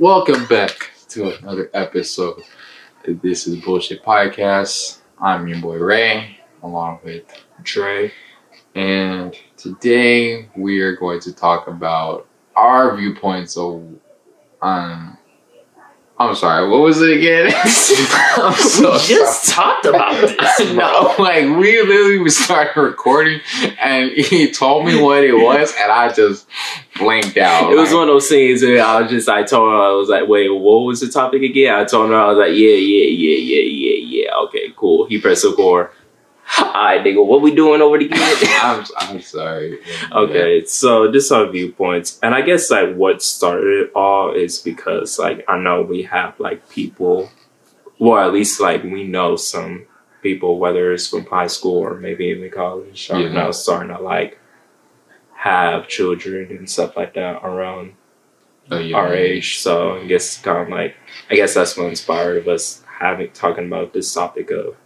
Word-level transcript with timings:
welcome 0.00 0.46
back 0.46 0.92
to 1.10 1.28
another 1.28 1.70
episode. 1.74 2.42
This 3.06 3.46
is 3.46 3.62
Bullshit 3.62 4.02
Podcast. 4.02 5.00
I'm 5.20 5.46
your 5.46 5.60
boy 5.60 5.76
Ray, 5.76 6.38
along 6.62 7.00
with 7.04 7.24
Trey, 7.64 8.10
and 8.74 9.36
today 9.58 10.48
we 10.56 10.80
are 10.80 10.96
going 10.96 11.20
to 11.20 11.34
talk 11.34 11.66
about 11.66 12.26
our 12.56 12.96
viewpoints 12.96 13.58
of 13.58 13.86
um, 14.62 15.18
I'm 16.20 16.34
sorry. 16.34 16.68
What 16.68 16.82
was 16.82 17.00
it 17.00 17.16
again? 17.16 17.46
I'm 17.56 18.52
so 18.54 18.92
we 18.92 18.98
just 18.98 19.44
sorry. 19.44 19.56
talked 19.56 19.86
about 19.86 20.20
this. 20.20 20.72
no, 20.74 21.14
like 21.18 21.44
we 21.44 21.80
literally 21.80 22.18
we 22.18 22.28
started 22.28 22.78
recording, 22.78 23.40
and 23.80 24.10
he 24.10 24.52
told 24.52 24.84
me 24.84 25.00
what 25.00 25.24
it 25.24 25.32
was, 25.32 25.74
and 25.80 25.90
I 25.90 26.12
just 26.12 26.46
blanked 26.98 27.38
out. 27.38 27.72
It 27.72 27.76
was 27.76 27.94
one 27.94 28.02
of 28.02 28.08
those 28.08 28.28
scenes 28.28 28.62
where 28.62 28.84
I 28.84 29.00
was 29.00 29.10
just, 29.10 29.30
I 29.30 29.44
told 29.44 29.70
her, 29.72 29.78
I 29.78 29.92
was 29.92 30.10
like, 30.10 30.28
"Wait, 30.28 30.50
what 30.50 30.80
was 30.84 31.00
the 31.00 31.08
topic 31.08 31.40
again?" 31.40 31.74
I 31.74 31.84
told 31.84 32.10
her, 32.10 32.16
I 32.16 32.26
was 32.26 32.36
like, 32.36 32.54
"Yeah, 32.54 32.68
yeah, 32.68 33.06
yeah, 33.06 33.38
yeah, 33.38 33.62
yeah, 33.62 34.24
yeah. 34.24 34.36
Okay, 34.44 34.74
cool." 34.76 35.06
He 35.06 35.18
pressed 35.18 35.46
record. 35.46 35.90
All 36.58 36.72
right, 36.72 37.04
nigga, 37.04 37.24
what 37.24 37.42
we 37.42 37.54
doing 37.54 37.80
over 37.80 37.98
the 37.98 38.08
I'm, 38.62 38.84
I'm 38.96 39.20
sorry. 39.20 39.78
Okay, 40.10 40.64
so 40.64 41.10
just 41.12 41.30
our 41.30 41.48
viewpoints, 41.50 42.18
and 42.22 42.34
I 42.34 42.42
guess 42.42 42.70
like 42.70 42.94
what 42.94 43.22
started 43.22 43.86
it 43.86 43.92
all 43.94 44.32
is 44.32 44.58
because 44.58 45.18
like 45.18 45.44
I 45.48 45.58
know 45.58 45.82
we 45.82 46.02
have 46.02 46.38
like 46.40 46.68
people, 46.68 47.30
well 47.98 48.26
at 48.26 48.32
least 48.32 48.60
like 48.60 48.82
we 48.82 49.04
know 49.04 49.36
some 49.36 49.86
people, 50.22 50.58
whether 50.58 50.92
it's 50.92 51.08
from 51.08 51.26
high 51.26 51.46
school 51.46 51.78
or 51.78 51.94
maybe 51.94 52.26
even 52.26 52.50
college, 52.50 53.10
are 53.10 53.20
yeah. 53.20 53.32
now 53.32 53.50
starting 53.52 53.94
to 53.94 54.02
like 54.02 54.38
have 55.34 55.88
children 55.88 56.48
and 56.50 56.68
stuff 56.68 56.96
like 56.96 57.14
that 57.14 57.40
around 57.44 57.94
oh, 58.70 58.78
yeah. 58.78 58.96
our 58.96 59.14
age. 59.14 59.58
So 59.60 59.98
I 59.98 60.06
guess 60.06 60.40
kind 60.40 60.58
of 60.58 60.68
like 60.68 60.96
I 61.30 61.34
guess 61.36 61.54
that's 61.54 61.76
what 61.76 61.86
inspired 61.86 62.48
us 62.48 62.82
having 62.98 63.30
talking 63.30 63.66
about 63.66 63.92
this 63.92 64.12
topic 64.12 64.50
of 64.50 64.76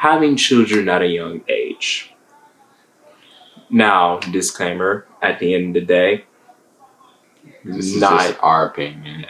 having 0.00 0.34
children 0.34 0.88
at 0.88 1.02
a 1.02 1.06
young 1.06 1.42
age. 1.46 2.10
Now, 3.68 4.18
disclaimer 4.18 5.06
at 5.20 5.38
the 5.38 5.54
end 5.54 5.76
of 5.76 5.82
the 5.82 5.86
day, 5.86 6.24
this 7.62 7.96
not 7.96 8.38
our 8.40 8.64
opinion. 8.64 9.26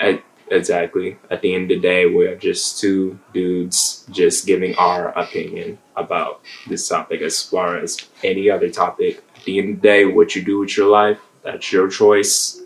Exactly. 0.49 1.19
At 1.29 1.43
the 1.43 1.57
end 1.57 1.73
of 1.73 1.83
the 1.83 1.89
day, 1.89 2.07
we're 2.07 2.37
just 2.37 2.81
two 2.81 3.19
dudes 3.35 4.07
just 4.11 4.47
giving 4.47 4.77
our 4.77 5.09
opinion 5.19 5.79
about 5.97 6.41
this 6.69 6.89
topic 6.89 7.21
as 7.21 7.43
far 7.43 7.77
as 7.77 8.07
any 8.23 8.49
other 8.49 8.71
topic. 8.71 9.25
At 9.37 9.45
the 9.45 9.59
end 9.59 9.69
of 9.71 9.83
the 9.83 9.89
day, 9.89 10.05
what 10.07 10.37
you 10.37 10.43
do 10.43 10.61
with 10.61 10.77
your 10.77 10.89
life, 10.89 11.19
that's 11.43 11.73
your 11.73 11.89
choice. 11.89 12.61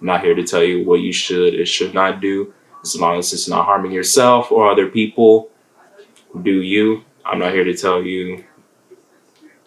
I'm 0.00 0.06
not 0.06 0.24
here 0.24 0.34
to 0.34 0.44
tell 0.44 0.64
you 0.64 0.86
what 0.86 1.00
you 1.00 1.12
should 1.12 1.54
or 1.60 1.66
should 1.66 1.92
not 1.92 2.22
do. 2.22 2.54
As 2.82 2.96
long 2.96 3.18
as 3.18 3.34
it's 3.34 3.48
not 3.48 3.66
harming 3.66 3.92
yourself 3.92 4.50
or 4.50 4.70
other 4.70 4.88
people, 4.88 5.50
do 6.42 6.62
you. 6.62 7.04
I'm 7.24 7.38
not 7.38 7.52
here 7.52 7.64
to 7.64 7.74
tell 7.74 8.02
you 8.02 8.44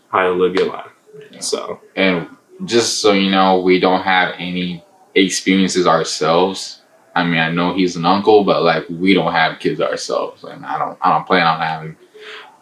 how 0.09 0.23
to 0.23 0.31
live 0.31 0.55
your 0.55 0.67
life. 0.67 0.91
So, 1.39 1.81
and 1.95 2.27
just 2.65 3.01
so 3.01 3.13
you 3.13 3.29
know, 3.29 3.59
we 3.61 3.79
don't 3.79 4.03
have 4.03 4.35
any 4.37 4.83
experiences 5.15 5.87
ourselves. 5.87 6.81
I 7.15 7.23
mean, 7.23 7.39
I 7.39 7.51
know 7.51 7.73
he's 7.73 7.95
an 7.95 8.05
uncle, 8.05 8.43
but 8.43 8.63
like 8.63 8.85
we 8.89 9.13
don't 9.13 9.31
have 9.31 9.59
kids 9.59 9.81
ourselves, 9.81 10.43
and 10.43 10.65
I 10.65 10.77
don't. 10.77 10.97
I 11.01 11.11
don't 11.11 11.25
plan 11.25 11.47
on 11.47 11.59
having 11.59 11.97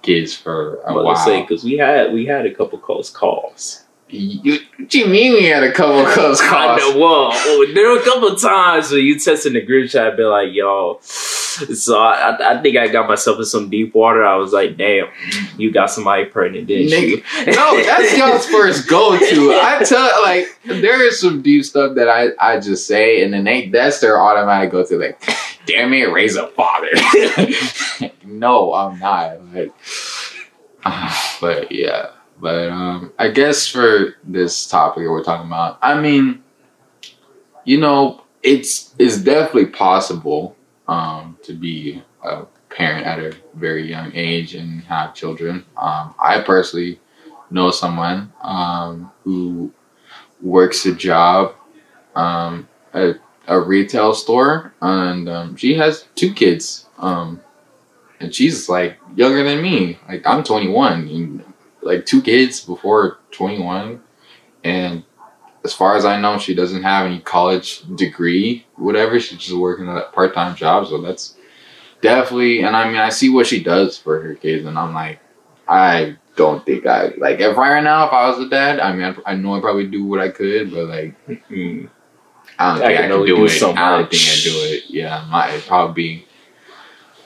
kids 0.02 0.34
for 0.34 0.80
a 0.86 0.94
while. 0.94 1.42
Because 1.42 1.64
we 1.64 1.78
had 1.78 2.14
we 2.14 2.26
had 2.26 2.46
a 2.46 2.54
couple 2.54 2.80
close 2.80 3.10
calls. 3.10 3.82
You, 4.08 4.60
what 4.78 4.94
you 4.94 5.08
mean 5.08 5.34
we 5.34 5.46
had 5.46 5.64
a 5.64 5.72
couple 5.72 6.06
close 6.06 6.40
calls? 6.40 6.80
I 6.82 6.94
know, 6.94 7.00
well, 7.00 7.32
there 7.74 7.90
were 7.90 8.00
a 8.00 8.04
couple 8.04 8.36
times 8.36 8.92
where 8.92 9.00
you 9.00 9.20
tested 9.20 9.54
the 9.54 9.62
group 9.62 9.90
chat, 9.90 10.16
be 10.16 10.24
like, 10.24 10.54
yo. 10.54 11.00
So 11.76 12.00
I, 12.00 12.58
I 12.58 12.62
think 12.62 12.78
I 12.78 12.88
got 12.88 13.08
myself 13.08 13.38
in 13.40 13.46
some 13.46 13.70
deep 13.70 13.94
water. 13.94 14.26
I 14.26 14.36
was 14.36 14.54
like, 14.54 14.78
damn, 14.78 15.08
you 15.58 15.72
got 15.72 15.90
somebody 15.90 16.26
pregnant, 16.26 16.68
didn't 16.68 16.92
Nigga. 16.92 17.10
you? 17.10 17.18
no, 17.54 17.84
that's 17.84 18.18
y'all's 18.18 18.46
first 18.50 18.88
go 18.88 19.18
to. 19.18 19.60
I 19.62 19.84
tell 19.84 20.10
like 20.24 20.48
there 20.66 21.06
is 21.06 21.20
some 21.20 21.42
deep 21.42 21.66
stuff 21.66 21.96
that 21.96 22.10
I, 22.10 22.30
I 22.40 22.60
just 22.60 22.88
say, 22.88 23.24
and 23.24 23.34
then 23.34 23.44
they 23.44 23.70
that's 23.70 24.00
their 24.00 24.22
automatic 24.22 24.72
go 24.72 24.86
to. 24.86 24.98
Like, 24.98 25.22
damn 25.66 25.94
it, 25.94 26.12
Ray's 26.12 26.36
a 26.36 26.48
father. 26.48 26.90
no, 28.24 28.74
I'm 28.74 29.00
not. 29.00 29.44
Like, 29.54 29.74
but 31.42 31.72
yeah. 31.72 32.12
But 32.40 32.70
um, 32.70 33.14
I 33.18 33.30
guess 33.30 33.68
for 33.68 34.16
this 34.24 34.68
topic 34.68 35.04
that 35.04 35.10
we're 35.10 35.24
talking 35.24 35.48
about, 35.48 35.80
I 35.82 36.00
mean, 36.00 36.44
you 37.64 37.80
know, 37.80 38.24
it's 38.44 38.94
it's 39.00 39.18
definitely 39.18 39.68
possible 39.68 40.55
um, 40.88 41.38
to 41.44 41.54
be 41.54 42.04
a 42.24 42.46
parent 42.70 43.06
at 43.06 43.20
a 43.20 43.36
very 43.54 43.90
young 43.90 44.12
age 44.14 44.56
and 44.56 44.82
have 44.84 45.14
children. 45.14 45.66
Um, 45.78 46.14
I 46.20 46.42
personally 46.42 47.00
know 47.50 47.72
someone 47.72 48.34
um, 48.42 49.12
who 49.24 49.72
works 50.42 50.86
a 50.86 50.94
job 50.94 51.56
um, 52.16 52.68
at 52.94 53.20
a 53.48 53.60
retail 53.60 54.14
store, 54.14 54.74
and 54.82 55.30
um, 55.30 55.56
she 55.56 55.76
has 55.76 56.08
two 56.16 56.34
kids. 56.34 56.88
Um, 56.98 57.42
and 58.20 58.34
she's 58.34 58.70
like 58.70 58.98
younger 59.16 59.44
than 59.44 59.62
me. 59.62 60.00
Like 60.08 60.26
I'm 60.26 60.44
21 60.44 61.08
and 61.08 61.44
like 61.82 62.06
two 62.06 62.22
kids 62.22 62.62
before 62.62 63.20
21 63.32 64.02
and 64.64 65.04
as 65.66 65.74
far 65.74 65.98
as 65.98 66.06
I 66.06 66.22
know, 66.22 66.38
she 66.38 66.54
doesn't 66.54 66.84
have 66.84 67.08
any 67.08 67.20
college 67.20 67.82
degree, 67.96 68.66
whatever. 68.76 69.20
She's 69.20 69.40
just 69.40 69.58
working 69.58 69.90
at 69.90 69.98
a 69.98 70.12
part 70.12 70.36
time 70.36 70.56
job. 70.56 70.88
So 70.88 71.02
that's 71.02 71.36
definitely, 72.02 72.62
and 72.62 72.76
I 72.76 72.88
mean, 72.88 72.98
I 72.98 73.10
see 73.10 73.30
what 73.32 73.48
she 73.48 73.64
does 73.64 73.98
for 73.98 74.22
her 74.22 74.36
kids, 74.36 74.66
and 74.68 74.78
I'm 74.78 74.94
like, 74.94 75.20
I 75.68 76.18
don't 76.36 76.64
think 76.64 76.86
I, 76.86 77.14
like, 77.18 77.40
if 77.40 77.58
right 77.58 77.84
now, 77.84 78.06
if 78.06 78.14
I 78.14 78.30
was 78.30 78.40
a 78.46 78.48
dad, 78.48 78.80
I 78.80 78.94
mean, 78.94 79.04
I, 79.26 79.32
I 79.32 79.36
know 79.36 79.56
I'd 79.56 79.64
probably 79.64 79.88
do 79.88 80.06
what 80.06 80.20
I 80.20 80.30
could, 80.30 80.70
but 80.72 80.86
like, 80.86 81.28
mm, 81.50 81.90
I 82.60 82.76
don't 82.76 82.84
I 82.84 82.88
think 82.88 83.00
I, 83.00 83.02
can 83.08 83.10
do, 83.10 83.26
do 83.26 83.46
it. 83.46 83.50
So 83.50 83.72
I 83.72 83.98
don't 83.98 84.12
think 84.12 84.22
I'd 84.22 84.44
do 84.44 84.54
it. 84.54 84.84
Yeah, 84.88 85.28
my, 85.32 85.50
it'd 85.50 85.66
probably 85.66 85.96
be 85.96 86.28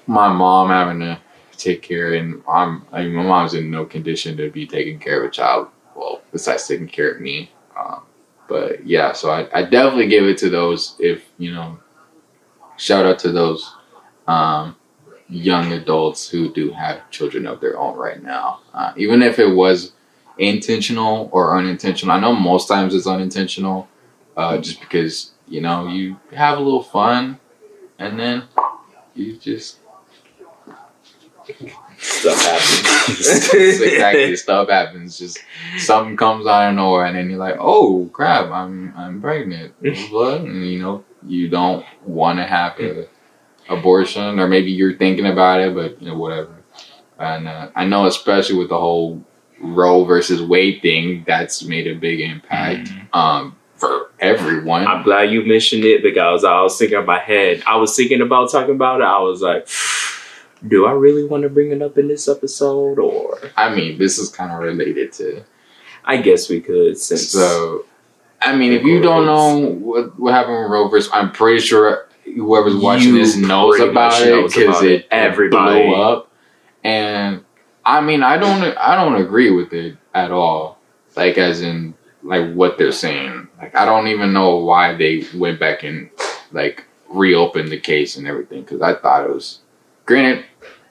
my 0.08 0.32
mom 0.32 0.70
having 0.70 1.02
to 1.02 1.20
take 1.58 1.82
care, 1.82 2.14
and 2.14 2.42
I'm 2.48 2.86
I 2.94 3.04
mean, 3.04 3.16
my 3.16 3.24
mom's 3.24 3.54
in 3.54 3.70
no 3.70 3.84
condition 3.84 4.38
to 4.38 4.50
be 4.50 4.66
taking 4.66 4.98
care 4.98 5.22
of 5.22 5.28
a 5.28 5.32
child. 5.32 5.68
Well, 5.94 6.22
besides 6.32 6.66
taking 6.66 6.88
care 6.88 7.12
of 7.12 7.20
me. 7.20 7.52
Um, 7.78 8.04
but 8.50 8.86
yeah, 8.86 9.14
so 9.14 9.32
I, 9.32 9.48
I 9.54 9.64
definitely 9.64 10.08
give 10.08 10.26
it 10.26 10.38
to 10.40 10.50
those. 10.50 10.96
If 11.00 11.26
you 11.38 11.54
know, 11.54 11.80
shout 12.78 13.06
out 13.06 13.20
to 13.20 13.32
those 13.32 13.74
um, 14.28 14.76
young 15.30 15.74
adults 15.74 16.30
who 16.30 16.54
do 16.54 16.72
have 16.72 17.10
children 17.12 17.46
of 17.48 17.62
their 17.62 17.78
own 17.78 17.98
right 17.98 18.22
now. 18.22 18.62
Uh, 18.74 18.94
even 18.98 19.22
if 19.22 19.40
it 19.40 19.54
was 19.54 19.94
intentional 20.38 21.30
or 21.32 21.58
unintentional, 21.58 22.16
I 22.16 22.20
know 22.20 22.34
most 22.34 22.68
times 22.68 22.96
it's 22.96 23.08
unintentional, 23.08 23.88
uh, 24.38 24.58
just 24.58 24.80
because 24.82 25.32
you 25.48 25.62
know 25.62 25.88
you 25.88 26.18
have 26.34 26.58
a 26.58 26.62
little 26.62 26.84
fun, 26.84 27.40
and 28.00 28.20
then 28.20 28.44
you 29.16 29.38
just 29.38 29.80
stuff 32.00 32.42
happens. 32.42 33.54
exactly, 33.54 34.36
stuff 34.36 34.70
happens. 34.70 35.18
Just 35.18 35.40
something 35.78 36.18
comes 36.18 36.48
out 36.48 36.70
of 36.70 36.76
nowhere, 36.76 37.06
and 37.06 37.16
then 37.16 37.30
you're 37.30 37.40
like, 37.40 37.58
"Oh 37.60 38.10
crap, 38.14 38.52
I'm 38.52 38.94
I'm 38.96 39.22
pregnant." 39.22 39.74
and 39.82 40.66
you 40.66 40.80
know, 40.80 41.04
you 41.26 41.50
don't 41.50 41.86
want 42.06 42.40
to 42.40 42.46
have 42.46 42.80
a 42.80 43.08
abortion, 43.70 44.40
or 44.40 44.48
maybe 44.48 44.72
you're 44.72 44.98
thinking 44.98 45.28
about 45.28 45.62
it, 45.62 45.74
but 45.76 46.02
you 46.02 46.10
know, 46.10 46.18
whatever. 46.18 46.56
And 47.18 47.48
uh, 47.48 47.70
I 47.76 47.86
know, 47.86 48.06
especially 48.06 48.58
with 48.58 48.70
the 48.70 48.80
whole 48.80 49.24
Roe 49.60 50.06
versus 50.06 50.42
Wade 50.42 50.82
thing, 50.82 51.24
that's 51.28 51.64
made 51.64 51.88
a 51.88 51.94
big 51.94 52.22
impact. 52.22 52.88
Mm-hmm. 52.88 53.18
Um, 53.18 53.56
for 53.80 54.12
everyone. 54.20 54.86
I'm 54.86 55.04
glad 55.04 55.32
you 55.32 55.46
mentioned 55.46 55.86
it 55.86 56.04
because 56.04 56.44
I 56.44 56.62
was 56.62 56.78
thinking 56.78 57.00
in 57.00 57.06
my 57.06 57.20
head. 57.20 57.64
I 57.66 57.78
was 57.78 57.96
thinking 57.96 58.22
about 58.22 58.52
talking 58.52 58.76
about 58.76 59.02
it. 59.02 59.06
I 59.06 59.20
was 59.20 59.42
like, 59.42 59.68
do 60.68 60.86
I 60.86 60.92
really 60.92 61.26
want 61.26 61.44
to 61.44 61.50
bring 61.50 61.72
it 61.72 61.82
up 61.82 61.98
in 61.98 62.08
this 62.08 62.28
episode 62.28 63.00
or? 63.00 63.40
I 63.56 63.74
mean, 63.74 63.98
this 63.98 64.18
is 64.18 64.30
kind 64.30 64.52
of 64.52 64.60
related 64.60 65.14
to. 65.14 65.44
I 66.06 66.18
guess 66.18 66.50
we 66.50 66.62
could. 66.62 66.98
Since 66.98 67.30
so, 67.30 67.86
I 68.42 68.56
mean, 68.56 68.74
if 68.74 68.84
you 68.84 69.02
don't 69.02 69.26
know 69.26 69.76
what 69.76 70.20
what 70.20 70.34
happened 70.34 70.64
with 70.64 70.72
Rovers 70.72 71.10
I'm 71.14 71.32
pretty 71.32 71.60
sure 71.60 72.08
whoever's 72.24 72.76
watching 72.76 73.14
this 73.14 73.36
knows 73.36 73.80
about 73.80 74.22
it 74.22 74.48
because 74.48 74.82
it 74.84 75.08
everybody 75.12 75.84
blew 75.84 75.96
up. 75.96 76.32
And 76.84 77.44
I 77.86 78.02
mean, 78.02 78.24
I 78.24 78.38
don't, 78.38 78.64
I 78.78 78.96
don't 78.96 79.22
agree 79.22 79.52
with 79.52 79.74
it 79.74 79.98
at 80.14 80.32
all. 80.32 80.78
Like, 81.16 81.38
as 81.38 81.62
in, 81.62 81.96
like 82.24 82.54
what 82.54 82.78
they're 82.78 82.92
saying. 82.92 83.48
Like, 83.58 83.76
I 83.76 83.86
don't 83.86 84.08
even 84.08 84.34
know 84.34 84.58
why 84.58 84.96
they 84.96 85.26
went 85.36 85.60
back 85.60 85.84
and 85.84 86.10
like 86.52 86.86
reopened 87.10 87.70
the 87.70 87.80
case 87.80 88.16
and 88.18 88.28
everything 88.28 88.62
because 88.62 88.82
I 88.82 88.96
thought 88.96 89.26
it 89.26 89.34
was 89.34 89.60
Granted, 90.10 90.44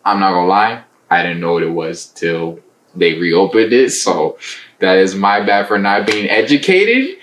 I'm 0.04 0.20
not 0.20 0.30
gonna 0.30 0.46
lie, 0.46 0.84
I 1.10 1.24
didn't 1.24 1.40
know 1.40 1.54
what 1.54 1.64
it 1.64 1.72
was 1.72 2.06
till 2.06 2.60
they 2.94 3.18
reopened 3.18 3.72
it. 3.72 3.90
So 3.90 4.38
that 4.78 4.98
is 4.98 5.16
my 5.16 5.40
bad 5.44 5.66
for 5.66 5.76
not 5.76 6.06
being 6.06 6.30
educated. 6.30 7.18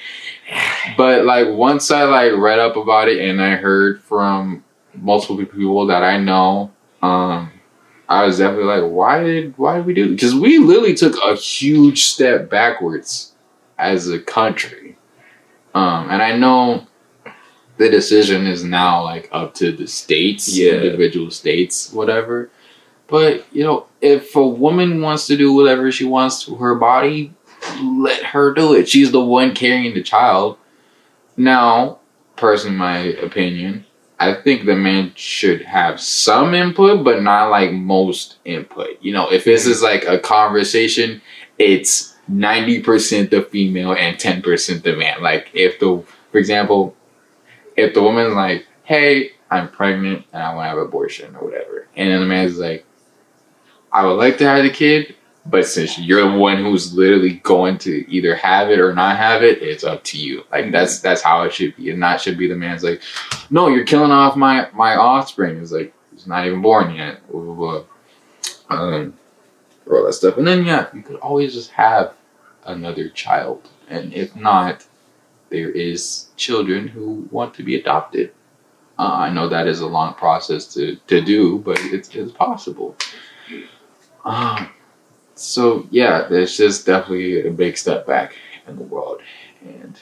But 0.97 1.24
like 1.24 1.47
once 1.47 1.92
I 1.92 2.03
like 2.03 2.33
read 2.33 2.59
up 2.59 2.75
about 2.75 3.07
it 3.07 3.21
and 3.21 3.42
I 3.42 3.56
heard 3.56 4.01
from 4.03 4.65
multiple 4.94 5.38
people 5.38 5.88
that 5.88 6.03
I 6.03 6.18
know, 6.18 6.74
um, 7.01 7.50
I 8.09 8.25
was 8.25 8.39
definitely 8.39 8.65
like, 8.65 8.92
why 8.92 9.24
did 9.24 9.57
why 9.57 9.77
did 9.77 9.86
we 9.86 9.94
do? 9.94 10.09
Because 10.09 10.36
we 10.36 10.57
literally 10.57 10.95
took 10.95 11.15
a 11.24 11.36
huge 11.36 12.03
step 12.03 12.50
backwards 12.50 13.36
as 13.80 14.09
a 14.09 14.19
country, 14.19 14.97
um, 15.74 16.09
and 16.09 16.21
I 16.21 16.36
know 16.36 16.88
the 17.77 17.89
decision 17.89 18.48
is 18.48 18.63
now 18.63 19.04
like 19.04 19.30
up 19.31 19.54
to 19.56 19.72
the 19.72 19.88
states, 19.88 20.57
Yeah. 20.57 20.74
individual 20.74 21.31
states, 21.31 21.92
whatever. 21.92 22.50
But 23.07 23.45
you 23.51 23.63
know, 23.63 23.86
if 24.01 24.36
a 24.36 24.48
woman 24.48 25.01
wants 25.01 25.27
to 25.27 25.38
do 25.38 25.54
whatever 25.54 25.92
she 25.92 26.06
wants 26.06 26.44
to 26.45 26.56
her 26.56 26.75
body, 26.75 27.33
let 27.83 28.24
her 28.24 28.54
do 28.54 28.74
it. 28.74 28.88
She's 28.89 29.12
the 29.12 29.24
one 29.24 29.54
carrying 29.56 29.94
the 29.94 30.04
child. 30.04 30.57
Now, 31.38 32.00
personally, 32.36 32.77
my 32.77 32.98
opinion, 32.98 33.86
I 34.19 34.33
think 34.33 34.66
the 34.66 34.75
man 34.75 35.12
should 35.16 35.62
have 35.63 36.00
some 36.00 36.54
input, 36.54 37.04
but 37.04 37.21
not 37.21 37.50
like 37.50 37.71
most 37.74 38.38
input. 38.45 38.98
You 39.01 39.12
know, 39.13 39.30
if 39.31 39.44
this 39.44 39.66
is 39.68 39.81
like 39.81 40.06
a 40.06 40.18
conversation, 40.18 41.21
it's 41.60 42.16
ninety 42.28 42.81
percent 42.81 43.31
the 43.31 43.42
female 43.42 43.94
and 43.94 44.18
ten 44.18 44.42
percent 44.42 44.83
the 44.83 44.95
man. 44.95 45.21
Like 45.21 45.50
if 45.54 45.80
the, 45.80 46.01
for 46.31 46.38
example, 46.38 46.95
if 47.75 47.94
the 47.94 48.01
woman's 48.01 48.33
like, 48.33 48.66
"Hey, 48.83 49.31
I'm 49.50 49.69
pregnant 49.69 50.25
and 50.33 50.44
I 50.44 50.54
want 50.54 50.66
to 50.66 50.69
have 50.69 50.77
an 50.77 50.86
abortion 50.86 51.36
or 51.36 51.45
whatever," 51.45 51.88
and 51.95 52.10
then 52.10 52.19
the 52.19 52.25
man's 52.25 52.57
like, 52.57 52.86
"I 53.92 54.06
would 54.06 54.13
like 54.13 54.38
to 54.39 54.48
have 54.48 54.63
the 54.63 54.69
kid." 54.69 55.16
But 55.48 55.68
since 55.68 56.00
you're 56.00 56.27
the 56.27 56.38
one 56.38 56.57
who's 56.57 56.95
literally 56.95 57.33
going 57.44 57.77
to 57.80 58.12
either 58.12 58.33
have 58.33 58.72
it 58.72 58.80
or 58.80 58.95
not 58.95 59.18
have 59.18 59.44
it, 59.44 59.62
it's 59.62 59.83
up 59.83 60.04
to 60.06 60.18
you. 60.18 60.44
Like 60.51 60.72
that's 60.72 61.00
that's 61.01 61.22
how 61.22 61.44
it 61.44 61.54
should 61.54 61.75
be, 61.75 61.92
and 61.92 62.01
that 62.01 62.19
should 62.19 62.38
be 62.38 62.48
the 62.48 62.56
man's 62.56 62.83
like, 62.83 63.01
no, 63.51 63.68
you're 63.68 63.86
killing 63.86 64.12
off 64.12 64.36
my 64.36 64.68
my 64.74 64.95
offspring. 64.95 65.57
It's 65.57 65.71
like 65.71 65.94
it's 66.13 66.25
not 66.25 66.48
even 66.48 66.62
born 66.62 66.95
yet. 66.95 67.28
Blah, 67.30 67.42
blah, 67.42 67.54
blah. 67.54 67.83
Um, 68.69 69.13
all 69.89 70.04
that 70.06 70.13
stuff, 70.13 70.38
and 70.38 70.48
then 70.48 70.66
yeah, 70.66 70.88
you 70.94 71.04
could 71.04 71.18
always 71.18 71.54
just 71.54 71.69
have 71.71 72.16
another 72.66 73.10
child, 73.10 73.69
and 73.88 74.12
if 74.13 74.36
not, 74.36 74.86
there 75.50 75.69
is 75.69 76.27
children 76.36 76.88
who 76.88 77.27
want 77.31 77.53
to 77.56 77.63
be 77.63 77.75
adopted. 77.75 78.31
Uh, 78.97 79.13
I 79.13 79.30
know 79.30 79.50
that 79.50 79.68
is 79.68 79.81
a 79.81 79.88
long 79.88 80.13
process 80.13 80.74
to 80.74 80.95
to 81.07 81.21
do, 81.21 81.59
but 81.59 81.80
it's 81.80 82.13
it's 82.15 82.31
possible. 82.31 82.95
Um, 84.24 84.69
so 85.36 85.86
yeah, 85.92 86.27
there's 86.30 86.57
just 86.57 86.86
definitely 86.86 87.47
a 87.47 87.51
big 87.51 87.77
step 87.77 88.07
back 88.07 88.36
in 88.68 88.77
the 88.77 88.83
world, 88.83 89.21
and 89.62 90.00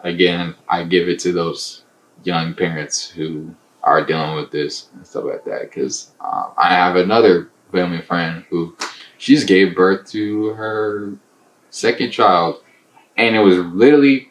again, 0.00 0.54
I 0.68 0.84
give 0.84 1.08
it 1.08 1.18
to 1.20 1.32
those 1.32 1.84
young 2.22 2.54
parents 2.54 3.08
who 3.08 3.54
are 3.82 4.04
dealing 4.04 4.36
with 4.36 4.50
this 4.50 4.88
and 4.94 5.06
stuff 5.06 5.24
like 5.24 5.44
that. 5.44 5.62
Because 5.62 6.12
um, 6.20 6.52
I 6.56 6.68
have 6.74 6.96
another 6.96 7.50
family 7.72 8.00
friend 8.02 8.44
who 8.50 8.76
she's 9.18 9.44
gave 9.44 9.74
birth 9.74 10.10
to 10.10 10.48
her 10.50 11.14
second 11.70 12.10
child, 12.10 12.62
and 13.16 13.34
it 13.34 13.40
was 13.40 13.58
literally 13.58 14.30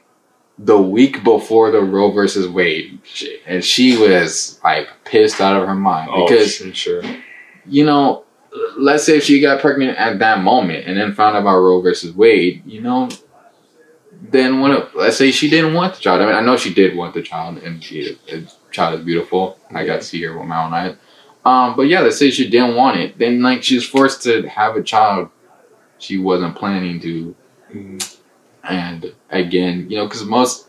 the 0.66 0.78
week 0.82 1.24
before 1.24 1.72
the 1.72 1.82
Roe 1.82 2.12
versus 2.12 2.48
Wade 2.48 3.00
shit, 3.04 3.42
and 3.46 3.64
she 3.64 3.98
was 3.98 4.60
like 4.64 4.88
pissed 5.06 5.42
out 5.42 5.62
of 5.62 5.68
her 5.68 5.76
mind 5.76 6.10
Oh, 6.14 6.28
because 6.28 6.54
sure. 6.76 7.02
you 7.66 7.86
know, 7.86 8.24
let's 8.78 9.04
say 9.04 9.18
if 9.18 9.24
she 9.24 9.42
got 9.42 9.60
pregnant 9.62 9.98
at 9.98 10.20
that 10.20 10.42
moment 10.44 10.88
and 10.88 10.98
then 10.98 11.14
found 11.14 11.36
out 11.36 11.42
about 11.42 11.58
Roe 11.58 11.82
versus 11.82 12.14
Wade, 12.14 12.64
you 12.66 12.82
know, 12.82 13.10
then 14.30 14.62
when 14.62 14.72
it, 14.72 14.96
let's 14.96 15.18
say 15.18 15.32
she 15.32 15.50
didn't 15.50 15.74
want 15.74 15.96
the 15.96 16.00
child. 16.02 16.22
I 16.22 16.26
mean, 16.28 16.36
I 16.36 16.42
know 16.42 16.56
she 16.56 16.74
did 16.74 16.96
want 16.96 17.14
the 17.14 17.22
child, 17.22 17.58
and 17.58 17.84
she, 17.84 18.18
the 18.30 18.50
child 18.72 19.00
is 19.00 19.06
beautiful. 19.06 19.60
I 19.74 19.86
got 19.86 19.98
to 19.98 20.04
see 20.06 20.22
her 20.24 20.38
with 20.38 20.48
my 20.48 20.64
own 20.66 20.74
eyes. 20.74 20.96
Um, 21.46 21.76
but 21.76 21.84
yeah, 21.84 22.00
let's 22.00 22.18
say 22.18 22.32
she 22.32 22.50
didn't 22.50 22.76
want 22.76 23.00
it, 23.00 23.18
then 23.20 23.42
like 23.42 23.64
she's 23.64 23.86
forced 23.86 24.24
to 24.24 24.48
have 24.48 24.78
a 24.78 24.84
child 24.84 25.30
she 26.00 26.18
wasn't 26.18 26.56
planning 26.56 27.00
to, 27.02 27.36
Mhm. 27.74 28.18
And 28.64 29.14
again, 29.30 29.90
you 29.90 29.98
know, 29.98 30.06
because 30.06 30.24
most 30.24 30.68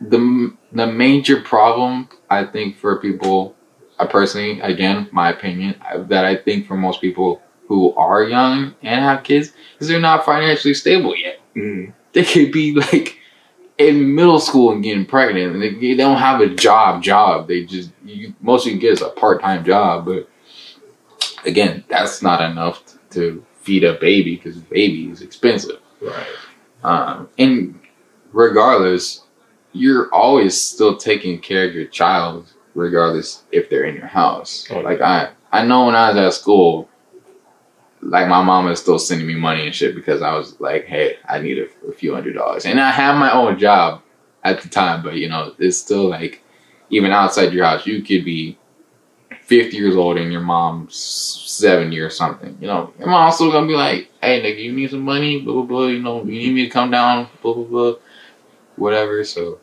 the 0.00 0.54
the 0.72 0.86
major 0.86 1.40
problem 1.40 2.08
I 2.30 2.44
think 2.44 2.76
for 2.76 2.98
people, 3.00 3.54
I 3.98 4.06
personally, 4.06 4.60
again, 4.60 5.08
my 5.12 5.30
opinion, 5.30 5.80
that 6.08 6.24
I 6.24 6.36
think 6.36 6.66
for 6.66 6.76
most 6.76 7.00
people 7.00 7.40
who 7.68 7.94
are 7.94 8.24
young 8.24 8.74
and 8.82 9.04
have 9.04 9.22
kids 9.22 9.52
is 9.78 9.88
they're 9.88 10.00
not 10.00 10.24
financially 10.24 10.74
stable 10.74 11.16
yet. 11.16 11.40
Mhm. 11.54 11.92
They 12.12 12.24
could 12.24 12.52
be 12.52 12.74
like 12.74 13.18
in 13.78 14.14
middle 14.14 14.40
school 14.40 14.72
and 14.72 14.82
getting 14.82 15.06
pregnant, 15.06 15.54
and 15.54 15.62
they, 15.62 15.74
they 15.74 15.94
don't 15.94 16.18
have 16.18 16.40
a 16.40 16.48
job. 16.54 17.02
Job, 17.02 17.48
they 17.48 17.64
just 17.64 17.90
you, 18.04 18.34
most 18.40 18.66
you 18.66 18.72
can 18.72 18.80
get 18.80 18.92
is 18.92 19.02
a 19.02 19.08
part 19.10 19.40
time 19.40 19.64
job, 19.64 20.06
but 20.06 20.28
again, 21.44 21.84
that's 21.88 22.22
not 22.22 22.40
enough 22.42 22.82
to 23.10 23.44
feed 23.60 23.84
a 23.84 23.94
baby 23.94 24.36
because 24.36 24.56
baby 24.56 25.10
is 25.10 25.22
expensive. 25.22 25.78
Right. 26.00 26.26
Um, 26.82 27.28
and 27.38 27.78
regardless, 28.32 29.22
you're 29.72 30.12
always 30.12 30.60
still 30.60 30.96
taking 30.96 31.38
care 31.40 31.66
of 31.68 31.74
your 31.74 31.86
child, 31.86 32.52
regardless 32.74 33.44
if 33.52 33.70
they're 33.70 33.84
in 33.84 33.94
your 33.94 34.06
house. 34.06 34.66
Oh, 34.70 34.80
Like 34.80 35.00
I, 35.00 35.30
I 35.50 35.64
know 35.64 35.86
when 35.86 35.94
I 35.94 36.08
was 36.08 36.16
at 36.18 36.34
school, 36.34 36.88
like 38.00 38.28
my 38.28 38.42
mom 38.42 38.68
is 38.68 38.80
still 38.80 38.98
sending 38.98 39.26
me 39.26 39.34
money 39.36 39.64
and 39.66 39.74
shit 39.74 39.94
because 39.94 40.22
I 40.22 40.34
was 40.34 40.60
like, 40.60 40.86
hey, 40.86 41.16
I 41.28 41.38
need 41.40 41.58
a, 41.58 41.88
a 41.88 41.92
few 41.92 42.12
hundred 42.12 42.34
dollars, 42.34 42.66
and 42.66 42.80
I 42.80 42.90
had 42.90 43.16
my 43.18 43.32
own 43.32 43.58
job 43.58 44.02
at 44.44 44.60
the 44.60 44.68
time, 44.68 45.02
but 45.02 45.14
you 45.14 45.28
know, 45.28 45.54
it's 45.58 45.78
still 45.78 46.08
like 46.08 46.42
even 46.90 47.12
outside 47.12 47.52
your 47.52 47.64
house, 47.64 47.86
you 47.86 48.02
could 48.02 48.24
be. 48.24 48.58
50 49.44 49.76
years 49.76 49.96
old 49.96 50.18
and 50.18 50.32
your 50.32 50.40
mom's 50.40 50.96
70 50.96 51.98
or 51.98 52.10
something. 52.10 52.56
You 52.60 52.68
know, 52.68 52.92
your 52.98 53.08
mom's 53.08 53.34
still 53.34 53.52
gonna 53.52 53.66
be 53.66 53.74
like, 53.74 54.10
hey, 54.20 54.40
nigga, 54.40 54.62
you 54.62 54.72
need 54.72 54.90
some 54.90 55.02
money, 55.02 55.40
blah, 55.40 55.54
blah, 55.54 55.62
blah. 55.62 55.86
You 55.86 55.98
know, 55.98 56.24
you 56.24 56.32
need 56.32 56.54
me 56.54 56.64
to 56.64 56.70
come 56.70 56.90
down, 56.90 57.28
blah, 57.42 57.54
blah, 57.54 57.64
blah. 57.64 57.94
Whatever. 58.76 59.24
So, 59.24 59.58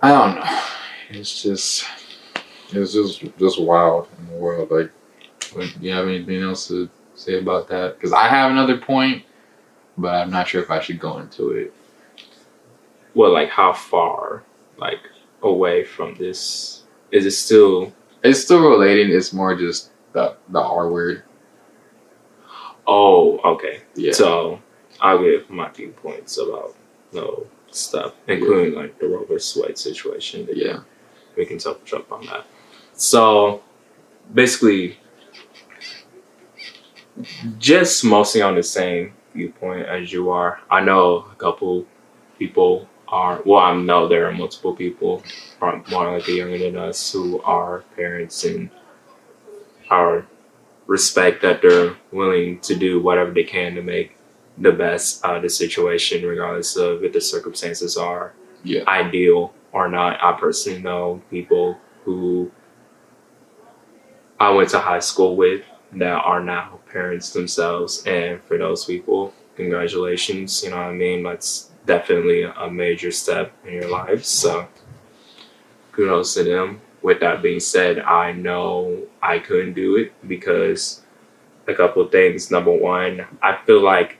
I 0.00 0.10
don't 0.10 0.36
know. 0.36 0.60
It's 1.10 1.42
just, 1.42 1.84
it's 2.70 2.92
just, 2.94 3.38
just 3.38 3.60
wild 3.60 4.08
in 4.18 4.26
the 4.28 4.36
world. 4.36 4.70
Like, 4.70 4.90
do 5.54 5.68
you 5.80 5.92
have 5.92 6.08
anything 6.08 6.42
else 6.42 6.68
to 6.68 6.88
say 7.14 7.38
about 7.38 7.68
that? 7.68 7.96
Because 7.96 8.12
I 8.12 8.26
have 8.28 8.50
another 8.50 8.78
point, 8.78 9.24
but 9.98 10.14
I'm 10.14 10.30
not 10.30 10.48
sure 10.48 10.62
if 10.62 10.70
I 10.70 10.80
should 10.80 10.98
go 10.98 11.18
into 11.18 11.50
it. 11.50 11.74
Well, 13.14 13.32
like 13.32 13.50
how 13.50 13.74
far, 13.74 14.42
like 14.78 15.00
away 15.42 15.84
from 15.84 16.14
this 16.14 16.84
is 17.10 17.26
it 17.26 17.32
still? 17.32 17.92
It's 18.22 18.40
still 18.40 18.60
relating. 18.68 19.14
It's 19.14 19.32
more 19.32 19.54
just 19.56 19.90
the 20.12 20.36
the 20.48 20.60
R 20.60 20.90
word. 20.90 21.24
Oh, 22.86 23.38
okay. 23.38 23.82
Yeah. 23.94 24.12
So 24.12 24.60
I'll 25.00 25.22
give 25.22 25.48
my 25.50 25.70
viewpoints 25.70 26.38
about 26.38 26.74
no 27.12 27.46
stuff, 27.70 28.14
including 28.28 28.74
like 28.74 28.98
the 28.98 29.08
Roe 29.08 29.24
versus 29.24 29.62
Wade 29.62 29.78
situation. 29.78 30.48
yeah. 30.52 30.80
we 31.36 31.46
can 31.46 31.58
talk 31.58 31.80
up 31.92 32.10
on 32.12 32.26
that. 32.26 32.46
So 32.94 33.62
basically, 34.32 34.98
just 37.58 38.04
mostly 38.04 38.42
on 38.42 38.54
the 38.54 38.62
same 38.62 39.14
viewpoint 39.34 39.86
as 39.86 40.12
you 40.12 40.30
are. 40.30 40.60
I 40.70 40.80
know 40.80 41.26
a 41.30 41.34
couple 41.36 41.86
people 42.38 42.88
are, 43.12 43.42
well, 43.44 43.60
I 43.60 43.76
know 43.76 44.08
there 44.08 44.26
are 44.26 44.32
multiple 44.32 44.74
people, 44.74 45.22
from 45.58 45.84
more 45.90 46.10
like 46.18 46.26
younger 46.26 46.58
than 46.58 46.76
us, 46.76 47.12
who 47.12 47.40
are 47.42 47.84
parents 47.94 48.42
and 48.44 48.70
are 49.90 50.26
respect 50.86 51.42
that 51.42 51.62
they're 51.62 51.94
willing 52.10 52.58
to 52.60 52.74
do 52.74 53.00
whatever 53.00 53.30
they 53.30 53.44
can 53.44 53.74
to 53.74 53.82
make 53.82 54.16
the 54.58 54.72
best 54.72 55.24
out 55.24 55.36
of 55.36 55.42
the 55.42 55.48
situation, 55.50 56.26
regardless 56.26 56.76
of 56.76 57.04
if 57.04 57.12
the 57.12 57.20
circumstances 57.20 57.96
are 57.96 58.32
Yeah. 58.64 58.84
ideal 58.88 59.54
or 59.72 59.88
not. 59.88 60.22
I 60.22 60.32
personally 60.32 60.80
know 60.80 61.22
people 61.30 61.78
who 62.04 62.50
I 64.40 64.50
went 64.50 64.70
to 64.70 64.78
high 64.78 65.00
school 65.00 65.36
with 65.36 65.62
that 65.92 66.24
are 66.24 66.42
now 66.42 66.80
parents 66.90 67.30
themselves, 67.30 68.02
and 68.06 68.42
for 68.44 68.58
those 68.58 68.84
people, 68.84 69.32
congratulations. 69.56 70.64
You 70.64 70.70
know 70.70 70.76
what 70.76 70.86
I 70.86 70.92
mean? 70.92 71.22
That's 71.22 71.70
definitely 71.86 72.42
a 72.42 72.70
major 72.70 73.10
step 73.10 73.52
in 73.66 73.74
your 73.74 73.90
life. 73.90 74.24
So 74.24 74.68
kudos 75.92 76.34
to 76.34 76.44
them. 76.44 76.80
With 77.02 77.20
that 77.20 77.42
being 77.42 77.60
said, 77.60 77.98
I 77.98 78.32
know 78.32 79.02
I 79.20 79.40
couldn't 79.40 79.74
do 79.74 79.96
it 79.96 80.12
because 80.28 81.02
a 81.66 81.74
couple 81.74 82.06
things. 82.08 82.50
Number 82.50 82.72
one, 82.72 83.26
I 83.42 83.58
feel 83.66 83.82
like 83.82 84.18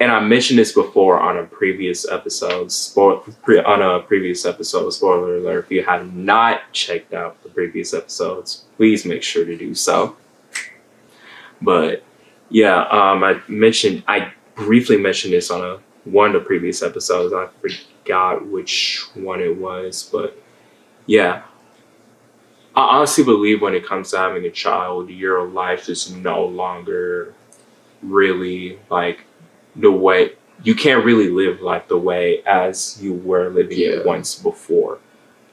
and 0.00 0.12
I 0.12 0.20
mentioned 0.20 0.60
this 0.60 0.72
before 0.72 1.18
on 1.18 1.36
a 1.36 1.44
previous 1.44 2.08
episode, 2.08 2.70
spoil, 2.70 3.24
on 3.66 3.82
a 3.82 4.00
previous 4.00 4.46
episode, 4.46 4.90
spoiler 4.90 5.36
alert, 5.38 5.64
if 5.64 5.72
you 5.72 5.84
have 5.84 6.14
not 6.14 6.72
checked 6.72 7.12
out 7.12 7.42
the 7.42 7.48
previous 7.48 7.92
episodes, 7.92 8.64
please 8.76 9.04
make 9.04 9.24
sure 9.24 9.44
to 9.44 9.56
do 9.56 9.74
so. 9.74 10.16
But 11.60 12.04
yeah, 12.48 12.82
um, 12.82 13.24
I 13.24 13.42
mentioned, 13.48 14.04
I 14.06 14.32
briefly 14.58 14.96
mentioned 14.98 15.32
this 15.32 15.50
on 15.50 15.62
a 15.62 15.78
one 16.08 16.28
of 16.28 16.32
the 16.34 16.40
previous 16.46 16.82
episodes. 16.82 17.32
I 17.34 17.48
forgot 17.60 18.46
which 18.46 19.04
one 19.14 19.40
it 19.40 19.56
was, 19.56 20.08
but 20.10 20.40
yeah. 21.06 21.42
I 22.74 22.96
honestly 22.98 23.24
believe 23.24 23.60
when 23.60 23.74
it 23.74 23.84
comes 23.84 24.10
to 24.12 24.18
having 24.18 24.44
a 24.44 24.50
child, 24.50 25.10
your 25.10 25.46
life 25.48 25.88
is 25.88 26.12
no 26.12 26.44
longer 26.44 27.34
really 28.02 28.78
like 28.90 29.24
the 29.74 29.90
way 29.90 30.32
you 30.62 30.74
can't 30.74 31.04
really 31.04 31.28
live 31.28 31.60
life 31.60 31.86
the 31.88 31.98
way 31.98 32.42
as 32.44 33.00
you 33.02 33.14
were 33.14 33.48
living 33.48 33.78
Yeah. 33.78 33.88
it 33.90 34.06
once 34.06 34.34
before. 34.36 34.98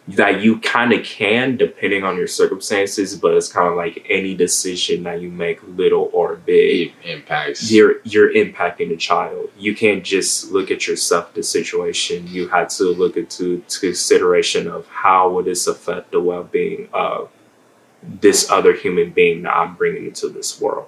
That 0.08 0.42
you 0.42 0.60
kind 0.60 0.94
of 0.94 1.04
can, 1.04 1.58
depending 1.58 2.04
on 2.04 2.16
your 2.16 2.28
circumstances, 2.28 3.16
but 3.18 3.34
it's 3.34 3.52
kind 3.52 3.68
of 3.68 3.76
like 3.76 4.06
any 4.08 4.36
decision 4.36 5.02
that 5.04 5.20
you 5.20 5.32
make, 5.32 5.60
little 5.68 6.12
or 6.14 6.36
big, 6.36 6.94
It 7.04 7.10
impacts. 7.10 7.72
you're 7.72 8.02
you're 8.04 8.32
impacting 8.32 8.90
the 8.90 8.98
child. 8.98 9.50
You 9.58 9.76
can't 9.76 10.04
just 10.04 10.52
look 10.52 10.70
at 10.70 10.86
yourself, 10.88 11.34
the 11.34 11.42
situation. 11.42 12.28
You 12.28 12.48
had 12.50 12.70
to 12.78 12.84
look 12.84 13.18
into 13.18 13.62
to 13.62 13.80
consideration 13.80 14.68
of 14.68 14.86
how 14.88 15.30
would 15.32 15.46
this 15.46 15.66
affect 15.66 16.12
the 16.12 16.22
well 16.22 16.44
being 16.44 16.88
of 16.94 17.30
this 18.04 18.52
other 18.52 18.74
human 18.74 19.10
being 19.10 19.42
that 19.42 19.56
I'm 19.56 19.74
bringing 19.76 20.06
into 20.06 20.30
this 20.30 20.62
world. 20.62 20.88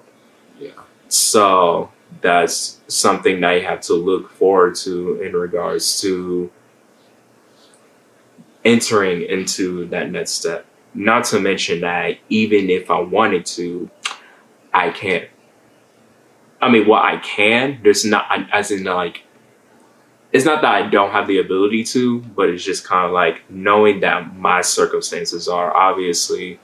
Yeah. 0.60 0.70
So 1.08 1.90
that's 2.20 2.80
something 2.86 3.40
that 3.40 3.52
you 3.54 3.66
have 3.66 3.80
to 3.82 3.94
look 3.94 4.30
forward 4.30 4.76
to 4.76 5.20
in 5.22 5.34
regards 5.34 6.00
to 6.02 6.50
entering 8.64 9.22
into 9.22 9.86
that 9.86 10.10
next 10.10 10.32
step. 10.32 10.66
Not 10.94 11.24
to 11.26 11.40
mention 11.40 11.80
that 11.80 12.18
even 12.28 12.70
if 12.70 12.90
I 12.90 13.00
wanted 13.00 13.46
to, 13.46 13.90
I 14.72 14.90
can't. 14.90 15.28
I 16.60 16.70
mean, 16.70 16.88
well, 16.88 17.00
I 17.00 17.18
can. 17.18 17.80
There's 17.82 18.04
not, 18.04 18.26
as 18.52 18.70
in, 18.70 18.84
like, 18.84 19.22
it's 20.32 20.44
not 20.44 20.62
that 20.62 20.74
I 20.74 20.88
don't 20.88 21.10
have 21.12 21.26
the 21.26 21.38
ability 21.38 21.84
to, 21.84 22.20
but 22.20 22.48
it's 22.48 22.64
just 22.64 22.84
kind 22.84 23.06
of 23.06 23.12
like 23.12 23.50
knowing 23.50 24.00
that 24.00 24.36
my 24.36 24.60
circumstances 24.60 25.48
are 25.48 25.74
obviously. 25.74 26.60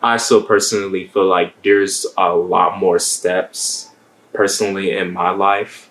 I 0.00 0.16
still 0.18 0.42
personally 0.42 1.08
feel 1.08 1.26
like 1.26 1.60
there's 1.62 2.06
a 2.16 2.32
lot 2.34 2.78
more 2.78 2.98
steps 3.00 3.90
personally 4.32 4.92
in 4.92 5.12
my 5.12 5.30
life 5.30 5.90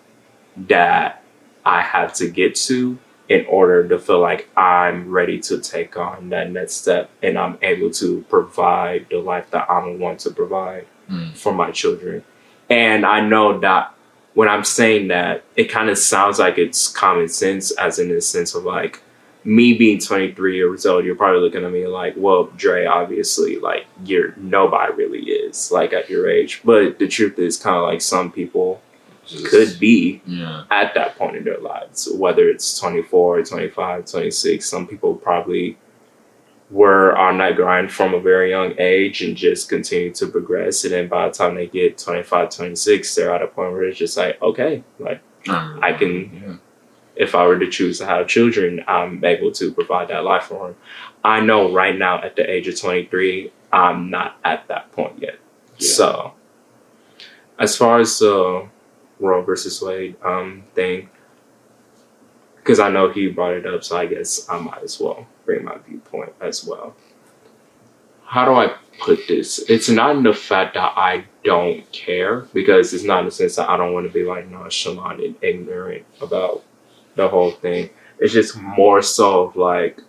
that 0.56 1.24
I 1.66 1.82
have 1.82 2.14
to 2.16 2.30
get 2.30 2.56
to 2.56 2.98
in 3.30 3.46
order 3.48 3.88
to 3.88 4.00
feel 4.00 4.20
like 4.20 4.50
I'm 4.56 5.10
ready 5.12 5.40
to 5.42 5.60
take 5.60 5.98
on 5.98 6.30
that 6.30 6.52
next 6.52 6.76
step 6.76 7.10
and 7.22 7.38
I'm 7.38 7.58
able 7.62 7.92
to 7.92 8.22
provide 8.30 9.08
the 9.10 9.18
life 9.20 9.50
that 9.52 9.70
I 9.70 9.86
want 9.90 10.20
to 10.22 10.32
provide 10.32 10.86
Mm. 11.10 11.34
for 11.38 11.54
my 11.54 11.72
children. 11.72 12.22
And 12.70 13.06
I 13.06 13.22
know 13.22 13.60
that 13.60 13.94
when 14.34 14.50
I'm 14.50 14.66
saying 14.66 15.08
that, 15.08 15.44
it 15.56 15.66
kind 15.72 15.90
of 15.90 15.98
sounds 15.98 16.38
like 16.38 16.58
it's 16.58 16.90
common 16.90 17.30
sense, 17.30 17.72
as 17.72 17.98
in 17.98 18.10
the 18.10 18.20
sense 18.20 18.54
of 18.54 18.66
like 18.66 19.02
me 19.46 19.72
being 19.74 20.00
23 20.00 20.56
years 20.58 20.86
old, 20.86 21.06
you're 21.06 21.16
probably 21.16 21.40
looking 21.40 21.64
at 21.64 21.72
me 21.72 21.88
like, 21.88 22.14
well, 22.18 22.46
Dre, 22.58 22.86
obviously, 22.86 23.58
like 23.58 23.86
you're 24.04 24.34
nobody 24.36 24.94
really 24.94 25.24
is 25.24 25.72
like 25.72 25.94
at 25.94 26.10
your 26.10 26.30
age. 26.30 26.60
But 26.66 27.00
the 27.00 27.08
truth 27.08 27.40
is, 27.40 27.56
kind 27.58 27.78
of 27.78 27.84
like 27.84 28.02
some 28.02 28.30
people 28.32 28.82
could 29.50 29.80
be 29.80 30.22
Yeah. 30.26 30.64
at 30.72 30.94
that 30.96 31.18
point 31.18 31.36
in 31.38 31.44
their 31.44 31.58
lives, 31.60 32.10
whether 32.14 32.48
it's 32.50 32.80
24, 32.80 33.44
25, 33.44 34.06
26. 34.06 34.66
Some 34.66 34.88
people 34.88 35.16
probably 35.16 35.78
were 36.70 37.18
on 37.18 37.38
that 37.38 37.56
grind 37.56 37.92
from 37.92 38.14
a 38.14 38.20
very 38.20 38.50
young 38.50 38.74
age 38.78 39.22
and 39.22 39.38
just 39.38 39.70
continue 39.70 40.12
to 40.14 40.28
progress. 40.28 40.84
And 40.84 40.94
then 40.94 41.08
by 41.08 41.28
the 41.28 41.34
time 41.34 41.56
they 41.56 41.68
get 41.68 41.98
25, 41.98 42.50
26, 42.50 43.16
they're 43.16 43.34
at 43.34 43.42
a 43.42 43.48
point 43.48 43.72
where 43.72 43.84
it's 43.84 43.98
just 43.98 44.18
like, 44.18 44.42
okay, 44.42 44.84
like 45.00 45.22
Um, 45.48 45.80
I 45.82 45.94
can- 45.94 46.42
Yeah. 46.46 46.54
if 47.16 47.34
I 47.36 47.48
were 47.48 47.58
to 47.58 47.70
choose 47.70 48.00
to 48.00 48.06
have 48.06 48.28
children, 48.28 48.84
I'm 48.86 49.24
able 49.24 49.52
to 49.54 49.72
provide 49.72 50.10
that 50.10 50.26
life 50.26 50.44
for 50.44 50.68
them. 50.68 50.76
I 51.24 51.40
know 51.40 51.72
right 51.72 51.98
now 51.98 52.22
at 52.22 52.36
the 52.36 52.50
age 52.50 52.68
of 52.68 52.78
23, 52.78 53.54
I'm 53.72 54.10
not 54.10 54.36
at 54.44 54.68
that 54.68 54.92
point 54.92 55.14
yet. 55.22 55.36
Yeah. 55.78 55.88
So, 55.88 56.34
as 57.58 57.78
far 57.78 58.00
as 58.00 58.20
the 58.20 58.68
Roe 59.20 59.42
versus 59.44 59.82
Wade 59.82 60.16
um, 60.24 60.64
thing, 60.74 61.10
because 62.58 62.80
I 62.80 62.90
know 62.90 63.12
he 63.12 63.28
brought 63.28 63.54
it 63.54 63.66
up, 63.66 63.84
so 63.84 63.98
I 63.98 64.06
guess 64.06 64.48
I 64.50 64.60
might 64.60 64.84
as 64.84 65.00
well 65.00 65.28
bring 65.46 65.64
my 65.64 65.78
viewpoint 65.78 66.34
as 66.42 66.66
well. 66.66 66.96
How 68.26 68.46
do 68.46 68.52
I 68.52 68.76
put 69.00 69.28
this? 69.28 69.60
It's 69.70 69.90
not 69.90 70.18
in 70.18 70.24
the 70.24 70.34
fact 70.34 70.74
that 70.74 70.94
I 70.98 71.26
don't 71.44 71.90
care, 71.92 72.42
because 72.54 72.94
it's 72.94 73.06
not 73.06 73.20
in 73.20 73.26
the 73.26 73.32
sense 73.32 73.56
that 73.56 73.70
I 73.70 73.78
don't 73.78 73.94
want 73.94 74.06
to 74.06 74.14
be 74.14 74.24
like 74.24 74.50
nonchalant 74.50 75.22
and 75.24 75.36
ignorant 75.42 76.06
about 76.22 76.64
the 77.16 77.28
whole 77.28 77.52
thing. 77.52 77.90
It's 78.20 78.34
just 78.34 78.58
more 78.58 79.02
so 79.02 79.44
of 79.44 79.56
like 79.56 80.02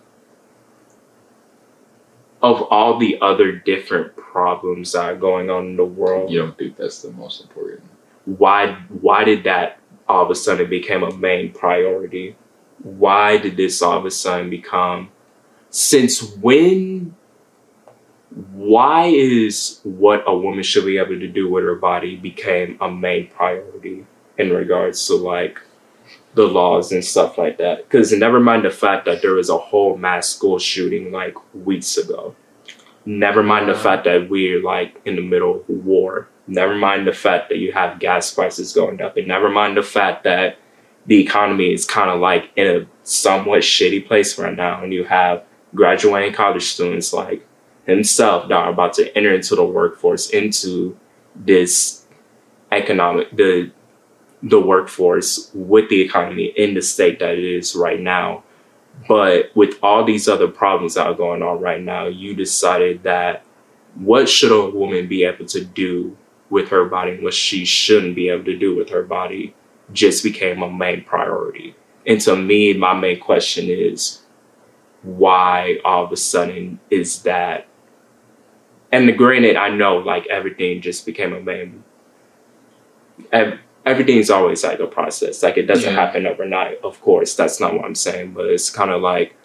of 2.41 2.61
all 2.63 2.97
the 2.97 3.19
other 3.21 3.51
different 3.51 4.15
problems 4.15 4.93
that 4.93 5.03
are 5.03 5.15
going 5.15 5.49
on 5.49 5.67
in 5.67 5.75
the 5.77 5.85
world. 5.85 6.31
You 6.31 6.39
don't 6.39 6.57
think 6.57 6.77
that's 6.77 7.01
the 7.01 7.11
most 7.11 7.41
important? 7.41 7.88
Why 8.37 8.73
why 8.89 9.23
did 9.23 9.43
that 9.45 9.79
all 10.07 10.25
of 10.25 10.31
a 10.31 10.35
sudden 10.35 10.69
become 10.69 11.03
a 11.03 11.15
main 11.15 11.51
priority? 11.51 12.35
Why 12.81 13.37
did 13.37 13.57
this 13.57 13.81
all 13.81 13.97
of 13.97 14.05
a 14.05 14.11
sudden 14.11 14.49
become 14.49 15.09
since 15.69 16.35
when 16.37 17.15
why 18.53 19.05
is 19.05 19.79
what 19.83 20.23
a 20.27 20.37
woman 20.37 20.63
should 20.63 20.85
be 20.85 20.97
able 20.97 21.19
to 21.19 21.27
do 21.27 21.49
with 21.49 21.63
her 21.63 21.75
body 21.75 22.15
became 22.15 22.77
a 22.79 22.89
main 22.89 23.27
priority 23.27 24.05
in 24.37 24.51
regards 24.51 25.05
to 25.07 25.15
like 25.15 25.59
the 26.35 26.45
laws 26.45 26.91
and 26.91 27.03
stuff 27.03 27.37
like 27.37 27.57
that. 27.57 27.77
Because 27.77 28.11
never 28.13 28.39
mind 28.39 28.65
the 28.65 28.69
fact 28.69 29.05
that 29.05 29.21
there 29.21 29.33
was 29.33 29.49
a 29.49 29.57
whole 29.57 29.97
mass 29.97 30.29
school 30.29 30.59
shooting 30.59 31.11
like 31.11 31.35
weeks 31.53 31.97
ago. 31.97 32.35
Never 33.05 33.41
mind 33.41 33.67
the 33.67 33.73
uh-huh. 33.73 33.83
fact 33.83 34.03
that 34.05 34.29
we're 34.29 34.61
like 34.61 35.01
in 35.05 35.15
the 35.15 35.21
middle 35.21 35.61
of 35.61 35.69
war. 35.69 36.27
Never 36.49 36.73
mind 36.73 37.05
the 37.05 37.13
fact 37.13 37.49
that 37.49 37.59
you 37.59 37.71
have 37.73 37.99
gas 37.99 38.33
prices 38.33 38.73
going 38.73 39.01
up. 39.01 39.17
And 39.17 39.27
never 39.27 39.49
mind 39.49 39.77
the 39.77 39.83
fact 39.83 40.23
that 40.23 40.57
the 41.05 41.21
economy 41.21 41.71
is 41.71 41.85
kind 41.85 42.09
of 42.09 42.19
like 42.19 42.49
in 42.55 42.67
a 42.67 42.87
somewhat 43.03 43.61
shitty 43.61 44.07
place 44.07 44.37
right 44.39 44.55
now. 44.55 44.83
And 44.83 44.91
you 44.91 45.03
have 45.03 45.43
graduating 45.75 46.33
college 46.33 46.63
students 46.63 47.13
like 47.13 47.47
himself 47.85 48.49
that 48.49 48.55
are 48.55 48.71
about 48.71 48.93
to 48.93 49.15
enter 49.15 49.33
into 49.33 49.55
the 49.55 49.63
workforce, 49.63 50.31
into 50.31 50.97
this 51.35 52.07
economic, 52.71 53.35
the 53.35 53.71
the 54.41 54.59
workforce 54.59 55.51
with 55.53 55.89
the 55.89 56.01
economy 56.01 56.45
in 56.55 56.73
the 56.73 56.81
state 56.81 57.19
that 57.19 57.37
it 57.37 57.43
is 57.43 57.75
right 57.75 57.99
now. 57.99 58.43
But 59.07 59.51
with 59.55 59.77
all 59.83 60.03
these 60.03 60.27
other 60.27 60.47
problems 60.47 60.95
that 60.95 61.05
are 61.05 61.13
going 61.13 61.43
on 61.43 61.59
right 61.59 61.81
now, 61.81 62.07
you 62.07 62.33
decided 62.33 63.03
that 63.03 63.43
what 63.95 64.29
should 64.29 64.51
a 64.51 64.69
woman 64.69 65.07
be 65.07 65.25
able 65.25 65.45
to 65.45 65.63
do 65.63 66.17
with 66.49 66.69
her 66.69 66.85
body 66.85 67.11
and 67.11 67.23
what 67.23 67.33
she 67.33 67.65
shouldn't 67.65 68.15
be 68.15 68.29
able 68.29 68.45
to 68.45 68.57
do 68.57 68.75
with 68.75 68.89
her 68.89 69.03
body 69.03 69.55
just 69.93 70.23
became 70.23 70.61
a 70.63 70.69
main 70.71 71.03
priority. 71.03 71.75
And 72.05 72.19
to 72.21 72.35
me, 72.35 72.73
my 72.73 72.93
main 72.93 73.19
question 73.19 73.65
is 73.69 74.21
why 75.03 75.79
all 75.85 76.05
of 76.05 76.11
a 76.11 76.17
sudden 76.17 76.79
is 76.89 77.23
that? 77.23 77.67
And 78.91 79.07
the 79.07 79.13
granted, 79.13 79.55
I 79.55 79.69
know 79.69 79.97
like 79.97 80.25
everything 80.27 80.81
just 80.81 81.05
became 81.05 81.33
a 81.33 81.39
main. 81.41 81.83
ev- 83.31 83.59
Everything's 83.85 84.29
always 84.29 84.63
like 84.63 84.79
a 84.79 84.87
process. 84.87 85.41
Like 85.41 85.57
it 85.57 85.63
doesn't 85.65 85.93
Yeah. 85.93 85.99
happen 86.05 86.27
overnight. 86.27 86.79
Of 86.83 86.99
course, 87.01 87.35
that's 87.35 87.59
not 87.59 87.73
what 87.73 87.85
I'm 87.85 87.95
saying. 87.95 88.31
But 88.33 88.45
it's 88.47 88.69
kind 88.69 88.91
of 88.91 89.01
like 89.01 89.35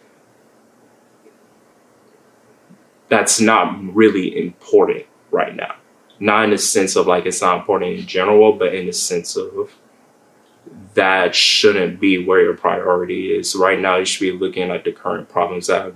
that's 3.08 3.40
not 3.40 3.78
really 3.94 4.36
important 4.46 5.06
right 5.30 5.54
now. 5.54 5.74
Not 6.20 6.44
in 6.44 6.50
the 6.50 6.58
sense 6.58 6.96
of 6.96 7.06
like 7.06 7.26
it's 7.26 7.42
not 7.42 7.58
important 7.58 7.98
in 7.98 8.06
general, 8.06 8.52
but 8.52 8.74
in 8.74 8.86
the 8.86 8.92
sense 8.92 9.36
of 9.36 9.70
that 10.94 11.34
shouldn't 11.34 12.00
be 12.00 12.24
where 12.24 12.40
your 12.40 12.56
priority 12.56 13.36
is. 13.36 13.54
Right 13.54 13.78
now, 13.78 13.96
you 13.96 14.04
should 14.04 14.20
be 14.20 14.32
looking 14.32 14.70
at 14.70 14.84
the 14.84 14.92
current 14.92 15.28
problems 15.28 15.66
that 15.66 15.86
are 15.86 15.94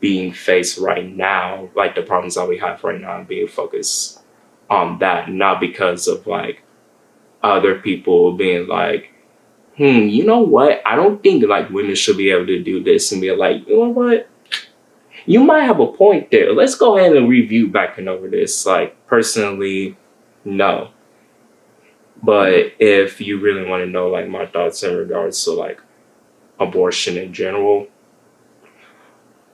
being 0.00 0.32
faced 0.32 0.78
right 0.78 1.06
now, 1.06 1.68
like 1.74 1.94
the 1.94 2.02
problems 2.02 2.34
that 2.34 2.48
we 2.48 2.58
have 2.58 2.82
right 2.84 3.00
now, 3.00 3.18
and 3.18 3.28
being 3.28 3.48
focused 3.48 4.20
on 4.68 4.98
that, 4.98 5.30
not 5.30 5.60
because 5.60 6.06
of 6.08 6.26
like 6.26 6.62
other 7.42 7.76
people 7.76 8.32
being 8.32 8.66
like, 8.66 9.12
hmm, 9.76 10.08
you 10.08 10.24
know 10.24 10.40
what? 10.40 10.82
I 10.84 10.96
don't 10.96 11.22
think 11.22 11.44
like 11.44 11.70
women 11.70 11.94
should 11.94 12.16
be 12.16 12.30
able 12.30 12.46
to 12.46 12.62
do 12.62 12.82
this 12.82 13.12
and 13.12 13.20
be 13.20 13.30
like, 13.32 13.66
you 13.66 13.78
know 13.78 13.88
what? 13.88 14.28
You 15.30 15.44
might 15.44 15.62
have 15.62 15.78
a 15.78 15.86
point 15.86 16.32
there. 16.32 16.52
Let's 16.52 16.74
go 16.74 16.98
ahead 16.98 17.14
and 17.14 17.28
review 17.28 17.68
back 17.68 17.98
and 17.98 18.08
over 18.08 18.26
this. 18.26 18.66
Like 18.66 19.06
personally, 19.06 19.96
no. 20.44 20.90
But 22.20 22.72
if 22.80 23.20
you 23.20 23.38
really 23.38 23.64
want 23.64 23.84
to 23.84 23.88
know 23.88 24.08
like 24.08 24.28
my 24.28 24.46
thoughts 24.46 24.82
in 24.82 24.96
regards 24.96 25.44
to 25.44 25.52
like 25.52 25.80
abortion 26.58 27.16
in 27.16 27.32
general, 27.32 27.86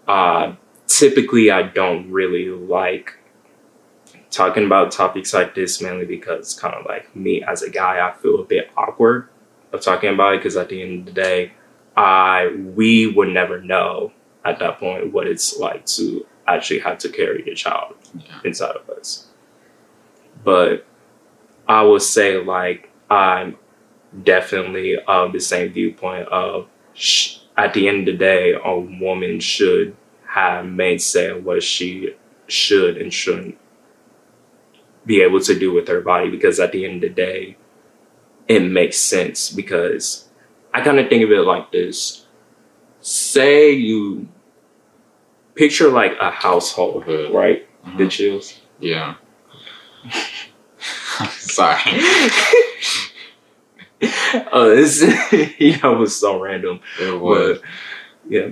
uh 0.09 0.55
typically 0.87 1.51
I 1.51 1.65
don't 1.65 2.11
really 2.11 2.49
like 2.49 3.19
talking 4.31 4.65
about 4.65 4.93
topics 4.93 5.35
like 5.35 5.55
this 5.55 5.83
mainly 5.83 6.07
because 6.07 6.59
kind 6.59 6.75
of 6.75 6.87
like 6.87 7.15
me 7.15 7.43
as 7.43 7.61
a 7.61 7.69
guy, 7.69 8.01
I 8.01 8.17
feel 8.17 8.41
a 8.41 8.45
bit 8.45 8.71
awkward 8.79 9.29
of 9.75 9.83
talking 9.83 10.15
about 10.15 10.37
it 10.37 10.39
because 10.39 10.57
at 10.57 10.71
the 10.71 10.81
end 10.81 11.01
of 11.01 11.05
the 11.15 11.21
day, 11.21 11.53
I 11.99 12.57
we 12.75 13.09
would 13.09 13.29
never 13.29 13.61
know 13.61 14.13
at 14.47 14.59
that 14.61 14.79
point 14.79 15.13
what 15.13 15.27
it's 15.27 15.59
like 15.59 15.85
to 15.87 16.25
actually 16.47 16.79
have 16.81 16.99
to 16.99 17.09
carry 17.09 17.43
a 17.51 17.55
child 17.55 17.95
Yeah. 18.15 18.41
inside 18.45 18.77
of 18.77 18.89
us. 18.91 19.27
But 20.45 20.87
I 21.69 21.83
would 21.83 22.03
say 22.03 22.39
like 22.43 22.91
I'm 23.11 23.57
definitely 24.23 24.97
of 25.07 25.33
the 25.33 25.41
same 25.41 25.73
viewpoint 25.73 26.29
of 26.29 26.69
sh- 26.95 27.39
at 27.57 27.75
the 27.75 27.89
end 27.89 28.07
of 28.09 28.15
the 28.15 28.19
day, 28.19 28.53
a 28.53 28.79
woman 28.79 29.41
should 29.41 29.97
have 30.29 30.67
made 30.67 31.01
say 31.01 31.31
on 31.31 31.43
what 31.45 31.63
she 31.63 32.15
should 32.47 32.97
and 32.99 33.13
shouldn't 33.13 33.57
be 35.07 35.23
able 35.23 35.41
to 35.41 35.59
do 35.59 35.73
with 35.73 35.89
her 35.89 36.01
body 36.01 36.29
because 36.31 36.61
at 36.61 36.73
the 36.73 36.85
end 36.85 36.97
of 36.97 37.01
the 37.03 37.09
day, 37.15 37.57
it 38.47 38.61
makes 38.61 38.99
sense 38.99 39.51
because 39.51 40.29
I 40.75 40.83
kind 40.83 40.99
of 41.01 41.09
think 41.09 41.25
of 41.25 41.31
it 41.33 41.41
like 41.43 41.73
this. 41.73 42.27
Say 43.01 43.71
you 43.73 44.29
picture 45.57 45.89
like 45.91 46.13
a 46.21 46.31
household, 46.31 47.05
right? 47.33 47.67
Mhm. 47.85 47.99
The 47.99 48.09
chills. 48.09 48.61
Yeah. 48.79 49.15
Sorry. 51.31 51.81
Oh, 54.53 54.75
this 54.77 55.01
you 55.59 55.79
know 55.83 55.95
was 55.95 56.15
so 56.15 56.39
random. 56.39 56.81
It 57.01 57.19
was. 57.19 57.59
But 57.59 57.69
yeah, 58.29 58.49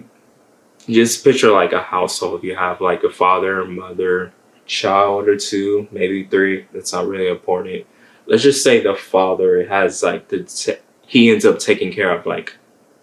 just 0.89 1.23
picture 1.23 1.51
like 1.51 1.73
a 1.73 1.83
household. 1.83 2.43
You 2.43 2.57
have 2.57 2.81
like 2.81 3.03
a 3.05 3.11
father, 3.11 3.65
mother, 3.67 4.33
child 4.65 5.29
or 5.29 5.37
two, 5.37 5.87
maybe 5.93 6.25
three. 6.25 6.67
That's 6.73 6.95
not 6.95 7.07
really 7.07 7.29
important. 7.29 7.87
Let's 8.27 8.43
just 8.43 8.65
say 8.65 8.83
the 8.83 8.95
father 8.95 9.67
has 9.67 10.03
like 10.03 10.29
the 10.29 10.45
t- 10.45 10.77
he 11.07 11.31
ends 11.31 11.45
up 11.45 11.59
taking 11.59 11.93
care 11.93 12.11
of 12.11 12.25
like 12.25 12.57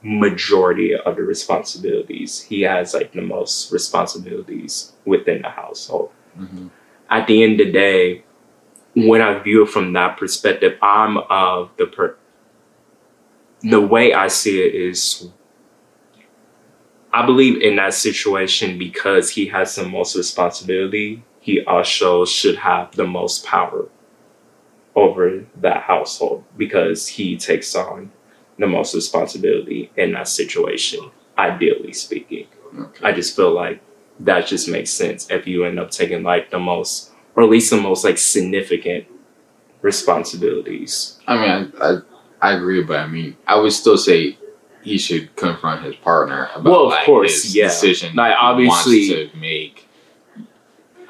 majority 0.03 0.95
of 0.95 1.15
the 1.15 1.23
responsibilities. 1.23 2.41
He 2.41 2.61
has 2.61 2.93
like 2.93 3.13
the 3.13 3.21
most 3.21 3.71
responsibilities 3.71 4.93
within 5.05 5.43
the 5.43 5.49
household. 5.49 6.11
Mhm. 6.39 6.69
At 7.09 7.27
the 7.27 7.43
end 7.43 7.59
of 7.59 7.67
the 7.67 7.71
day, 7.71 8.23
when 8.95 9.21
I 9.21 9.37
view 9.39 9.63
it 9.63 9.69
from 9.69 9.93
that 9.93 10.17
perspective, 10.17 10.77
I'm 10.81 11.17
of 11.17 11.69
the 11.77 11.85
per 11.85 12.15
the 13.63 13.79
way 13.79 14.11
I 14.13 14.27
see 14.27 14.61
it 14.61 14.73
is 14.73 15.29
I 17.13 17.25
believe 17.25 17.61
in 17.61 17.75
that 17.75 17.93
situation 17.93 18.77
because 18.77 19.31
he 19.31 19.47
has 19.47 19.75
the 19.75 19.85
most 19.85 20.15
responsibility, 20.15 21.23
he 21.41 21.61
also 21.65 22.23
should 22.25 22.55
have 22.55 22.95
the 22.95 23.05
most 23.05 23.45
power 23.45 23.89
over 24.95 25.43
that 25.57 25.83
household 25.83 26.43
because 26.57 27.07
he 27.07 27.37
takes 27.37 27.75
on 27.75 28.11
the 28.61 28.67
most 28.67 28.95
responsibility 28.95 29.91
in 29.97 30.13
that 30.13 30.27
situation, 30.27 31.11
ideally 31.37 31.91
speaking. 31.93 32.47
Okay. 32.79 33.05
I 33.05 33.11
just 33.11 33.35
feel 33.35 33.51
like 33.53 33.81
that 34.21 34.47
just 34.47 34.69
makes 34.69 34.89
sense 34.91 35.29
if 35.29 35.45
you 35.47 35.65
end 35.65 35.79
up 35.79 35.91
taking 35.91 36.23
like 36.23 36.51
the 36.51 36.59
most, 36.59 37.11
or 37.35 37.43
at 37.43 37.49
least 37.49 37.69
the 37.71 37.77
most 37.81 38.03
like 38.05 38.17
significant 38.17 39.05
responsibilities. 39.81 41.19
I 41.27 41.35
mean, 41.35 41.73
I, 41.81 41.87
I, 41.89 41.97
I 42.41 42.53
agree, 42.53 42.83
but 42.83 42.99
I 42.99 43.07
mean, 43.07 43.35
I 43.47 43.59
would 43.59 43.73
still 43.73 43.97
say 43.97 44.37
he 44.83 44.97
should 44.97 45.35
confront 45.35 45.83
his 45.85 45.95
partner 45.97 46.49
about 46.55 46.63
Well, 46.71 46.85
of 46.85 46.89
like, 46.91 47.05
course, 47.05 47.43
his 47.43 47.55
yeah. 47.55 47.67
decision 47.67 48.15
Like, 48.15 48.35
obviously- 48.39 49.07
to 49.09 49.29
make. 49.37 49.87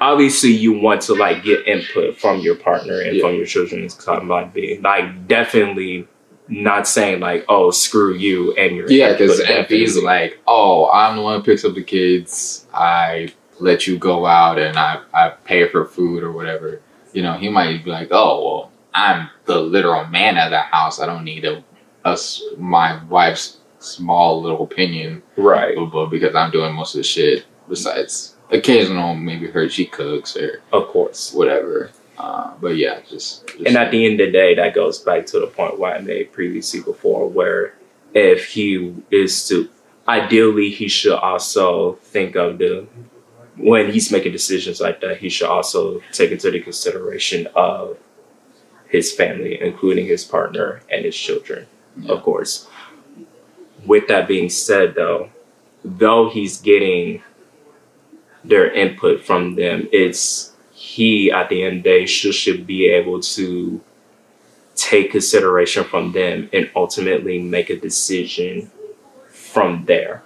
obviously 0.00 0.50
you 0.50 0.72
want 0.78 1.00
to 1.02 1.14
like 1.14 1.42
get 1.44 1.66
input 1.66 2.18
from 2.18 2.40
your 2.40 2.56
partner 2.56 3.00
and 3.00 3.16
Yeah. 3.16 3.22
from 3.22 3.34
your 3.36 3.46
children 3.46 3.84
as 3.84 3.94
time 3.96 4.26
might 4.26 4.52
be 4.52 4.78
like 4.82 5.28
definitely 5.28 6.08
not 6.48 6.88
saying 6.88 7.20
like 7.20 7.44
oh 7.48 7.70
screw 7.70 8.14
you 8.14 8.52
and 8.54 8.76
your 8.76 8.90
Yeah, 8.90 9.12
because 9.12 9.40
he's 9.68 9.96
like, 10.02 10.38
"Oh, 10.46 10.90
I'm 10.90 11.16
the 11.16 11.22
one 11.22 11.40
who 11.40 11.44
picks 11.44 11.64
up 11.64 11.74
the 11.74 11.82
kids. 11.82 12.66
I 12.74 13.32
let 13.60 13.86
you 13.86 13.98
go 13.98 14.26
out 14.26 14.58
and 14.58 14.76
I 14.76 15.00
I 15.14 15.30
pay 15.30 15.68
for 15.68 15.84
food 15.84 16.22
or 16.22 16.32
whatever," 16.32 16.80
you 17.12 17.22
know, 17.22 17.34
he 17.34 17.48
might 17.48 17.84
be 17.84 17.90
like, 17.90 18.08
"Oh, 18.10 18.44
well, 18.44 18.72
I'm 18.94 19.28
the 19.44 19.60
literal 19.60 20.06
man 20.06 20.36
of 20.36 20.50
the 20.50 20.60
house. 20.60 21.00
I 21.00 21.06
don't 21.06 21.24
need 21.24 21.44
a 21.44 21.62
us 22.04 22.42
my 22.58 23.02
wife's 23.04 23.58
small 23.78 24.42
little 24.42 24.62
opinion, 24.62 25.22
right 25.36 25.76
blah, 25.76 26.06
because 26.06 26.34
I'm 26.34 26.50
doing 26.50 26.74
most 26.74 26.94
of 26.94 26.98
the 26.98 27.04
shit. 27.04 27.44
Besides, 27.68 28.34
occasional 28.50 29.14
maybe 29.14 29.46
her 29.46 29.68
she 29.68 29.86
cooks 29.86 30.36
or 30.36 30.60
of 30.72 30.88
course 30.88 31.32
whatever. 31.32 31.90
Uh, 32.18 32.52
but 32.60 32.76
yeah, 32.76 33.00
just, 33.08 33.46
just 33.48 33.66
and 33.66 33.76
at 33.76 33.90
the 33.90 34.04
end 34.04 34.20
of 34.20 34.26
the 34.26 34.32
day 34.32 34.54
that 34.54 34.74
goes 34.74 34.98
back 34.98 35.24
to 35.26 35.40
the 35.40 35.46
point 35.46 35.78
why 35.78 35.94
i 35.94 36.00
made 36.00 36.30
previously 36.32 36.80
before 36.82 37.26
where 37.28 37.74
if 38.14 38.46
he 38.46 38.94
is 39.10 39.48
to 39.48 39.68
ideally 40.06 40.70
he 40.70 40.88
should 40.88 41.14
also 41.18 41.94
think 42.02 42.36
of 42.36 42.58
the 42.58 42.86
when 43.56 43.90
he's 43.90 44.12
making 44.12 44.30
decisions 44.32 44.80
like 44.80 45.00
that 45.00 45.16
he 45.18 45.28
should 45.30 45.48
also 45.48 46.00
take 46.12 46.30
into 46.30 46.50
the 46.50 46.60
consideration 46.60 47.48
of 47.54 47.96
his 48.88 49.10
family 49.12 49.60
including 49.60 50.06
his 50.06 50.22
partner 50.24 50.80
and 50.90 51.04
his 51.06 51.16
children 51.16 51.66
Yeah. 51.96 52.12
of 52.12 52.22
course 52.22 52.68
with 53.86 54.06
that 54.08 54.28
being 54.28 54.50
said 54.50 54.94
though 54.94 55.30
though 55.84 56.28
he's 56.28 56.60
getting 56.60 57.22
their 58.44 58.70
input 58.70 59.24
from 59.24 59.54
them 59.56 59.88
it's 59.92 60.51
he 60.92 61.32
at 61.32 61.48
the 61.48 61.62
end 61.62 61.78
of 61.78 61.82
the 61.84 61.88
day 61.88 62.04
should, 62.04 62.34
should 62.34 62.66
be 62.66 62.86
able 62.86 63.18
to 63.18 63.80
take 64.74 65.10
consideration 65.10 65.84
from 65.84 66.12
them 66.12 66.50
and 66.52 66.70
ultimately 66.76 67.40
make 67.40 67.70
a 67.70 67.80
decision 67.80 68.70
from 69.30 69.86
there. 69.86 70.22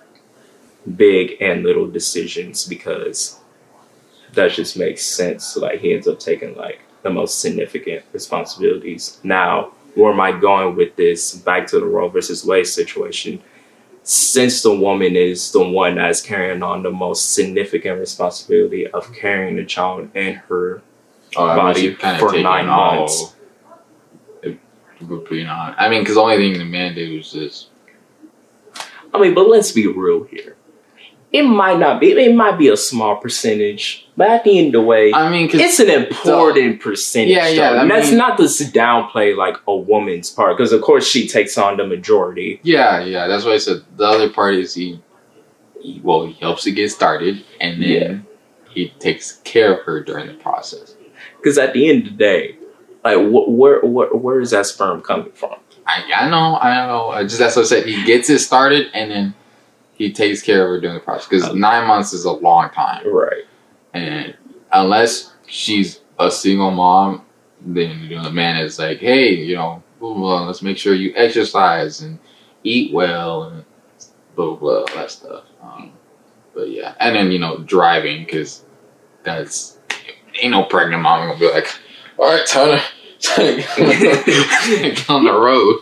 Big 0.96 1.40
and 1.40 1.62
little 1.62 1.86
decisions 1.86 2.66
because 2.66 3.38
that 4.32 4.50
just 4.50 4.76
makes 4.76 5.02
sense. 5.02 5.56
Like 5.56 5.78
he 5.78 5.94
ends 5.94 6.08
up 6.08 6.18
taking 6.18 6.56
like 6.56 6.80
the 7.02 7.10
most 7.10 7.38
significant 7.38 8.04
responsibilities. 8.12 9.20
Now 9.22 9.72
where 9.94 10.12
am 10.12 10.20
i 10.20 10.32
going 10.32 10.74
with 10.74 10.96
this? 10.96 11.36
Back 11.36 11.68
to 11.68 11.78
the 11.78 11.86
roe 11.86 12.08
versus 12.08 12.44
wade 12.44 12.66
situation 12.66 13.40
since 14.08 14.62
the 14.62 14.74
woman 14.74 15.16
is 15.16 15.50
the 15.50 15.62
one 15.62 15.96
that's 15.96 16.20
carrying 16.20 16.62
on 16.62 16.82
the 16.82 16.90
most 16.90 17.34
significant 17.34 17.98
responsibility 17.98 18.86
of 18.86 19.04
mm-hmm. 19.04 19.14
carrying 19.14 19.56
the 19.56 19.64
child 19.64 20.08
in 20.14 20.34
her 20.34 20.82
Oh, 21.34 21.56
body 21.56 21.94
for 21.94 22.38
nine 22.38 22.66
months. 22.66 23.34
It 24.42 24.58
would 25.02 25.28
be 25.28 25.44
not. 25.44 25.74
I 25.78 25.88
mean, 25.90 26.02
because 26.02 26.14
the 26.14 26.22
only 26.22 26.36
thing 26.36 26.58
the 26.58 26.64
man 26.64 26.94
did 26.94 27.14
was 27.16 27.32
just. 27.32 27.68
I 29.12 29.20
mean, 29.20 29.34
but 29.34 29.48
let's 29.48 29.72
be 29.72 29.86
real 29.86 30.24
here. 30.24 30.56
It 31.32 31.42
might 31.42 31.78
not 31.78 32.00
be. 32.00 32.12
It 32.12 32.34
might 32.34 32.56
be 32.56 32.68
a 32.68 32.76
small 32.76 33.16
percentage, 33.16 34.08
but 34.16 34.28
at 34.30 34.44
the 34.44 34.58
end 34.58 34.68
of 34.68 34.72
the 34.74 34.80
way, 34.82 35.12
I 35.12 35.28
mean, 35.30 35.50
it's 35.52 35.80
an 35.80 35.90
important 35.90 36.80
percentage. 36.80 37.34
Yeah, 37.34 37.48
yeah, 37.48 37.70
though. 37.72 37.78
I 37.78 37.82
And 37.82 37.90
that's 37.90 38.08
mean- 38.08 38.18
not 38.18 38.36
to 38.38 38.44
downplay 38.44 39.36
like 39.36 39.56
a 39.66 39.76
woman's 39.76 40.30
part, 40.30 40.56
because 40.56 40.72
of 40.72 40.80
course 40.82 41.06
she 41.06 41.26
takes 41.28 41.58
on 41.58 41.76
the 41.76 41.86
majority. 41.86 42.60
yeah, 42.62 43.00
yeah, 43.04 43.26
that's 43.26 43.44
why 43.44 43.52
I 43.52 43.58
said 43.58 43.82
the 43.96 44.04
other 44.04 44.30
part 44.30 44.54
is 44.54 44.72
he, 44.74 45.00
he 45.82 46.00
well, 46.02 46.26
he 46.26 46.32
helps 46.34 46.62
to 46.64 46.72
get 46.72 46.90
started, 46.90 47.44
and 47.60 47.82
then 47.82 47.88
Yeah. 47.90 48.72
he 48.72 48.88
takes 49.00 49.32
care 49.44 49.74
of 49.74 49.80
her 49.84 50.02
during 50.02 50.28
the 50.28 50.34
process. 50.34 50.94
Because 51.38 51.58
at 51.58 51.72
the 51.74 51.88
end 51.90 52.06
of 52.06 52.12
the 52.12 52.18
day, 52.18 52.56
like 53.04 53.18
wh- 53.18 53.48
where 53.50 53.80
where 53.80 54.08
where 54.14 54.40
is 54.40 54.52
that 54.52 54.66
sperm 54.66 55.02
coming 55.02 55.32
from? 55.34 55.56
I, 55.86 56.02
I 56.14 56.30
know, 56.30 56.56
I 56.56 56.86
know. 56.86 57.10
I 57.10 57.22
just 57.24 57.38
that's 57.38 57.56
what 57.56 57.62
I 57.66 57.68
said. 57.68 57.86
He 57.86 58.04
gets 58.04 58.30
it 58.30 58.38
started, 58.38 58.88
and 58.94 59.10
then 59.10 59.34
he 59.96 60.12
takes 60.12 60.42
care 60.42 60.62
of 60.64 60.68
her 60.68 60.80
during 60.80 60.94
the 60.94 61.00
process. 61.00 61.28
Because 61.28 61.44
Okay. 61.48 61.58
nine 61.58 61.86
months 61.86 62.12
is 62.12 62.24
a 62.24 62.32
long 62.32 62.70
time, 62.70 63.06
Right. 63.08 63.44
and 63.94 64.34
unless 64.72 65.32
she's 65.46 66.00
a 66.18 66.30
single 66.30 66.70
mom, 66.70 67.22
then 67.60 68.00
you 68.00 68.16
know 68.16 68.22
the 68.24 68.30
man 68.30 68.56
is 68.58 68.78
like, 68.78 68.98
hey, 68.98 69.34
you 69.34 69.56
know, 69.56 69.82
blah, 70.00 70.14
blah, 70.14 70.42
let's 70.46 70.62
make 70.62 70.76
sure 70.78 70.94
you 70.94 71.12
exercise 71.16 72.02
and 72.02 72.18
eat 72.64 72.92
well 72.92 73.44
and 73.44 73.64
blah 74.34 74.46
blah, 74.50 74.56
blah 74.56 74.78
all 74.80 74.86
that 74.94 75.10
stuff. 75.10 75.44
Um, 75.62 75.92
but 76.54 76.70
yeah, 76.70 76.94
and 77.00 77.14
then 77.16 77.30
you 77.30 77.38
know 77.38 77.58
driving 77.58 78.24
because 78.24 78.64
that's 79.22 79.78
ain't 80.40 80.50
no 80.52 80.64
pregnant 80.64 81.02
mom 81.02 81.26
gonna 81.28 81.38
be 81.40 81.50
like, 81.50 81.68
all 82.18 82.26
right, 82.30 82.46
time 82.46 82.80
to. 83.34 83.62
time 83.62 83.90
to 83.90 84.94
Get 84.94 85.10
on 85.10 85.24
the 85.24 85.32
road. 85.32 85.80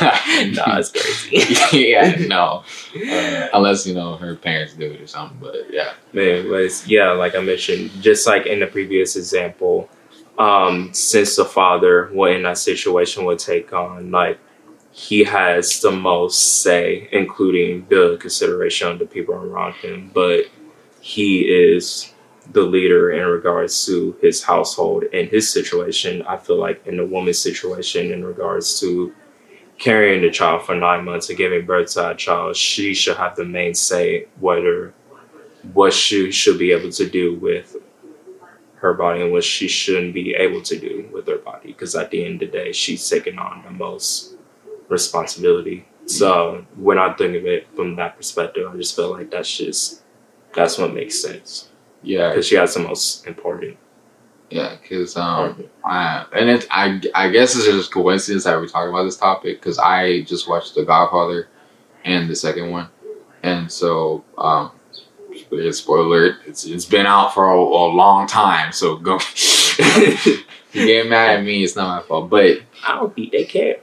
nah, 0.54 0.78
it's 0.78 0.90
crazy. 0.90 1.78
yeah, 1.90 2.16
no. 2.26 2.64
Uh, 2.94 3.48
unless 3.52 3.86
you 3.86 3.94
know 3.94 4.16
her 4.16 4.34
parents 4.34 4.74
do 4.74 4.90
it 4.90 5.00
or 5.00 5.06
something, 5.06 5.38
but 5.40 5.54
yeah. 5.70 5.92
Man, 6.12 6.48
but 6.48 6.86
yeah, 6.86 7.10
like 7.12 7.34
I 7.34 7.40
mentioned, 7.40 7.90
just 8.00 8.26
like 8.26 8.46
in 8.46 8.60
the 8.60 8.66
previous 8.66 9.16
example, 9.16 9.88
um, 10.38 10.92
since 10.94 11.36
the 11.36 11.44
father, 11.44 12.08
what 12.12 12.32
in 12.32 12.42
that 12.44 12.58
situation 12.58 13.24
would 13.24 13.38
take 13.38 13.72
on, 13.72 14.10
like 14.10 14.38
he 14.92 15.24
has 15.24 15.80
the 15.80 15.90
most 15.90 16.62
say, 16.62 17.08
including 17.12 17.86
the 17.88 18.16
consideration 18.20 18.88
of 18.88 18.98
the 18.98 19.06
people 19.06 19.34
around 19.34 19.74
him, 19.74 20.10
but 20.12 20.46
he 21.00 21.40
is 21.42 22.12
the 22.52 22.62
leader 22.62 23.12
in 23.12 23.26
regards 23.26 23.86
to 23.86 24.16
his 24.20 24.42
household 24.42 25.04
and 25.12 25.28
his 25.28 25.52
situation. 25.52 26.22
I 26.22 26.36
feel 26.36 26.58
like 26.58 26.86
in 26.86 26.96
the 26.96 27.06
woman's 27.06 27.38
situation, 27.38 28.12
in 28.12 28.24
regards 28.24 28.80
to 28.80 29.14
carrying 29.78 30.22
the 30.22 30.30
child 30.30 30.62
for 30.62 30.74
nine 30.74 31.04
months 31.04 31.28
and 31.28 31.38
giving 31.38 31.66
birth 31.66 31.92
to 31.92 32.10
a 32.10 32.14
child, 32.14 32.56
she 32.56 32.94
should 32.94 33.16
have 33.16 33.36
the 33.36 33.44
main 33.44 33.74
say 33.74 34.26
whether 34.38 34.94
what 35.72 35.92
she 35.92 36.30
should 36.30 36.58
be 36.58 36.72
able 36.72 36.90
to 36.90 37.08
do 37.08 37.34
with 37.34 37.76
her 38.76 38.94
body 38.94 39.22
and 39.22 39.32
what 39.32 39.44
she 39.44 39.68
shouldn't 39.68 40.14
be 40.14 40.34
able 40.34 40.62
to 40.62 40.78
do 40.78 41.08
with 41.12 41.26
her 41.26 41.38
body. 41.38 41.68
Because 41.68 41.94
at 41.94 42.10
the 42.10 42.24
end 42.24 42.42
of 42.42 42.50
the 42.50 42.58
day, 42.58 42.72
she's 42.72 43.06
taking 43.08 43.38
on 43.38 43.62
the 43.62 43.70
most 43.70 44.36
responsibility. 44.88 45.86
So 46.06 46.66
when 46.76 46.98
I 46.98 47.12
think 47.12 47.36
of 47.36 47.46
it 47.46 47.68
from 47.76 47.96
that 47.96 48.16
perspective, 48.16 48.68
I 48.68 48.76
just 48.76 48.96
feel 48.96 49.10
like 49.10 49.30
that's 49.30 49.56
just 49.56 50.02
that's 50.54 50.78
what 50.78 50.92
makes 50.92 51.22
sense 51.22 51.69
Yeah, 52.02 52.30
because 52.30 52.46
she 52.46 52.56
has 52.56 52.74
the 52.74 52.80
most 52.80 53.26
important. 53.26 53.76
yeah, 54.50 54.76
because 54.80 55.16
um, 55.16 55.64
I 55.84 56.26
and 56.34 56.50
it 56.50 56.66
I 56.70 57.00
I 57.14 57.28
guess 57.30 57.54
it's 57.56 57.66
just 57.66 57.92
coincidence 57.92 58.44
that 58.44 58.56
we're 58.56 58.68
talking 58.68 58.90
about 58.90 59.04
this 59.04 59.16
topic 59.16 59.60
because 59.60 59.78
I 59.78 60.22
just 60.22 60.48
watched 60.48 60.74
The 60.74 60.84
Godfather 60.84 61.48
and 62.04 62.28
the 62.28 62.36
second 62.36 62.70
one, 62.70 62.88
and 63.42 63.70
so 63.70 64.24
um, 64.38 64.72
spoiler 65.72 66.04
alert, 66.04 66.36
it's 66.46 66.64
it's 66.64 66.84
been 66.84 67.06
out 67.06 67.34
for 67.34 67.48
a, 67.50 67.56
a 67.58 67.86
long 67.94 68.26
time, 68.26 68.72
so 68.72 68.96
go. 68.96 69.18
you 70.72 70.86
get 70.86 71.08
mad 71.08 71.38
at 71.38 71.44
me, 71.44 71.64
it's 71.64 71.76
not 71.76 72.02
my 72.02 72.06
fault, 72.08 72.30
but 72.30 72.60
I 72.86 72.94
don't 72.94 73.14
think 73.14 73.32
they 73.32 73.44
care. 73.44 73.76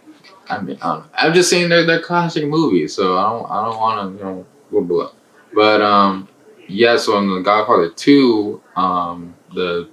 I 0.50 0.62
mean, 0.62 0.78
I 0.82 0.88
don't 0.88 1.00
know. 1.02 1.10
I'm 1.14 1.34
just 1.34 1.50
saying 1.50 1.70
they're 1.70 1.86
they're 1.86 2.02
classic 2.02 2.46
movies, 2.48 2.94
so 2.96 3.18
I 3.18 3.30
don't 3.30 3.52
I 3.52 3.66
don't 3.66 3.78
want 3.80 4.12
to 4.12 4.18
you 4.18 4.24
know 4.24 4.46
blah, 4.72 4.82
blah. 4.82 5.12
But 5.54 5.82
um, 5.82 6.28
yeah. 6.68 6.98
So 6.98 7.18
in 7.18 7.34
the 7.34 7.42
Godfather 7.42 7.90
two, 7.90 8.62
um, 8.76 9.34
the 9.54 9.90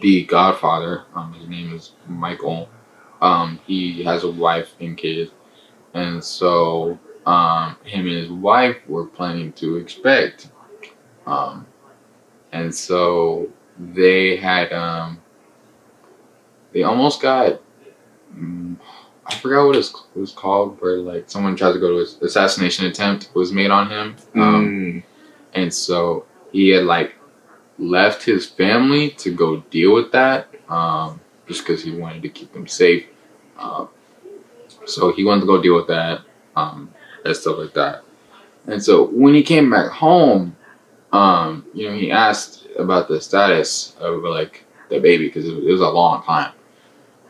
the 0.00 0.24
Godfather, 0.24 1.04
um, 1.14 1.32
his 1.34 1.48
name 1.48 1.74
is 1.74 1.92
Michael. 2.08 2.68
Um, 3.22 3.60
he 3.66 4.02
has 4.04 4.24
a 4.24 4.30
wife 4.30 4.74
and 4.80 4.96
kids, 4.96 5.30
and 5.94 6.22
so 6.22 6.98
um, 7.24 7.76
him 7.84 8.06
and 8.06 8.16
his 8.16 8.28
wife 8.30 8.76
were 8.88 9.06
planning 9.06 9.52
to 9.54 9.76
expect, 9.76 10.50
um, 11.26 11.66
and 12.52 12.74
so 12.74 13.48
they 13.78 14.36
had 14.36 14.72
um, 14.72 15.20
they 16.72 16.82
almost 16.82 17.22
got. 17.22 17.60
mm, 18.34 18.76
I 19.28 19.34
forgot 19.34 19.66
what 19.66 19.76
it 19.76 19.92
was 20.14 20.30
called, 20.32 20.80
where 20.80 20.98
like 20.98 21.28
someone 21.28 21.56
tried 21.56 21.72
to 21.72 21.80
go 21.80 21.88
to 21.90 21.96
his 21.98 22.20
assassination 22.22 22.86
attempt 22.86 23.30
was 23.34 23.50
made 23.52 23.70
on 23.72 23.90
him, 23.90 24.16
um, 24.36 24.68
Mm. 24.70 25.02
And 25.56 25.72
so 25.72 26.26
he 26.52 26.68
had 26.70 26.84
like 26.84 27.14
left 27.78 28.22
his 28.22 28.46
family 28.46 29.10
to 29.10 29.30
go 29.30 29.60
deal 29.70 29.94
with 29.94 30.12
that, 30.12 30.48
um, 30.68 31.20
just 31.48 31.66
because 31.66 31.82
he 31.82 31.92
wanted 31.92 32.22
to 32.22 32.28
keep 32.28 32.52
them 32.52 32.66
safe. 32.66 33.06
Um, 33.58 33.88
so 34.84 35.12
he 35.12 35.24
wanted 35.24 35.40
to 35.40 35.46
go 35.46 35.60
deal 35.60 35.74
with 35.74 35.88
that, 35.88 36.20
um, 36.54 36.92
and 37.24 37.36
stuff 37.36 37.58
like 37.58 37.74
that. 37.74 38.02
And 38.66 38.82
so 38.82 39.06
when 39.06 39.34
he 39.34 39.42
came 39.42 39.70
back 39.70 39.90
home, 39.90 40.56
um, 41.12 41.66
you 41.72 41.88
know, 41.88 41.96
he 41.96 42.10
asked 42.10 42.66
about 42.78 43.08
the 43.08 43.20
status 43.20 43.96
of 44.00 44.22
like 44.22 44.64
the 44.90 44.98
baby 44.98 45.26
because 45.28 45.48
it 45.48 45.64
was 45.64 45.80
a 45.80 45.88
long 45.88 46.22
time, 46.22 46.52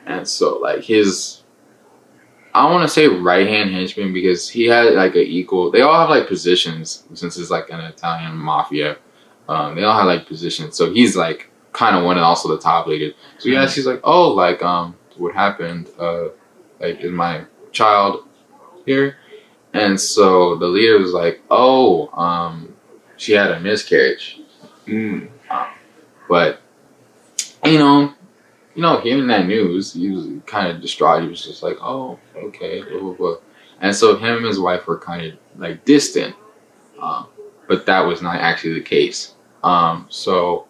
and 0.06 0.26
so 0.26 0.58
like 0.58 0.82
his 0.82 1.42
I 2.56 2.70
want 2.70 2.82
to 2.82 2.88
say 2.88 3.06
right 3.06 3.46
hand 3.46 3.70
henchman 3.70 4.12
because 4.12 4.48
he 4.48 4.64
had 4.66 4.94
like 4.94 5.14
an 5.14 5.22
equal. 5.22 5.70
They 5.70 5.82
all 5.82 5.98
have 6.00 6.08
like 6.08 6.26
positions 6.26 7.04
since 7.14 7.36
it's 7.38 7.50
like 7.50 7.68
an 7.70 7.80
Italian 7.80 8.36
mafia. 8.36 8.96
Um, 9.48 9.74
they 9.76 9.84
all 9.84 9.96
have 9.96 10.06
like 10.06 10.26
positions, 10.26 10.76
so 10.76 10.92
he's 10.92 11.16
like 11.16 11.50
kind 11.72 11.94
of 11.96 12.04
one 12.04 12.16
and 12.16 12.24
also 12.24 12.48
the 12.48 12.58
top 12.58 12.86
leader. 12.86 13.14
So 13.38 13.48
yeah, 13.50 13.66
she's 13.66 13.86
like, 13.86 14.00
oh, 14.04 14.30
like 14.30 14.62
um, 14.62 14.96
what 15.18 15.34
happened? 15.34 15.88
Uh, 15.98 16.28
like 16.80 17.00
is 17.00 17.10
my 17.12 17.44
child 17.72 18.24
here? 18.86 19.16
And 19.74 20.00
so 20.00 20.56
the 20.56 20.66
leader 20.66 20.98
was 20.98 21.12
like, 21.12 21.42
oh, 21.50 22.08
um, 22.18 22.74
she 23.18 23.32
had 23.32 23.50
a 23.50 23.60
miscarriage, 23.60 24.40
Mm. 24.86 25.28
but 26.28 26.62
you 27.64 27.78
know. 27.78 28.14
You 28.76 28.82
know, 28.82 29.00
hearing 29.00 29.26
that 29.28 29.46
news, 29.46 29.94
he 29.94 30.10
was 30.10 30.28
kind 30.44 30.68
of 30.68 30.82
distraught. 30.82 31.22
He 31.22 31.28
was 31.28 31.44
just 31.44 31.62
like, 31.62 31.78
"Oh, 31.80 32.18
okay, 32.36 32.82
blah 32.82 33.00
blah 33.00 33.14
blah," 33.14 33.36
and 33.80 33.96
so 33.96 34.16
him 34.16 34.36
and 34.36 34.46
his 34.46 34.60
wife 34.60 34.86
were 34.86 34.98
kind 34.98 35.32
of 35.32 35.38
like 35.56 35.84
distant, 35.84 36.36
um, 37.00 37.26
but 37.68 37.86
that 37.86 38.00
was 38.00 38.20
not 38.20 38.36
actually 38.36 38.74
the 38.74 38.82
case. 38.82 39.34
Um, 39.64 40.06
so 40.10 40.68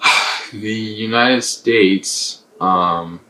the 0.52 0.72
United 0.72 1.42
States, 1.42 2.44
um, 2.60 3.20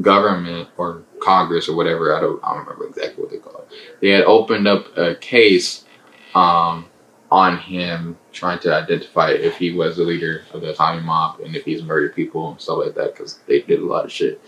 government 0.00 0.68
or 0.76 1.02
Congress 1.20 1.68
or 1.68 1.76
whatever, 1.76 2.16
I 2.16 2.20
don't, 2.20 2.42
I 2.44 2.54
don't 2.54 2.66
remember 2.66 2.86
exactly 2.86 3.22
what 3.22 3.30
they 3.32 3.38
call 3.38 3.62
it. 3.62 4.00
They 4.00 4.10
had 4.10 4.24
opened 4.24 4.68
up 4.68 4.96
a 4.96 5.14
case 5.14 5.84
um, 6.34 6.87
on 7.30 7.58
him 7.58 8.16
trying 8.32 8.58
to 8.60 8.74
identify 8.74 9.30
if 9.30 9.56
he 9.58 9.72
was 9.72 9.96
the 9.96 10.02
leader 10.02 10.44
of 10.52 10.62
the 10.62 10.70
Italian 10.70 11.04
mob 11.04 11.40
and 11.40 11.54
if 11.54 11.64
he's 11.64 11.82
murdered 11.82 12.14
people 12.14 12.50
and 12.50 12.60
stuff 12.60 12.78
like 12.78 12.94
that 12.94 13.12
because 13.12 13.40
they 13.46 13.60
did 13.60 13.80
a 13.80 13.84
lot 13.84 14.04
of 14.04 14.12
shit 14.12 14.40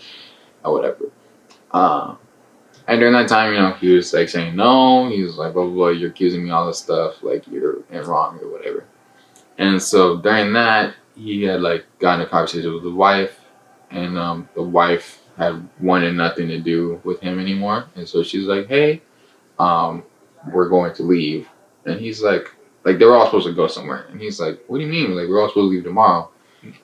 or 0.64 0.73
whatever. 0.73 1.11
Um, 1.73 2.19
and 2.88 2.99
during 2.99 3.12
that 3.12 3.29
time, 3.29 3.53
you 3.53 3.59
know, 3.61 3.73
he 3.75 3.90
was 3.90 4.12
like 4.12 4.29
saying 4.29 4.57
no. 4.57 5.09
He 5.11 5.23
was 5.23 5.37
like, 5.37 5.53
blah, 5.53 5.64
blah, 5.64 5.75
blah, 5.75 5.88
you're 5.88 6.11
accusing 6.11 6.45
me 6.45 6.51
all 6.51 6.66
this 6.66 6.79
stuff, 6.79 7.23
like 7.23 7.47
you're 7.47 7.81
wrong 8.05 8.38
or 8.40 8.51
whatever. 8.51 8.85
And 9.59 9.81
so 9.81 10.16
during 10.16 10.53
that, 10.55 10.95
he 11.14 11.43
had 11.43 11.61
like 11.61 11.85
gotten 11.99 12.25
a 12.25 12.29
conversation 12.29 12.73
with 12.73 12.83
the 12.83 12.95
wife, 12.95 13.38
and 13.90 14.16
um, 14.16 14.49
the 14.55 14.62
wife 14.62 15.23
had 15.37 15.69
wanted 15.81 16.14
nothing 16.14 16.49
to 16.49 16.59
do 16.59 17.01
with 17.05 17.21
him 17.21 17.38
anymore. 17.38 17.87
And 17.95 18.09
so 18.09 18.23
she's 18.23 18.47
like, 18.47 18.69
hey, 18.69 19.03
um, 19.59 20.03
we're 20.53 20.69
going 20.69 20.95
to 20.95 21.03
leave. 21.03 21.49
And 21.85 22.01
he's 22.01 22.23
like, 22.23 22.55
like 22.85 22.99
they 22.99 23.05
were 23.05 23.16
all 23.16 23.27
supposed 23.27 23.47
to 23.47 23.53
go 23.53 23.66
somewhere. 23.66 24.07
And 24.11 24.21
he's 24.21 24.40
like, 24.40 24.61
what 24.66 24.79
do 24.79 24.85
you 24.85 24.90
mean? 24.90 25.14
Like 25.14 25.29
we're 25.29 25.40
all 25.40 25.49
supposed 25.49 25.71
to 25.71 25.75
leave 25.75 25.85
tomorrow. 25.85 26.31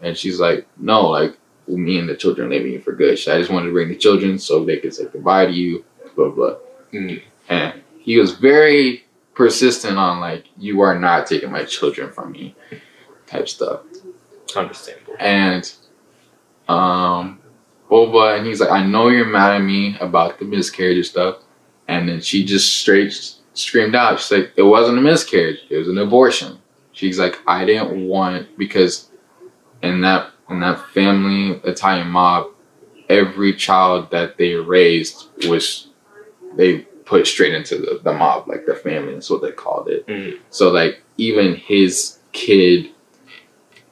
And 0.01 0.17
she's 0.17 0.41
like, 0.41 0.67
no, 0.77 1.09
like 1.09 1.37
me 1.67 1.99
and 1.99 2.09
the 2.09 2.17
children 2.17 2.47
are 2.47 2.51
leaving 2.51 2.73
you 2.73 2.81
for 2.81 2.93
good. 2.93 3.13
I 3.13 3.39
just 3.39 3.51
wanted 3.51 3.67
to 3.67 3.73
bring 3.73 3.89
the 3.89 3.97
children 3.97 4.39
so 4.39 4.65
they 4.65 4.79
could 4.79 4.95
say 4.95 5.05
goodbye 5.05 5.47
to 5.47 5.53
you, 5.53 5.85
blah, 6.15 6.31
blah. 6.31 6.57
Mm. 6.93 7.23
And 7.49 7.83
he 7.99 8.19
was 8.19 8.33
very 8.33 9.05
persistent 9.35 9.99
on 9.99 10.21
like, 10.21 10.47
you 10.57 10.81
are 10.81 10.99
not 10.99 11.27
taking 11.27 11.51
my 11.51 11.65
children 11.65 12.13
from 12.13 12.33
me 12.33 12.55
type 13.27 13.49
stuff. 13.49 13.81
Understandable. 14.55 15.17
And 15.19 15.73
um 16.69 17.41
Boba 17.91 18.39
and 18.39 18.47
he's 18.47 18.61
like, 18.61 18.71
I 18.71 18.85
know 18.85 19.09
you're 19.09 19.27
mad 19.27 19.57
at 19.57 19.63
me 19.63 19.97
about 20.01 20.39
the 20.39 20.45
miscarriage 20.45 20.97
and 20.97 21.07
stuff. 21.07 21.39
And 21.89 22.09
then 22.09 22.21
she 22.21 22.45
just 22.45 22.81
straight 22.81 23.36
screamed 23.57 23.95
out. 23.95 24.21
She's 24.21 24.39
like, 24.39 24.53
It 24.57 24.63
wasn't 24.63 24.99
a 24.99 25.01
miscarriage, 25.01 25.61
it 25.69 25.77
was 25.77 25.89
an 25.89 25.99
abortion. 25.99 26.59
She's 26.93 27.19
like, 27.19 27.39
I 27.47 27.65
didn't 27.65 28.09
want 28.09 28.57
because 28.57 29.11
in 29.83 30.01
that 30.03 30.31
in 30.49 30.61
that 30.61 30.81
family 30.91 31.61
Italian 31.65 32.09
mob, 32.09 32.47
every 33.09 33.55
child 33.55 34.11
that 34.11 34.39
they 34.39 34.55
raised 34.55 35.29
was 35.49 35.89
they 36.55 36.81
put 37.05 37.27
straight 37.27 37.55
into 37.55 37.77
the, 37.79 38.01
the 38.03 38.13
mob, 38.13 38.49
like 38.49 38.67
the 38.67 38.75
family, 38.75 39.15
that's 39.15 39.31
what 39.31 39.43
they 39.43 39.53
called 39.53 39.89
it. 39.89 40.07
Mm. 40.07 40.39
So 40.51 40.71
like 40.71 41.03
even 41.17 41.55
his 41.55 42.19
kid 42.33 42.91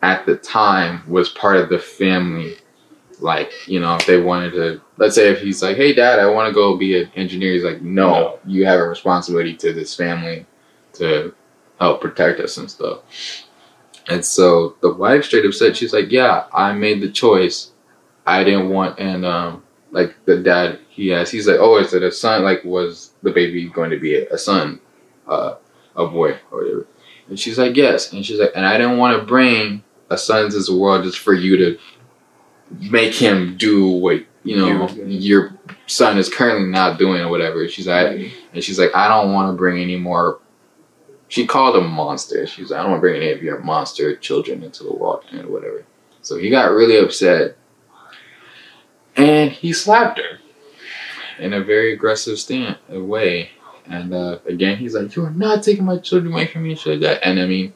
at 0.02 0.26
the 0.26 0.36
time 0.36 1.02
was 1.08 1.30
part 1.30 1.56
of 1.56 1.68
the 1.68 1.78
family. 1.78 2.56
Like, 3.24 3.50
you 3.66 3.80
know, 3.80 3.96
if 3.96 4.04
they 4.06 4.20
wanted 4.20 4.52
to 4.52 4.82
let's 4.98 5.14
say 5.14 5.30
if 5.30 5.40
he's 5.40 5.62
like, 5.62 5.78
Hey 5.78 5.94
dad, 5.94 6.18
I 6.18 6.26
wanna 6.26 6.52
go 6.52 6.76
be 6.76 7.00
an 7.00 7.10
engineer, 7.16 7.54
he's 7.54 7.64
like, 7.64 7.80
No, 7.80 8.10
No. 8.10 8.38
you 8.46 8.66
have 8.66 8.78
a 8.78 8.86
responsibility 8.86 9.56
to 9.56 9.72
this 9.72 9.96
family 9.96 10.44
to 10.94 11.34
help 11.80 12.02
protect 12.02 12.38
us 12.40 12.58
and 12.58 12.70
stuff. 12.70 12.98
And 14.08 14.22
so 14.22 14.76
the 14.82 14.92
wife 14.92 15.24
straight 15.24 15.46
up 15.46 15.54
said, 15.54 15.74
She's 15.76 15.94
like, 15.94 16.10
Yeah, 16.12 16.44
I 16.52 16.72
made 16.72 17.00
the 17.00 17.10
choice. 17.10 17.70
I 18.26 18.44
didn't 18.44 18.68
want 18.68 18.98
and 19.00 19.24
um 19.24 19.62
like 19.90 20.14
the 20.26 20.36
dad 20.38 20.80
he 20.90 21.14
asked, 21.14 21.32
he's 21.32 21.46
like, 21.48 21.58
Oh, 21.60 21.78
is 21.78 21.94
it 21.94 22.02
a 22.02 22.12
son? 22.12 22.44
Like 22.44 22.62
was 22.64 23.12
the 23.22 23.30
baby 23.30 23.68
going 23.70 23.90
to 23.90 23.98
be 23.98 24.16
a, 24.16 24.28
a 24.34 24.38
son? 24.38 24.80
Uh 25.26 25.54
a 25.96 26.06
boy 26.06 26.32
or 26.50 26.58
whatever. 26.60 26.86
And 27.30 27.40
she's 27.40 27.58
like, 27.58 27.74
Yes. 27.74 28.12
And 28.12 28.24
she's 28.26 28.38
like, 28.38 28.52
and 28.54 28.66
I 28.66 28.76
didn't 28.76 28.98
want 28.98 29.18
to 29.18 29.24
bring 29.26 29.82
a 30.10 30.18
son 30.18 30.44
into 30.44 30.56
this 30.58 30.68
world 30.70 31.02
just 31.04 31.18
for 31.18 31.32
you 31.32 31.56
to 31.56 31.78
make 32.80 33.14
him 33.14 33.56
do 33.56 33.86
what 33.86 34.22
you 34.42 34.56
know 34.56 34.88
You- 34.88 35.04
your 35.06 35.54
son 35.86 36.18
is 36.18 36.28
currently 36.28 36.66
not 36.70 36.98
doing 36.98 37.20
or 37.20 37.28
whatever. 37.28 37.68
She's 37.68 37.86
like 37.86 38.32
and 38.52 38.62
she's 38.64 38.78
like, 38.78 38.94
I 38.94 39.08
don't 39.08 39.32
want 39.32 39.52
to 39.52 39.56
bring 39.56 39.80
any 39.82 39.96
more 39.96 40.40
she 41.28 41.46
called 41.46 41.74
him 41.76 41.90
monster. 41.90 42.46
She's 42.46 42.70
like, 42.70 42.78
I 42.78 42.82
don't 42.82 42.92
want 42.92 42.98
to 43.00 43.06
bring 43.08 43.16
any 43.22 43.32
of 43.32 43.42
your 43.42 43.58
monster 43.60 44.14
children 44.16 44.62
into 44.62 44.84
the 44.84 44.92
world 44.92 45.24
and 45.32 45.48
whatever. 45.48 45.84
So 46.22 46.38
he 46.38 46.48
got 46.50 46.70
really 46.70 46.96
upset. 46.98 47.56
And 49.16 49.50
he 49.50 49.72
slapped 49.72 50.18
her 50.18 50.38
in 51.38 51.52
a 51.52 51.62
very 51.62 51.92
aggressive 51.92 52.38
stand 52.38 52.76
way. 52.88 53.50
And 53.86 54.14
uh, 54.14 54.38
again, 54.46 54.78
he's 54.78 54.94
like, 54.94 55.14
"You 55.14 55.24
are 55.24 55.30
not 55.30 55.62
taking 55.62 55.84
my 55.84 55.98
children 55.98 56.32
away 56.32 56.46
from 56.46 56.62
me," 56.62 56.70
and 56.70 56.78
shit 56.78 56.94
like 56.94 57.00
that. 57.02 57.26
And 57.26 57.38
I 57.38 57.46
mean, 57.46 57.74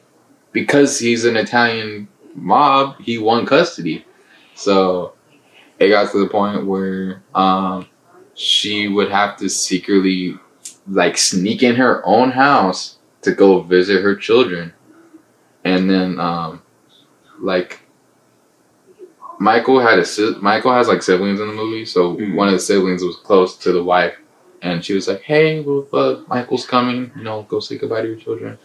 because 0.51 0.99
he's 0.99 1.23
an 1.25 1.37
Italian 1.37 2.07
mob, 2.33 2.99
he 2.99 3.17
won 3.19 3.45
custody. 3.45 4.05
So 4.59 5.13
it 5.79 5.89
got 5.89 6.11
to 6.11 6.19
the 6.19 6.29
point 6.29 6.65
where 6.67 7.23
um, 7.35 7.87
she 8.35 8.87
would 8.89 9.11
have 9.11 9.37
to 9.37 9.49
secretly 9.49 10.35
like 10.87 11.17
sneak 11.17 11.63
in 11.63 11.75
her 11.75 12.05
own 12.05 12.31
house 12.31 12.97
to 13.21 13.33
go 13.33 13.61
visit 13.61 14.01
her 14.03 14.15
children, 14.15 14.73
and 15.65 15.89
then 15.89 16.19
um, 16.19 16.61
like 17.39 17.81
Michael 19.39 19.79
had 19.79 19.99
a 19.99 20.05
si- 20.05 20.35
Michael 20.41 20.73
has 20.73 20.87
like 20.87 21.01
siblings 21.01 21.39
in 21.39 21.47
the 21.47 21.53
movie, 21.53 21.85
so 21.85 22.15
Mhm. 22.15 22.35
one 22.35 22.47
of 22.47 22.53
the 22.53 22.59
siblings 22.59 23.03
was 23.03 23.15
close 23.17 23.55
to 23.59 23.71
the 23.71 23.83
wife, 23.83 24.15
and 24.61 24.83
she 24.83 24.93
was 24.93 25.07
like, 25.07 25.21
"Hey, 25.21 25.61
well, 25.61 25.87
uh, 25.93 26.17
Michael's 26.27 26.65
coming. 26.65 27.11
You 27.17 27.23
know, 27.23 27.45
go 27.47 27.59
say 27.59 27.77
goodbye 27.77 28.01
to 28.01 28.07
your 28.09 28.17
children." 28.17 28.57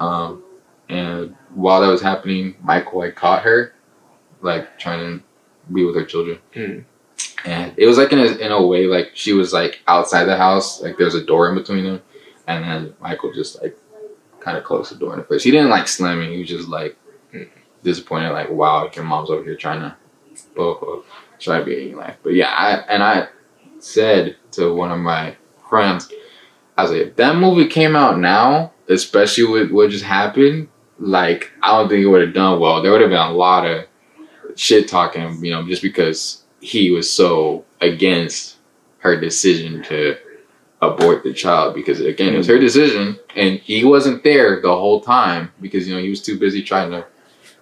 Um, 0.00 0.42
and 0.88 1.34
while 1.54 1.80
that 1.80 1.88
was 1.88 2.02
happening, 2.02 2.56
Michael 2.62 3.00
like 3.00 3.16
caught 3.16 3.42
her, 3.42 3.72
like 4.42 4.78
trying 4.78 5.18
to 5.18 5.24
be 5.72 5.84
with 5.84 5.94
her 5.96 6.04
children, 6.04 6.38
Mm. 6.54 6.84
and 7.44 7.72
it 7.76 7.86
was 7.86 7.98
like 7.98 8.12
in 8.12 8.18
a 8.18 8.26
in 8.38 8.52
a 8.52 8.66
way 8.66 8.86
like 8.86 9.10
she 9.14 9.32
was 9.32 9.52
like 9.52 9.80
outside 9.86 10.24
the 10.24 10.36
house, 10.36 10.82
like 10.82 10.96
there's 10.96 11.14
a 11.14 11.24
door 11.24 11.48
in 11.48 11.54
between 11.54 11.84
them, 11.84 12.02
and 12.46 12.64
then 12.64 12.94
Michael 13.00 13.32
just 13.32 13.60
like 13.62 13.76
kind 14.40 14.56
of 14.58 14.64
closed 14.64 14.90
the 14.92 14.98
door 14.98 15.12
in 15.12 15.20
the 15.20 15.24
face. 15.24 15.44
He 15.44 15.50
didn't 15.50 15.70
like 15.70 15.86
slam 15.88 16.20
me. 16.20 16.32
He 16.34 16.40
was 16.40 16.48
just 16.48 16.68
like 16.68 16.96
Mm. 17.32 17.48
disappointed, 17.82 18.32
like, 18.32 18.50
"Wow, 18.50 18.90
your 18.94 19.04
mom's 19.04 19.30
over 19.30 19.44
here 19.44 19.56
trying 19.56 19.80
to." 19.80 19.94
blah, 20.54 20.74
try 21.38 21.58
to 21.58 21.64
be 21.64 21.90
in 21.90 21.96
life. 21.96 22.16
But 22.22 22.32
yeah, 22.34 22.48
I 22.56 22.76
and 22.92 23.02
I 23.02 23.28
said 23.78 24.36
to 24.52 24.72
one 24.74 24.90
of 24.90 24.98
my 24.98 25.36
friends, 25.68 26.10
I 26.76 26.82
was 26.82 26.90
like, 26.92 27.00
if 27.02 27.16
that 27.16 27.36
movie 27.36 27.66
came 27.66 27.94
out 27.96 28.18
now, 28.18 28.72
especially 28.88 29.44
with 29.44 29.70
what 29.70 29.90
just 29.90 30.04
happened, 30.04 30.68
like 30.98 31.50
I 31.62 31.76
don't 31.76 31.88
think 31.88 32.02
it 32.02 32.06
would 32.06 32.22
have 32.22 32.32
done 32.34 32.60
well. 32.60 32.80
There 32.82 32.92
would 32.92 33.00
have 33.02 33.10
been 33.10 33.18
a 33.18 33.32
lot 33.32 33.66
of 33.66 33.84
shit 34.56 34.88
talking, 34.88 35.44
you 35.44 35.50
know, 35.52 35.66
just 35.66 35.82
because 35.82 36.42
he 36.60 36.90
was 36.90 37.10
so 37.10 37.64
against 37.80 38.56
her 38.98 39.18
decision 39.20 39.82
to 39.84 40.16
abort 40.80 41.22
the 41.22 41.32
child 41.32 41.74
because 41.76 42.00
again 42.00 42.34
it 42.34 42.36
was 42.36 42.46
her 42.48 42.58
decision 42.58 43.16
and 43.36 43.58
he 43.60 43.84
wasn't 43.84 44.22
there 44.24 44.60
the 44.60 44.68
whole 44.74 45.00
time 45.00 45.48
because 45.60 45.86
you 45.86 45.94
know 45.94 46.00
he 46.02 46.10
was 46.10 46.20
too 46.20 46.36
busy 46.36 46.60
trying 46.60 46.90
to 46.90 47.04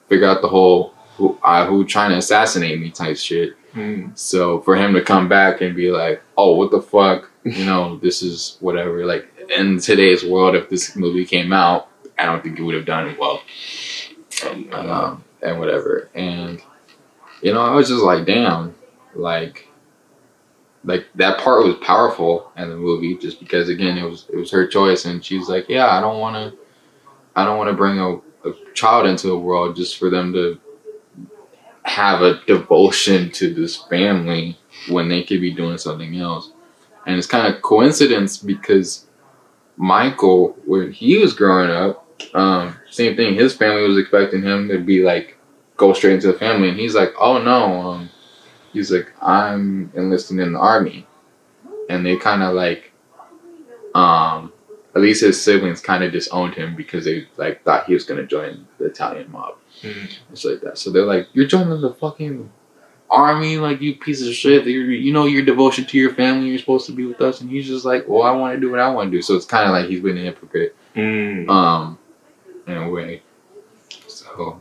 figure 0.08 0.26
out 0.26 0.40
the 0.40 0.48
whole 0.48 0.94
who 1.16 1.38
uh, 1.42 1.66
who 1.66 1.84
trying 1.84 2.10
to 2.10 2.16
assassinate 2.16 2.80
me 2.80 2.90
type 2.90 3.16
shit 3.16 3.54
Mm. 3.74 4.18
so 4.18 4.60
for 4.62 4.74
him 4.74 4.94
to 4.94 5.00
come 5.00 5.28
back 5.28 5.60
and 5.60 5.76
be 5.76 5.92
like, 5.92 6.20
"Oh, 6.36 6.56
what 6.56 6.72
the 6.72 6.82
fuck?" 6.82 7.30
You 7.44 7.64
know, 7.64 7.98
this 8.02 8.20
is 8.20 8.56
whatever. 8.58 9.06
Like 9.06 9.28
in 9.56 9.78
today's 9.78 10.24
world, 10.24 10.56
if 10.56 10.68
this 10.68 10.96
movie 10.96 11.24
came 11.24 11.52
out, 11.52 11.86
I 12.18 12.26
don't 12.26 12.42
think 12.42 12.58
it 12.58 12.62
would 12.64 12.74
have 12.74 12.84
done 12.84 13.16
well. 13.16 13.40
And, 14.44 14.74
um, 14.74 15.22
and 15.40 15.60
whatever. 15.60 16.08
And 16.16 16.60
you 17.42 17.52
know, 17.52 17.60
I 17.60 17.74
was 17.74 17.88
just 17.88 18.02
like, 18.02 18.26
"Damn!" 18.26 18.74
Like, 19.14 19.68
like 20.84 21.06
that 21.16 21.40
part 21.40 21.64
was 21.64 21.76
powerful 21.76 22.50
in 22.56 22.68
the 22.68 22.76
movie, 22.76 23.16
just 23.16 23.40
because 23.40 23.68
again, 23.68 23.98
it 23.98 24.04
was 24.08 24.26
it 24.32 24.36
was 24.36 24.50
her 24.50 24.66
choice, 24.66 25.04
and 25.04 25.24
she's 25.24 25.48
like, 25.48 25.68
"Yeah, 25.68 25.88
I 25.88 26.00
don't 26.00 26.20
want 26.20 26.36
to, 26.36 26.58
I 27.36 27.44
don't 27.44 27.58
want 27.58 27.70
to 27.70 27.76
bring 27.76 27.98
a, 27.98 28.16
a 28.48 28.54
child 28.74 29.06
into 29.06 29.28
the 29.28 29.38
world 29.38 29.76
just 29.76 29.98
for 29.98 30.10
them 30.10 30.32
to." 30.32 30.60
have 31.84 32.22
a 32.22 32.40
devotion 32.46 33.30
to 33.30 33.52
this 33.52 33.76
family 33.76 34.56
when 34.88 35.08
they 35.08 35.22
could 35.22 35.40
be 35.40 35.52
doing 35.52 35.78
something 35.78 36.16
else. 36.20 36.52
And 37.06 37.16
it's 37.16 37.26
kind 37.26 37.52
of 37.52 37.62
coincidence 37.62 38.36
because 38.36 39.06
Michael, 39.76 40.56
when 40.66 40.92
he 40.92 41.18
was 41.18 41.34
growing 41.34 41.70
up, 41.70 42.06
um, 42.34 42.76
same 42.90 43.16
thing. 43.16 43.34
His 43.34 43.56
family 43.56 43.82
was 43.82 43.98
expecting 43.98 44.42
him 44.42 44.68
to 44.68 44.78
be 44.78 45.02
like 45.02 45.38
go 45.80 45.92
straight 45.94 46.12
into 46.14 46.26
the 46.30 46.38
family, 46.38 46.68
and 46.68 46.78
he's 46.78 46.94
like, 46.94 47.12
"Oh 47.18 47.42
no," 47.42 47.60
um, 47.90 48.10
he's 48.74 48.92
like, 48.92 49.10
"I'm 49.22 49.90
enlisting 49.94 50.38
in 50.38 50.52
the 50.52 50.58
army," 50.58 51.06
and 51.88 52.04
they 52.04 52.16
kind 52.16 52.42
of 52.42 52.54
like, 52.54 52.92
um, 53.94 54.52
at 54.94 55.00
least 55.02 55.22
his 55.22 55.40
siblings 55.42 55.80
kind 55.80 56.04
of 56.04 56.12
disowned 56.12 56.54
him 56.54 56.76
because 56.76 57.04
they 57.06 57.26
like 57.36 57.62
thought 57.64 57.86
he 57.86 57.94
was 57.94 58.04
gonna 58.04 58.26
join 58.26 58.66
the 58.78 58.84
Italian 58.86 59.30
mob. 59.32 59.54
Mm. 59.82 60.10
It's 60.32 60.44
like 60.44 60.60
that. 60.60 60.78
So 60.78 60.90
they're 60.90 61.06
like, 61.14 61.28
"You're 61.32 61.46
joining 61.46 61.80
the 61.80 61.94
fucking 61.94 62.50
army, 63.10 63.56
like 63.58 63.80
you 63.80 63.96
piece 63.96 64.20
of 64.26 64.32
shit. 64.34 64.66
You're, 64.66 64.90
you 64.90 65.12
know 65.12 65.24
your 65.26 65.44
devotion 65.44 65.84
to 65.86 65.98
your 65.98 66.12
family. 66.14 66.48
You're 66.50 66.58
supposed 66.58 66.86
to 66.86 66.92
be 66.92 67.06
with 67.06 67.20
us." 67.20 67.40
And 67.40 67.50
he's 67.50 67.66
just 67.66 67.84
like, 67.84 68.06
"Well, 68.08 68.22
I 68.22 68.32
want 68.32 68.54
to 68.54 68.60
do 68.60 68.70
what 68.70 68.80
I 68.80 68.90
want 68.90 69.10
to 69.10 69.16
do." 69.18 69.22
So 69.22 69.34
it's 69.34 69.46
kind 69.46 69.64
of 69.66 69.72
like 69.72 69.86
he's 69.88 70.00
been 70.00 70.18
a 70.18 70.22
hypocrite, 70.22 70.76
Mm. 70.96 71.48
um, 71.48 71.98
in 72.66 72.76
a 72.76 72.88
way. 72.90 73.22
So, 74.06 74.60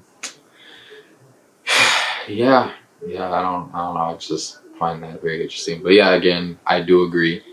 yeah, 2.29 2.73
yeah. 3.05 3.31
I 3.31 3.41
don't, 3.41 3.73
I 3.73 3.79
don't 3.79 3.95
know. 3.95 4.01
I 4.01 4.15
just 4.17 4.59
find 4.77 5.03
that 5.03 5.21
very 5.21 5.41
interesting. 5.43 5.83
But 5.83 5.93
yeah, 5.93 6.11
again, 6.13 6.59
I 6.65 6.81
do 6.81 7.03
agree. 7.03 7.43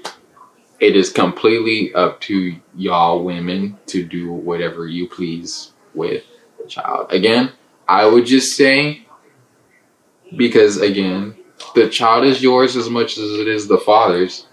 It 0.79 0.95
is 0.95 1.11
completely 1.11 1.95
up 1.95 2.21
to 2.23 2.55
y'all 2.75 3.25
women 3.25 3.79
to 3.87 4.05
do 4.05 4.33
whatever 4.33 4.87
you 4.87 5.09
please 5.09 5.73
with 5.95 6.25
the 6.61 6.69
child. 6.69 7.11
Again, 7.11 7.53
I 7.89 8.07
would 8.07 8.27
just 8.27 8.57
say 8.57 9.07
because 10.37 10.81
again, 10.81 11.37
the 11.75 11.89
child 11.89 12.25
is 12.25 12.43
yours 12.43 12.77
as 12.77 12.91
much 12.91 13.17
as 13.19 13.31
it 13.39 13.49
is 13.49 13.69
the 13.69 13.79
father's. 13.79 14.47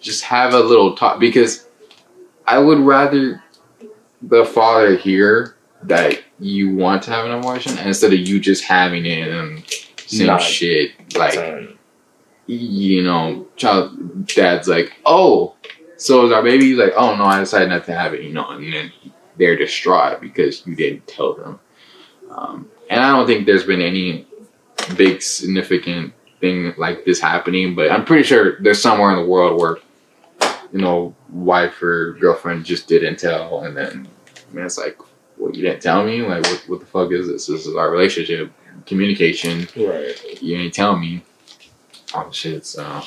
Just 0.00 0.24
have 0.24 0.54
a 0.54 0.60
little 0.60 0.96
talk 0.96 1.20
because 1.20 1.66
I 2.46 2.58
would 2.58 2.78
rather 2.78 3.42
the 4.22 4.44
father 4.44 4.96
hear 4.96 5.56
that 5.82 6.22
you 6.40 6.74
want 6.74 7.02
to 7.04 7.10
have 7.10 7.26
an 7.26 7.32
abortion 7.32 7.76
instead 7.78 8.12
of 8.12 8.18
you 8.18 8.40
just 8.40 8.64
having 8.64 9.06
it 9.06 9.28
and 9.28 9.62
saying 10.06 10.26
Not 10.26 10.42
shit 10.42 10.92
like 11.16 11.34
Son. 11.34 11.78
you 12.46 13.02
know, 13.02 13.46
child 13.56 14.26
dad's 14.26 14.66
like, 14.68 14.94
oh, 15.06 15.54
so 15.96 16.24
is 16.26 16.32
our 16.32 16.42
baby? 16.42 16.66
He's 16.66 16.78
like, 16.78 16.94
oh 16.96 17.14
no, 17.14 17.24
I 17.24 17.40
decided 17.40 17.68
not 17.68 17.84
to 17.84 17.92
have 17.94 18.14
it, 18.14 18.22
you 18.22 18.32
know, 18.32 18.48
and 18.50 18.72
then 18.72 18.92
they're 19.36 19.56
distraught 19.56 20.20
because 20.20 20.66
you 20.66 20.74
didn't 20.74 21.06
tell 21.06 21.34
them. 21.34 21.60
Um, 22.30 22.70
and 22.88 23.00
I 23.00 23.10
don't 23.16 23.26
think 23.26 23.46
there's 23.46 23.64
been 23.64 23.82
any 23.82 24.26
big 24.96 25.22
significant 25.22 26.14
thing 26.40 26.74
like 26.78 27.04
this 27.04 27.20
happening, 27.20 27.74
but 27.74 27.90
I'm 27.90 28.04
pretty 28.04 28.24
sure 28.24 28.60
there's 28.60 28.80
somewhere 28.80 29.10
in 29.10 29.18
the 29.18 29.26
world 29.30 29.60
where, 29.60 29.76
you 30.72 30.80
know, 30.80 31.14
wife 31.28 31.82
or 31.82 32.16
girlfriend 32.20 32.64
just 32.64 32.88
didn't 32.88 33.18
tell, 33.18 33.60
and 33.64 33.76
then 33.76 34.08
I 34.50 34.54
mean, 34.54 34.64
it's 34.64 34.78
like, 34.78 34.98
well, 35.40 35.54
you 35.54 35.62
didn't 35.62 35.82
tell 35.82 36.04
me. 36.04 36.22
Like, 36.22 36.44
what, 36.44 36.64
what 36.68 36.80
the 36.80 36.86
fuck 36.86 37.10
is 37.12 37.26
this? 37.28 37.46
This 37.46 37.66
is 37.66 37.74
our 37.74 37.90
relationship, 37.90 38.52
communication. 38.86 39.66
Right. 39.76 40.42
you 40.42 40.56
ain't 40.56 40.74
tell 40.74 40.96
me. 40.96 41.22
All 42.14 42.30
shit 42.30 42.66
so. 42.66 43.02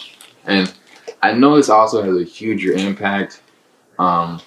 And 0.45 0.73
i 1.21 1.31
know 1.33 1.55
this 1.55 1.69
also 1.69 2.01
has 2.03 2.17
a 2.17 2.23
huge 2.23 2.65
impact 2.65 3.41
um 3.97 4.41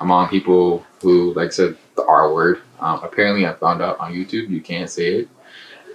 among 0.00 0.28
people 0.28 0.84
who 1.02 1.32
like 1.34 1.48
I 1.48 1.50
said 1.50 1.76
the 1.96 2.04
r 2.04 2.32
word. 2.32 2.62
Um, 2.80 3.00
apparently 3.02 3.44
i 3.46 3.52
found 3.54 3.82
out 3.82 3.98
on 3.98 4.12
youtube 4.12 4.48
you 4.48 4.60
can't 4.60 4.90
say 4.90 5.20
it. 5.20 5.28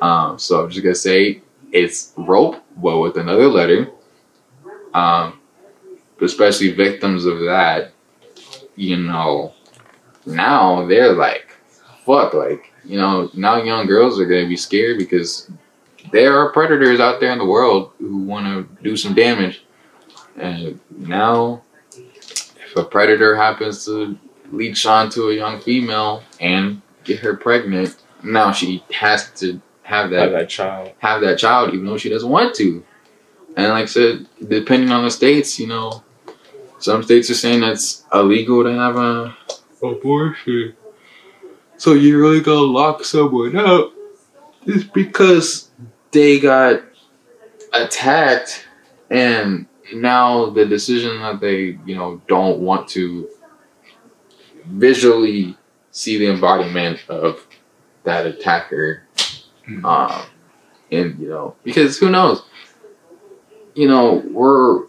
Um 0.01 0.39
so 0.39 0.63
i'm 0.63 0.69
just 0.69 0.83
gonna 0.83 0.95
say 0.95 1.41
it's 1.71 2.13
rope 2.17 2.63
but 2.77 2.99
with 2.99 3.17
another 3.17 3.47
letter. 3.47 3.89
Um 4.93 5.39
especially 6.21 6.71
victims 6.71 7.25
of 7.25 7.39
that 7.41 7.91
you 8.75 8.95
know 8.97 9.52
now 10.25 10.85
they're 10.87 11.13
like 11.13 11.55
fuck 12.05 12.33
like 12.33 12.71
you 12.83 12.97
know 12.97 13.29
now 13.33 13.61
young 13.61 13.85
girls 13.87 14.19
are 14.19 14.25
gonna 14.25 14.47
be 14.47 14.57
scared 14.57 14.97
because 14.97 15.49
there 16.11 16.37
are 16.37 16.51
predators 16.51 16.99
out 16.99 17.19
there 17.19 17.31
in 17.31 17.39
the 17.39 17.45
world 17.45 17.91
who 17.99 18.17
want 18.17 18.45
to 18.45 18.83
do 18.83 18.97
some 18.97 19.13
damage. 19.13 19.63
And 20.37 20.79
now, 20.89 21.61
if 21.95 22.75
a 22.75 22.83
predator 22.83 23.35
happens 23.35 23.85
to 23.85 24.17
leech 24.51 24.85
onto 24.85 25.29
a 25.29 25.33
young 25.33 25.61
female 25.61 26.23
and 26.39 26.81
get 27.03 27.19
her 27.19 27.35
pregnant, 27.35 27.95
now 28.23 28.51
she 28.51 28.83
has 28.91 29.31
to 29.39 29.61
have 29.83 30.11
Have 30.11 30.31
that 30.31 30.31
that 30.31 30.49
child. 30.49 30.91
have 30.99 31.21
that 31.21 31.37
child, 31.37 31.73
even 31.73 31.85
though 31.85 31.97
she 31.97 32.09
doesn't 32.09 32.29
want 32.29 32.55
to. 32.55 32.83
And 33.55 33.69
like 33.69 33.83
I 33.83 33.85
said, 33.85 34.27
depending 34.47 34.89
on 34.89 35.03
the 35.03 35.11
states, 35.11 35.59
you 35.59 35.67
know, 35.67 36.03
some 36.79 37.03
states 37.03 37.29
are 37.29 37.35
saying 37.35 37.63
it's 37.63 38.03
illegal 38.13 38.63
to 38.63 38.73
have 38.73 38.97
a 38.97 39.37
abortion. 39.83 40.75
So 41.77 41.93
you 41.93 42.19
really 42.19 42.41
gonna 42.41 42.61
lock 42.61 43.03
someone 43.03 43.55
up? 43.57 43.93
It's 44.65 44.83
because 44.83 45.69
they 46.11 46.39
got 46.39 46.81
attacked, 47.73 48.67
and 49.09 49.65
now 49.93 50.49
the 50.49 50.65
decision 50.65 51.19
that 51.21 51.39
they, 51.41 51.77
you 51.85 51.95
know, 51.95 52.21
don't 52.27 52.59
want 52.59 52.87
to 52.89 53.29
visually 54.65 55.57
see 55.91 56.17
the 56.17 56.27
embodiment 56.29 56.99
of 57.09 57.45
that 58.03 58.25
attacker 58.25 59.03
Mhm. 59.67 59.85
um, 59.85 60.25
and 60.91 61.19
you 61.19 61.29
know, 61.29 61.55
because 61.63 61.97
who 61.97 62.09
knows? 62.09 62.43
You 63.75 63.87
know, 63.87 64.23
we're 64.31 64.85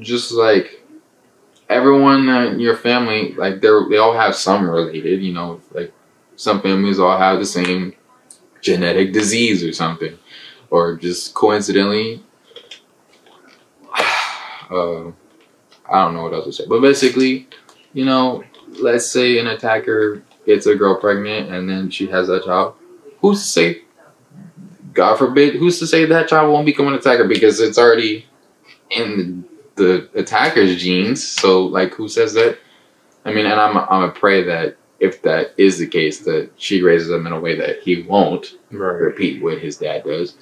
just 0.00 0.32
like 0.32 0.81
everyone 1.72 2.28
in 2.28 2.60
your 2.60 2.76
family, 2.76 3.34
like 3.34 3.60
they're 3.60 3.88
they 3.88 3.98
all 3.98 4.14
have 4.14 4.34
some 4.34 4.68
related. 4.68 5.22
You 5.22 5.32
know, 5.32 5.60
like 5.72 5.92
some 6.36 6.60
families 6.60 6.98
all 6.98 7.18
have 7.18 7.38
the 7.38 7.46
same 7.46 7.94
genetic 8.60 9.12
disease 9.12 9.64
or 9.64 9.72
something, 9.72 10.18
or 10.70 10.96
just 10.96 11.34
coincidentally, 11.34 12.22
uh, 14.70 15.08
I 15.90 16.04
don't 16.04 16.14
know 16.14 16.22
what 16.22 16.32
else 16.32 16.44
to 16.46 16.52
say, 16.52 16.64
but 16.68 16.80
basically, 16.80 17.48
you 17.92 18.04
know, 18.04 18.44
let's 18.80 19.06
say 19.06 19.38
an 19.38 19.46
attacker 19.46 20.22
gets 20.46 20.66
a 20.66 20.74
girl 20.74 20.98
pregnant 20.98 21.50
and 21.50 21.68
then 21.68 21.90
she 21.90 22.06
has 22.08 22.28
that 22.28 22.44
child. 22.44 22.74
Who's 23.20 23.40
to 23.40 23.46
say? 23.46 23.82
God 24.92 25.16
forbid, 25.16 25.54
who's 25.54 25.78
to 25.78 25.86
say 25.86 26.04
that 26.06 26.28
child 26.28 26.52
won't 26.52 26.66
become 26.66 26.88
an 26.88 26.94
attacker 26.94 27.26
because 27.26 27.60
it's 27.60 27.78
already 27.78 28.26
in 28.90 29.44
the, 29.76 30.08
attacker's 30.14 30.80
genes? 30.80 31.26
So, 31.26 31.64
like, 31.66 31.94
who 31.94 32.08
says 32.08 32.34
that? 32.34 32.58
I 33.24 33.32
mean, 33.32 33.46
and 33.46 33.60
I'm 33.60 33.76
I'm 33.76 34.02
a 34.02 34.10
pray 34.10 34.42
that 34.44 34.76
if 35.00 35.22
that 35.22 35.52
is 35.56 35.78
the 35.78 35.86
case, 35.86 36.20
that 36.20 36.50
she 36.56 36.82
raises 36.82 37.10
him 37.10 37.26
in 37.26 37.32
a 37.32 37.40
way 37.40 37.56
that 37.56 37.80
he 37.80 38.02
won't 38.02 38.58
Right. 38.70 38.92
repeat 38.94 39.42
what 39.42 39.58
his 39.58 39.76
dad 39.76 40.04
does. 40.04 40.36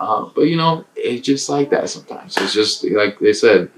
Uh, 0.00 0.26
but 0.34 0.42
you 0.42 0.56
know, 0.56 0.84
it's 0.96 1.24
just 1.26 1.48
like 1.48 1.70
that 1.70 1.88
sometimes. 1.88 2.36
It's 2.38 2.52
just 2.52 2.84
like 2.84 3.18
they 3.18 3.32
said, 3.32 3.70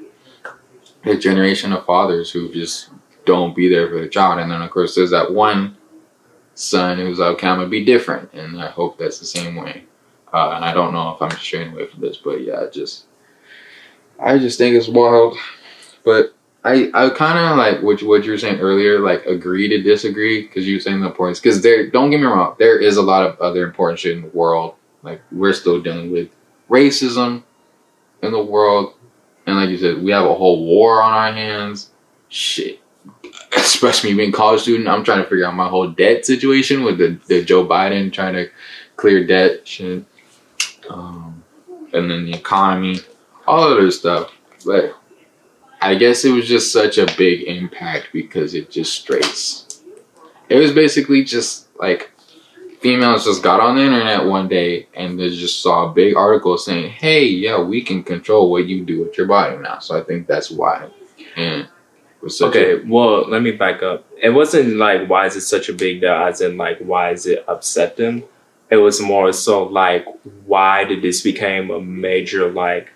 a 1.04 1.16
generation 1.16 1.72
of 1.72 1.85
fathers 1.87 2.30
who 2.30 2.52
just 2.52 2.90
don't 3.24 3.54
be 3.54 3.68
there 3.68 3.88
for 3.88 4.00
the 4.00 4.09
child, 4.09 4.38
and 4.40 4.50
then 4.50 4.62
of 4.62 4.70
course 4.70 4.94
there's 4.94 5.11
that 5.11 5.32
one 5.32 5.76
son 6.54 6.98
who's 6.98 7.18
like, 7.18 7.35
"Okay, 7.35 7.46
I'm 7.48 7.59
gonna 7.59 7.68
be 7.68 7.85
different," 7.85 8.32
and 8.32 8.61
I 8.61 8.68
hope 8.68 8.98
that's 8.98 9.18
the 9.18 9.26
same 9.26 9.56
way. 9.56 9.85
Uh, 10.32 10.52
and 10.56 10.64
I 10.64 10.72
don't 10.72 10.92
know 10.92 11.14
if 11.14 11.22
I'm 11.22 11.38
straying 11.38 11.72
away 11.72 11.87
from 11.87 12.00
this, 12.00 12.16
but 12.16 12.40
yeah, 12.40 12.64
just 12.72 13.04
I 14.18 14.38
just 14.38 14.59
think 14.59 14.76
it's 14.76 14.88
wild. 14.88 15.37
But 16.05 16.35
I 16.64 16.90
I 16.94 17.11
kind 17.11 17.38
of 17.38 17.57
like 17.57 17.83
what 17.83 18.02
what 18.02 18.24
you 18.24 18.33
were 18.33 18.38
saying 18.38 18.61
earlier, 18.61 19.00
like 19.00 19.24
agree 19.26 19.68
to 19.68 19.83
disagree 19.83 20.42
because 20.42 20.66
you 20.66 20.76
were 20.76 20.81
saying 20.81 21.00
the 21.00 21.07
importance. 21.07 21.40
Because 21.40 21.62
there, 21.62 21.90
don't 21.90 22.11
get 22.11 22.20
me 22.20 22.26
wrong, 22.26 22.57
there 22.59 22.79
is 22.79 22.96
a 22.96 23.02
lot 23.02 23.24
of 23.24 23.38
other 23.40 23.64
important 23.64 24.00
shit 24.00 24.16
in 24.16 24.22
the 24.22 24.29
world. 24.29 24.74
Like 25.02 25.22
we're 25.31 25.52
still 25.52 25.81
dealing 25.81 26.11
with 26.11 26.29
racism 26.68 27.44
in 28.22 28.33
the 28.33 28.42
world, 28.42 28.94
and 29.46 29.57
like 29.57 29.68
you 29.68 29.79
said, 29.79 30.02
we 30.02 30.11
have 30.11 30.24
a 30.24 30.35
whole 30.35 30.64
war 30.66 31.02
on 31.02 31.12
our 31.12 31.33
hands. 31.33 31.90
Shit, 32.29 32.81
especially 33.57 34.11
me 34.11 34.16
being 34.16 34.31
a 34.31 34.37
college 34.37 34.62
student, 34.62 34.88
I'm 34.88 35.05
trying 35.05 35.22
to 35.22 35.29
figure 35.29 35.46
out 35.46 35.55
my 35.55 35.68
whole 35.68 35.88
debt 35.88 36.26
situation 36.26 36.83
with 36.83 36.98
the, 36.98 37.20
the 37.29 37.44
Joe 37.44 37.64
Biden 37.64 38.12
trying 38.12 38.35
to 38.35 38.50
clear 38.96 39.24
debt 39.24 39.66
shit, 39.68 40.05
um, 40.90 41.44
and 41.92 42.11
then 42.11 42.26
the 42.26 42.35
economy, 42.35 42.98
all 43.46 43.64
of 43.64 43.78
other 43.78 43.90
stuff. 43.90 44.32
But 44.64 44.94
I 45.80 45.94
guess 45.94 46.24
it 46.24 46.30
was 46.30 46.48
just 46.48 46.72
such 46.72 46.98
a 46.98 47.06
big 47.16 47.42
impact 47.42 48.09
because 48.12 48.54
it 48.54 48.70
just 48.70 48.94
strays. 48.94 49.82
It 50.48 50.56
was 50.56 50.72
basically 50.72 51.24
just 51.24 51.68
like 51.78 52.11
females 52.80 53.24
just 53.24 53.42
got 53.42 53.61
on 53.61 53.76
the 53.76 53.82
internet 53.82 54.24
one 54.26 54.48
day 54.48 54.88
and 54.94 55.18
they 55.18 55.28
just 55.28 55.62
saw 55.62 55.90
a 55.90 55.92
big 55.92 56.16
article 56.16 56.56
saying, 56.56 56.90
"Hey, 56.90 57.24
yeah, 57.24 57.61
we 57.61 57.82
can 57.82 58.02
control 58.02 58.50
what 58.50 58.66
you 58.66 58.85
do 58.85 59.00
with 59.00 59.18
your 59.18 59.26
body 59.26 59.56
now." 59.59 59.78
So 59.78 59.98
I 59.98 60.02
think 60.02 60.26
that's 60.26 60.50
why. 60.50 60.88
And 61.37 61.68
Okay, 62.40 62.80
well, 62.87 63.28
let 63.28 63.42
me 63.42 63.52
back 63.52 63.82
up. 63.82 64.04
It 64.20 64.30
wasn't 64.30 64.76
like 64.76 65.09
why 65.09 65.26
is 65.26 65.37
it 65.37 65.42
such 65.42 65.68
a 65.68 65.72
big 65.72 66.00
deal, 66.00 66.12
as 66.12 66.40
in 66.40 66.56
like 66.56 66.78
why 66.78 67.11
is 67.11 67.26
it 67.26 67.44
upset 67.46 67.96
them? 67.96 68.24
It 68.70 68.78
was 68.78 69.00
more 69.00 69.32
so 69.32 69.64
like 69.64 70.04
why 70.44 70.85
did 70.85 71.02
this 71.02 71.22
become 71.22 71.70
a 71.70 71.80
major 71.80 72.50
like 72.50 72.90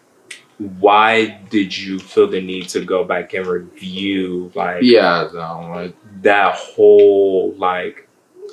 why 0.78 1.40
did 1.48 1.76
you 1.76 1.98
feel 1.98 2.26
the 2.28 2.40
need 2.40 2.68
to 2.68 2.84
go 2.84 3.02
back 3.02 3.32
and 3.32 3.46
review 3.46 4.52
like 4.54 4.82
yeah, 4.82 5.26
no, 5.32 5.70
like 5.74 5.94
that 6.22 6.54
whole 6.54 7.54
like 7.54 8.06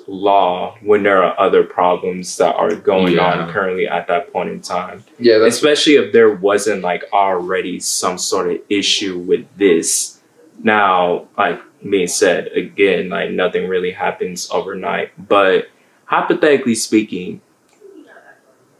law 0.08 0.78
when 0.82 1.04
there 1.04 1.22
are 1.22 1.38
other 1.38 1.64
problems 1.66 2.38
that 2.38 2.56
are 2.56 2.74
going 2.76 3.16
Yeah. 3.16 3.42
on 3.42 3.52
currently 3.52 3.88
at 3.90 4.08
that 4.08 4.32
point 4.32 4.50
in 4.50 4.62
time? 4.62 5.04
yeah, 5.20 5.46
especially 5.46 5.96
if 5.96 6.14
there 6.14 6.32
wasn't 6.34 6.82
like 6.82 7.04
already 7.12 7.80
some 7.82 8.18
sort 8.18 8.50
of 8.52 8.58
issue 8.70 9.20
with 9.20 9.46
this 9.58 10.22
now 10.64 11.28
like 11.38 11.60
being 11.90 12.08
said 12.08 12.48
again 12.48 13.10
like 13.10 13.32
nothing 13.32 13.68
really 13.68 13.92
happens 13.92 14.50
overnight 14.50 15.12
but 15.30 15.68
hypothetically 16.06 16.74
speaking 16.74 17.40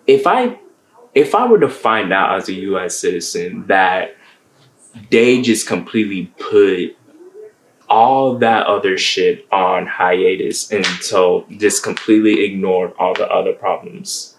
if 0.08 0.26
i 0.26 0.58
if 1.18 1.34
i 1.34 1.46
were 1.46 1.60
to 1.60 1.70
find 1.70 2.14
out 2.14 2.38
as 2.38 2.48
a 2.50 2.54
us 2.54 3.00
citizen 3.00 3.66
that 3.68 4.16
they 5.10 5.42
just 5.42 5.68
completely 5.68 6.32
put 6.38 6.96
all 7.90 8.38
that 8.38 8.68
other 8.68 8.98
shit 8.98 9.48
on 9.52 9.88
hiatus 9.88 10.72
until 10.72 11.46
just 11.58 11.84
completely 11.84 12.44
ignored 12.44 12.94
all 13.00 13.14
the 13.14 13.28
other 13.30 13.54
problems 13.54 14.36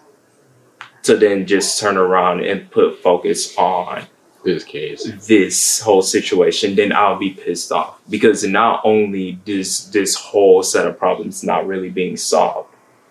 to 1.03 1.17
then 1.17 1.45
just 1.45 1.79
turn 1.79 1.97
around 1.97 2.45
and 2.45 2.69
put 2.71 3.01
focus 3.01 3.57
on 3.57 4.05
this 4.43 4.63
case. 4.63 5.03
this 5.27 5.81
whole 5.81 6.01
situation, 6.01 6.75
then 6.75 6.93
I'll 6.93 7.17
be 7.17 7.31
pissed 7.31 7.71
off 7.71 7.99
because 8.09 8.43
not 8.45 8.81
only 8.85 9.33
does 9.33 9.91
this 9.91 10.15
whole 10.15 10.63
set 10.63 10.87
of 10.87 10.97
problems 10.97 11.43
not 11.43 11.67
really 11.67 11.89
being 11.89 12.15
solved, 12.15 12.68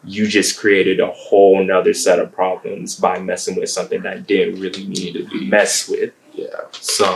you 0.08 0.26
just 0.26 0.58
created 0.58 1.00
a 1.00 1.10
whole 1.10 1.62
nother 1.62 1.92
set 1.92 2.18
of 2.18 2.32
problems 2.32 2.96
by 2.96 3.18
messing 3.18 3.56
with 3.56 3.70
something 3.70 4.02
that 4.02 4.26
didn't 4.26 4.60
really 4.60 4.86
need 4.86 5.12
to 5.12 5.26
be 5.28 5.46
messed 5.46 5.90
with. 5.90 6.12
Yeah. 6.32 6.46
So 6.72 7.06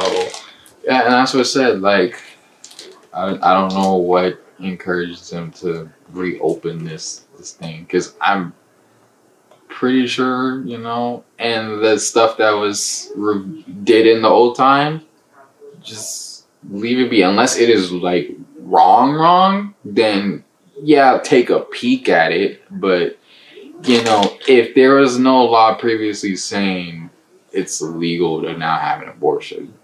Yeah, 0.84 1.04
and 1.04 1.12
that's 1.12 1.32
what 1.32 1.40
I 1.40 1.44
said. 1.44 1.80
Like, 1.80 2.20
I, 3.12 3.38
I 3.42 3.54
don't 3.54 3.74
know 3.74 3.96
what 3.96 4.38
encouraged 4.58 5.30
them 5.30 5.50
to 5.50 5.90
reopen 6.10 6.84
this 6.84 7.24
this 7.36 7.52
thing 7.52 7.82
because 7.84 8.14
I'm 8.20 8.52
pretty 9.68 10.06
sure 10.06 10.62
you 10.64 10.78
know, 10.78 11.24
and 11.38 11.82
the 11.82 11.98
stuff 11.98 12.36
that 12.36 12.52
was 12.52 13.10
re- 13.16 13.64
did 13.84 14.06
in 14.06 14.22
the 14.22 14.28
old 14.28 14.56
time, 14.56 15.02
just 15.80 16.46
leave 16.68 16.98
it 16.98 17.10
be. 17.10 17.22
Unless 17.22 17.56
it 17.56 17.70
is 17.70 17.90
like 17.92 18.36
wrong, 18.58 19.12
wrong, 19.12 19.74
then 19.84 20.44
yeah, 20.82 21.18
take 21.22 21.50
a 21.50 21.60
peek 21.60 22.08
at 22.08 22.32
it. 22.32 22.62
But 22.70 23.18
you 23.84 24.02
know, 24.04 24.36
if 24.46 24.74
there 24.74 24.96
was 24.96 25.18
no 25.18 25.44
law 25.44 25.74
previously 25.76 26.36
saying 26.36 27.10
it's 27.52 27.80
illegal 27.80 28.42
to 28.42 28.56
now 28.56 28.78
have 28.78 29.02
an 29.02 29.08
abortion 29.08 29.74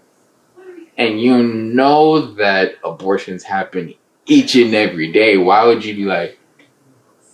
and 0.99 1.21
you 1.21 1.41
know 1.41 2.33
that 2.33 2.75
abortions 2.83 3.43
happen 3.43 3.95
each 4.25 4.55
and 4.55 4.75
every 4.75 5.11
day, 5.11 5.37
why 5.37 5.65
would 5.65 5.83
you 5.83 5.95
be 5.95 6.03
like, 6.03 6.37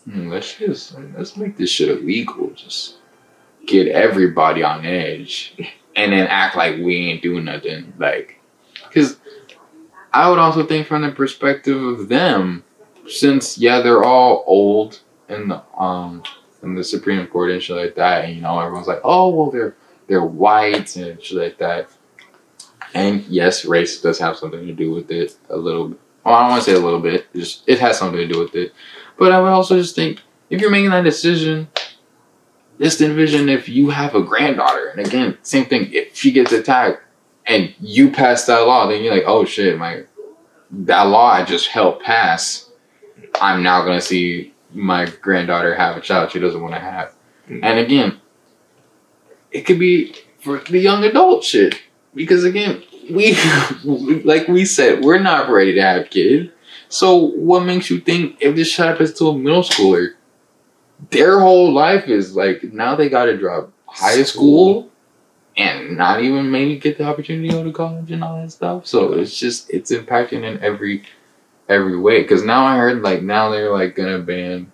hmm, 0.05 0.29
let's 0.29 0.53
just 0.53 0.95
let's 1.17 1.35
make 1.35 1.57
this 1.57 1.71
shit 1.71 1.89
illegal, 1.89 2.51
just 2.51 2.97
get 3.65 3.87
everybody 3.87 4.61
on 4.61 4.85
edge, 4.85 5.55
and 5.95 6.13
then 6.13 6.27
act 6.27 6.55
like 6.55 6.75
we 6.77 7.07
ain't 7.07 7.23
doing 7.23 7.45
nothing, 7.45 7.91
like, 7.97 8.39
because 8.87 9.17
I 10.13 10.29
would 10.29 10.39
also 10.39 10.63
think 10.63 10.85
from 10.85 11.01
the 11.01 11.11
perspective 11.11 11.81
of 11.81 12.07
them, 12.07 12.63
since 13.07 13.57
yeah 13.57 13.81
they're 13.81 14.03
all 14.03 14.43
old 14.47 15.01
in 15.29 15.47
the 15.47 15.61
um 15.77 16.23
in 16.63 16.75
the 16.75 16.83
Supreme 16.83 17.27
Court 17.27 17.51
and 17.51 17.61
shit 17.61 17.77
like 17.77 17.95
that, 17.95 18.25
and 18.25 18.35
you 18.35 18.41
know 18.41 18.59
everyone's 18.59 18.87
like, 18.87 19.01
oh 19.03 19.29
well 19.29 19.51
they're 19.51 19.75
they're 20.07 20.25
white 20.25 20.95
and 20.95 21.21
shit 21.21 21.37
like 21.37 21.57
that. 21.57 21.89
And 22.93 23.23
yes, 23.25 23.65
race 23.65 23.99
does 24.01 24.19
have 24.19 24.37
something 24.37 24.65
to 24.65 24.73
do 24.73 24.91
with 24.91 25.11
it 25.11 25.35
a 25.49 25.57
little 25.57 25.89
bit. 25.89 25.99
Well, 26.23 26.33
I 26.33 26.41
don't 26.41 26.51
want 26.51 26.63
to 26.63 26.71
say 26.71 26.77
a 26.77 26.83
little 26.83 27.01
bit. 27.01 27.31
Just 27.33 27.63
it 27.67 27.79
has 27.79 27.97
something 27.97 28.17
to 28.19 28.27
do 28.27 28.39
with 28.39 28.55
it. 28.55 28.73
But 29.17 29.31
I 29.31 29.39
would 29.39 29.49
also 29.49 29.77
just 29.77 29.95
think 29.95 30.21
if 30.49 30.61
you're 30.61 30.71
making 30.71 30.91
that 30.91 31.03
decision, 31.03 31.67
just 32.79 33.01
envision 33.01 33.49
if 33.49 33.69
you 33.69 33.89
have 33.89 34.15
a 34.15 34.23
granddaughter, 34.23 34.87
and 34.87 35.05
again, 35.05 35.37
same 35.41 35.65
thing. 35.65 35.91
If 35.91 36.15
she 36.15 36.31
gets 36.31 36.51
attacked 36.51 37.01
and 37.45 37.73
you 37.79 38.11
pass 38.11 38.45
that 38.45 38.59
law, 38.59 38.87
then 38.87 39.03
you're 39.03 39.13
like, 39.13 39.23
oh 39.27 39.45
shit, 39.45 39.77
my 39.77 40.03
that 40.71 41.03
law 41.03 41.31
I 41.31 41.43
just 41.43 41.67
helped 41.67 42.03
pass. 42.03 42.64
I'm 43.41 43.63
now 43.63 43.83
gonna 43.83 44.01
see 44.01 44.53
my 44.73 45.05
granddaughter 45.21 45.75
have 45.75 45.97
a 45.97 46.01
child 46.01 46.31
she 46.31 46.39
doesn't 46.39 46.61
want 46.61 46.73
to 46.73 46.79
have. 46.79 47.13
Mm. 47.49 47.59
And 47.63 47.79
again, 47.79 48.21
it 49.51 49.61
could 49.61 49.79
be 49.79 50.15
for 50.39 50.59
the 50.59 50.79
young 50.79 51.03
adult 51.03 51.43
shit 51.43 51.81
because 52.13 52.43
again, 52.43 52.83
we 53.09 53.37
like 53.83 54.47
we 54.47 54.65
said, 54.65 55.03
we're 55.03 55.19
not 55.19 55.49
ready 55.49 55.73
to 55.73 55.81
have 55.81 56.09
kids. 56.09 56.51
So 56.89 57.15
what 57.15 57.65
makes 57.65 57.89
you 57.89 57.99
think 57.99 58.37
if 58.39 58.55
this 58.55 58.69
shit 58.69 58.85
happens 58.85 59.13
to 59.13 59.29
a 59.29 59.37
middle 59.37 59.63
schooler, 59.63 60.13
their 61.09 61.39
whole 61.39 61.73
life 61.73 62.07
is 62.07 62.35
like 62.35 62.63
now 62.63 62.95
they 62.95 63.09
got 63.09 63.25
to 63.25 63.37
drop 63.37 63.71
high 63.87 64.23
school 64.23 64.89
and 65.57 65.97
not 65.97 66.21
even 66.21 66.51
maybe 66.51 66.77
get 66.77 66.97
the 66.97 67.05
opportunity 67.05 67.49
to 67.49 67.55
go 67.55 67.63
to 67.63 67.71
college 67.71 68.11
and 68.11 68.23
all 68.23 68.41
that 68.41 68.51
stuff. 68.51 68.85
So 68.85 69.13
it's 69.13 69.37
just 69.37 69.69
it's 69.69 69.91
impacting 69.91 70.43
in 70.43 70.61
every 70.61 71.03
every 71.69 71.97
way. 71.97 72.21
Because 72.21 72.43
now 72.43 72.65
I 72.65 72.77
heard 72.77 73.01
like 73.01 73.21
now 73.21 73.49
they're 73.49 73.71
like 73.71 73.95
gonna 73.95 74.19
ban 74.19 74.71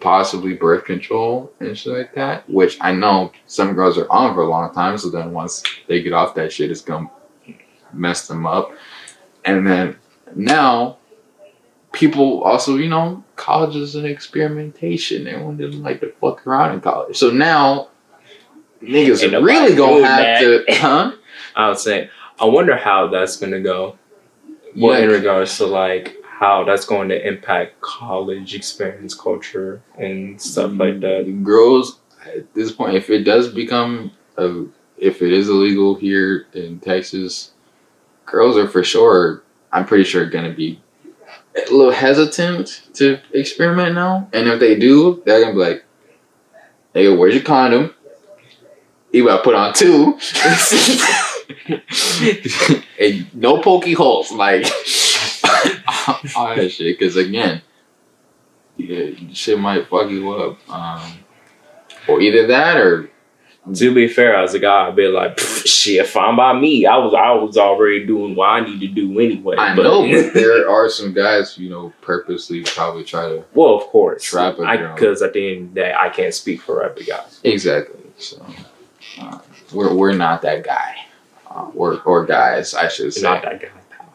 possibly 0.00 0.54
birth 0.54 0.84
control 0.84 1.52
and 1.60 1.76
shit 1.76 1.92
like 1.92 2.14
that, 2.14 2.48
which 2.48 2.76
I 2.80 2.92
know 2.92 3.32
some 3.46 3.74
girls 3.74 3.98
are 3.98 4.10
on 4.10 4.34
for 4.34 4.42
a 4.42 4.48
long 4.48 4.72
time. 4.74 4.98
So 4.98 5.10
then 5.10 5.32
once 5.32 5.62
they 5.86 6.02
get 6.02 6.12
off 6.12 6.34
that 6.34 6.52
shit, 6.52 6.70
it's 6.70 6.80
gonna 6.80 7.10
mess 7.92 8.26
them 8.26 8.46
up. 8.46 8.72
And 9.44 9.66
then 9.66 9.96
now 10.34 10.98
people 11.92 12.42
also, 12.42 12.76
you 12.76 12.88
know, 12.88 13.24
college 13.36 13.76
is 13.76 13.94
an 13.94 14.06
experimentation. 14.06 15.26
Everyone 15.26 15.56
didn't 15.56 15.82
like 15.82 16.00
to 16.00 16.12
fuck 16.20 16.46
around 16.46 16.74
in 16.74 16.80
college. 16.80 17.16
So 17.16 17.30
now 17.30 17.88
niggas 18.82 19.30
nobody 19.30 19.52
really 19.52 19.76
gonna 19.76 20.06
have 20.06 20.18
that. 20.18 20.40
to, 20.40 20.64
huh? 20.74 21.12
I 21.54 21.68
would 21.68 21.78
say, 21.78 22.10
I 22.38 22.44
wonder 22.44 22.76
how 22.76 23.08
that's 23.08 23.36
gonna 23.36 23.60
go. 23.60 23.98
Well, 24.76 24.98
Yeah. 24.98 25.04
in 25.04 25.10
regards 25.10 25.56
to 25.58 25.66
like 25.66 26.16
how 26.24 26.64
that's 26.64 26.84
going 26.86 27.08
to 27.10 27.26
impact 27.28 27.80
college 27.80 28.54
experience 28.54 29.14
culture 29.14 29.82
and 29.98 30.40
stuff 30.40 30.72
like 30.74 30.96
mm, 30.96 31.00
that. 31.00 31.44
Girls 31.44 32.00
at 32.26 32.52
this 32.54 32.72
point, 32.72 32.94
if 32.96 33.08
it 33.10 33.24
does 33.24 33.48
become 33.48 34.12
a, 34.36 34.64
if 34.98 35.22
it 35.22 35.32
is 35.32 35.48
illegal 35.48 35.94
here 35.94 36.46
in 36.52 36.80
Texas, 36.80 37.52
girls 38.26 38.56
are 38.56 38.68
for 38.68 38.84
sure. 38.84 39.42
I'm 39.72 39.86
pretty 39.86 40.04
sure 40.04 40.26
gonna 40.26 40.52
be 40.54 40.80
a 41.56 41.70
little 41.72 41.92
hesitant 41.92 42.82
to 42.94 43.18
experiment 43.32 43.94
now, 43.94 44.28
and 44.32 44.48
if 44.48 44.60
they 44.60 44.78
do, 44.78 45.22
they're 45.26 45.40
gonna 45.40 45.54
be 45.54 45.58
like, 45.60 45.84
"Hey, 46.94 47.08
where's 47.14 47.34
your 47.34 47.44
condom? 47.44 47.94
You 49.12 49.26
gotta 49.26 49.42
put 49.42 49.54
on 49.54 49.72
two. 49.74 50.18
and 53.00 53.34
no 53.34 53.60
pokey 53.60 53.92
holes, 53.92 54.32
like 54.32 54.64
all 56.36 56.54
that 56.56 56.70
shit. 56.70 56.98
Because 56.98 57.16
again, 57.16 57.62
yeah, 58.76 59.10
shit 59.32 59.58
might 59.58 59.88
fuck 59.88 60.10
you 60.10 60.30
up. 60.32 60.58
Um, 60.70 61.18
or 62.08 62.20
either 62.20 62.46
that, 62.48 62.76
or 62.76 63.10
To 63.74 63.92
be 63.94 64.06
fair, 64.06 64.36
as 64.36 64.54
a 64.54 64.60
guy, 64.60 64.86
I'd 64.88 64.94
be 64.94 65.08
like, 65.08 65.36
"Pff, 65.38 65.66
shit, 65.66 66.06
fine 66.06 66.36
by 66.36 66.52
me. 66.52 66.86
I 66.86 66.96
was 66.98 67.12
I 67.14 67.32
was 67.32 67.56
already 67.56 68.06
doing 68.06 68.36
what 68.36 68.46
I 68.48 68.60
need 68.60 68.80
to 68.80 68.86
do 68.88 69.18
anyway. 69.18 69.56
I 69.58 69.74
know, 69.74 70.02
but 70.02 70.34
there 70.34 70.70
are 70.70 70.88
some 70.88 71.12
guys, 71.12 71.58
you 71.58 71.68
know, 71.68 71.92
purposely 72.00 72.62
probably 72.62 73.02
try 73.02 73.28
to 73.28 73.44
well, 73.54 73.74
of 73.74 73.82
course, 73.84 74.22
Trap 74.22 74.56
because 74.56 75.20
at 75.20 75.32
the 75.32 75.56
end 75.56 75.76
of 75.78 75.84
I 75.84 76.08
can't 76.10 76.32
speak 76.34 76.60
for 76.60 76.84
every 76.84 77.04
guy. 77.04 77.24
exactly. 77.42 78.00
So 78.18 78.44
uh, 79.20 79.40
we're 79.72 79.92
we're 79.94 80.12
not 80.12 80.42
that 80.42 80.62
guy, 80.64 80.94
Uh, 81.56 81.70
or 81.74 82.02
or 82.02 82.26
guys, 82.26 82.74
I 82.74 82.88
should 82.88 83.04
You're 83.04 83.10
say. 83.12 83.22
not 83.22 83.42
that 83.42 83.60
guy, 83.62 83.68
pal. 83.88 84.14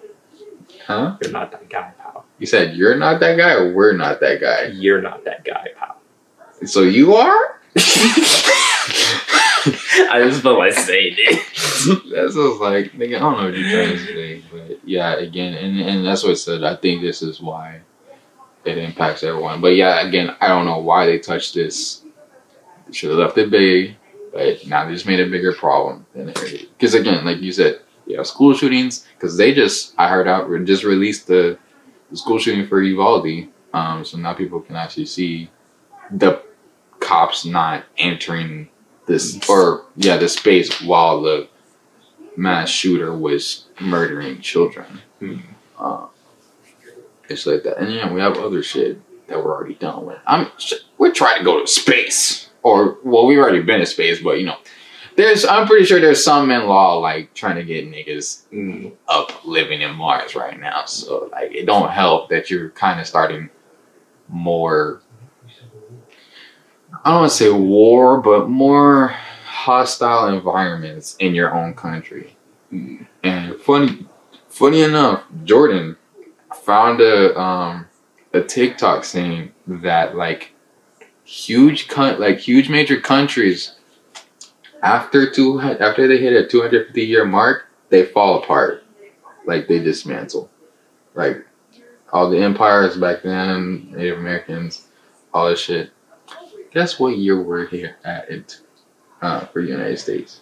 Huh? 0.85 1.17
You're 1.23 1.31
not 1.31 1.51
that 1.51 1.67
guy, 1.69 1.91
pal. 1.97 2.25
You 2.37 2.45
said 2.45 2.75
you're 2.75 2.97
not 2.97 3.19
that 3.21 3.35
guy, 3.35 3.53
or 3.53 3.73
we're 3.73 3.97
not 3.97 4.19
that 4.19 4.39
guy. 4.39 4.67
You're 4.67 5.01
not 5.01 5.25
that 5.25 5.43
guy, 5.43 5.69
pal. 5.75 5.97
So 6.65 6.81
you 6.81 7.15
are. 7.15 7.59
I 10.13 10.21
just 10.27 10.43
felt 10.43 10.59
like 10.59 10.73
saying 10.73 11.15
it. 11.17 11.35
that's 12.13 12.35
just 12.35 12.61
like 12.61 12.91
nigga, 12.93 13.15
I 13.15 13.19
don't 13.19 13.37
know 13.37 13.45
what 13.45 13.57
you're 13.57 13.69
trying 13.71 13.97
to 13.97 14.05
say, 14.05 14.43
but 14.51 14.79
yeah, 14.87 15.15
again, 15.15 15.55
and 15.55 15.79
and 15.79 16.05
that's 16.05 16.23
what 16.23 16.31
I 16.31 16.35
said. 16.35 16.63
I 16.63 16.75
think 16.75 17.01
this 17.01 17.23
is 17.23 17.41
why 17.41 17.81
it 18.65 18.77
impacts 18.77 19.23
everyone. 19.23 19.61
But 19.61 19.75
yeah, 19.75 20.05
again, 20.07 20.35
I 20.41 20.47
don't 20.49 20.65
know 20.65 20.79
why 20.79 21.07
they 21.07 21.17
touched 21.17 21.55
this. 21.55 22.03
Should 22.91 23.09
have 23.09 23.19
left 23.19 23.37
it 23.37 23.49
big, 23.49 23.95
but 24.31 24.65
now 24.67 24.85
they 24.85 24.93
just 24.93 25.05
made 25.05 25.19
a 25.19 25.29
bigger 25.29 25.53
problem. 25.53 26.05
Because 26.13 26.93
again, 26.93 27.25
like 27.25 27.39
you 27.39 27.51
said, 27.51 27.81
yeah, 28.05 28.23
school 28.23 28.53
shootings. 28.53 29.07
Because 29.15 29.37
they 29.37 29.53
just, 29.53 29.93
I 29.97 30.07
heard 30.07 30.27
out, 30.27 30.49
just 30.65 30.83
released 30.83 31.27
the, 31.27 31.57
the 32.09 32.17
school 32.17 32.39
shooting 32.39 32.67
for 32.67 32.81
Uvalde. 32.81 33.47
Um, 33.73 34.03
so 34.03 34.17
now 34.17 34.33
people 34.33 34.59
can 34.61 34.75
actually 34.75 35.05
see 35.05 35.49
the 36.11 36.43
cops 36.99 37.45
not 37.45 37.83
entering 37.97 38.69
this 39.07 39.37
or 39.49 39.85
yeah 39.95 40.15
the 40.17 40.29
space 40.29 40.81
while 40.81 41.21
the 41.21 41.49
mass 42.37 42.69
shooter 42.69 43.15
was 43.17 43.67
murdering 43.79 44.39
children. 44.39 45.01
Hmm. 45.19 45.37
Uh, 45.77 46.07
it's 47.27 47.45
like 47.45 47.63
that, 47.63 47.77
and 47.77 47.93
yeah, 47.93 48.11
we 48.11 48.21
have 48.21 48.37
other 48.37 48.61
shit 48.61 49.01
that 49.27 49.37
we're 49.37 49.55
already 49.55 49.75
done 49.75 50.05
with. 50.05 50.19
I'm 50.25 50.47
we're 50.97 51.11
trying 51.11 51.39
to 51.39 51.43
go 51.43 51.59
to 51.59 51.67
space, 51.67 52.49
or 52.63 52.97
well, 53.03 53.25
we've 53.25 53.39
already 53.39 53.61
been 53.61 53.79
to 53.79 53.85
space, 53.85 54.21
but 54.21 54.39
you 54.39 54.45
know, 54.45 54.57
there's 55.15 55.45
I'm 55.45 55.67
pretty 55.67 55.85
sure 55.85 55.99
there's 55.99 56.23
some 56.23 56.51
in 56.51 56.67
law 56.67 56.97
like 56.99 57.33
trying 57.33 57.55
to 57.55 57.63
get 57.63 57.89
niggas 57.91 58.43
Mm. 58.51 58.93
up 59.07 59.45
living 59.45 59.81
in 59.81 59.95
Mars 59.95 60.35
right 60.35 60.59
now. 60.59 60.85
So 60.85 61.29
like 61.31 61.53
it 61.53 61.65
don't 61.65 61.89
help 61.91 62.29
that 62.29 62.49
you're 62.49 62.69
kind 62.71 62.99
of 62.99 63.07
starting 63.07 63.49
more 64.29 65.01
I 67.03 67.09
don't 67.11 67.21
want 67.21 67.31
to 67.31 67.37
say 67.37 67.49
war, 67.51 68.21
but 68.21 68.49
more 68.49 69.07
hostile 69.45 70.27
environments 70.27 71.15
in 71.19 71.33
your 71.33 71.53
own 71.53 71.73
country. 71.73 72.35
And 73.23 73.55
funny 73.61 74.05
funny 74.49 74.81
enough, 74.81 75.23
Jordan 75.43 75.97
found 76.63 77.01
a 77.01 77.37
um 77.39 77.87
a 78.33 78.41
TikTok 78.41 79.03
saying 79.03 79.51
that 79.67 80.15
like 80.15 80.53
huge 81.31 81.87
con- 81.87 82.19
like 82.19 82.37
huge 82.39 82.67
major 82.69 82.99
countries 82.99 83.75
after 84.83 85.29
two 85.31 85.61
after 85.61 86.07
they 86.07 86.17
hit 86.17 86.33
a 86.33 86.45
250 86.47 87.01
year 87.03 87.23
mark, 87.23 87.67
they 87.89 88.05
fall 88.05 88.43
apart. 88.43 88.83
Like 89.45 89.67
they 89.67 89.79
dismantle. 89.79 90.49
Like 91.15 91.45
all 92.11 92.29
the 92.29 92.39
empires 92.43 92.97
back 92.97 93.21
then, 93.23 93.91
Native 93.91 94.17
Americans, 94.19 94.87
all 95.33 95.49
this 95.49 95.59
shit. 95.61 95.91
Guess 96.71 96.99
what 96.99 97.17
year 97.17 97.41
we're 97.41 97.67
here 97.67 97.97
at 98.03 98.29
it 98.29 98.59
uh, 99.21 99.45
for 99.47 99.61
the 99.61 99.67
United 99.69 99.99
States? 99.99 100.41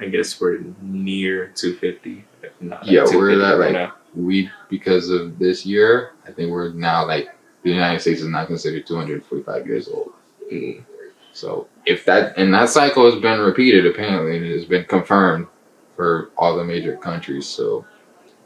I 0.00 0.06
guess 0.06 0.40
we're 0.40 0.60
near 0.80 1.48
250. 1.54 2.24
not 2.60 2.82
at 2.82 2.86
Yeah, 2.88 3.02
we're 3.02 3.30
250 3.34 3.44
at, 3.44 3.50
right 3.58 3.58
like- 3.58 3.72
now. 3.72 3.94
We 4.14 4.50
because 4.70 5.10
of 5.10 5.38
this 5.38 5.66
year, 5.66 6.12
I 6.26 6.32
think 6.32 6.50
we're 6.50 6.72
now 6.72 7.06
like 7.06 7.28
the 7.68 7.74
United 7.74 8.00
States 8.00 8.20
is 8.20 8.28
not 8.28 8.46
considered 8.46 8.86
245 8.86 9.66
years 9.66 9.88
old. 9.88 10.12
Mm. 10.52 10.84
So 11.32 11.68
if 11.86 12.04
that 12.06 12.36
and 12.36 12.52
that 12.54 12.68
cycle 12.68 13.10
has 13.10 13.20
been 13.20 13.40
repeated, 13.40 13.86
apparently, 13.86 14.36
and 14.36 14.46
it 14.46 14.52
has 14.52 14.64
been 14.64 14.84
confirmed 14.84 15.46
for 15.94 16.30
all 16.36 16.56
the 16.56 16.64
major 16.64 16.96
countries. 16.96 17.46
So 17.46 17.84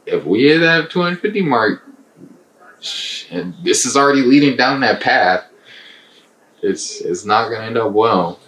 if 0.05 0.25
we 0.25 0.43
hit 0.43 0.59
that 0.59 0.91
250 0.91 1.41
mark, 1.41 1.83
and 3.31 3.55
this 3.63 3.85
is 3.85 3.95
already 3.95 4.21
leading 4.21 4.57
down 4.57 4.81
that 4.81 5.01
path, 5.01 5.45
it's 6.61 7.01
it's 7.01 7.25
not 7.25 7.49
gonna 7.49 7.65
end 7.65 7.77
up 7.77 7.91
well. 7.93 8.39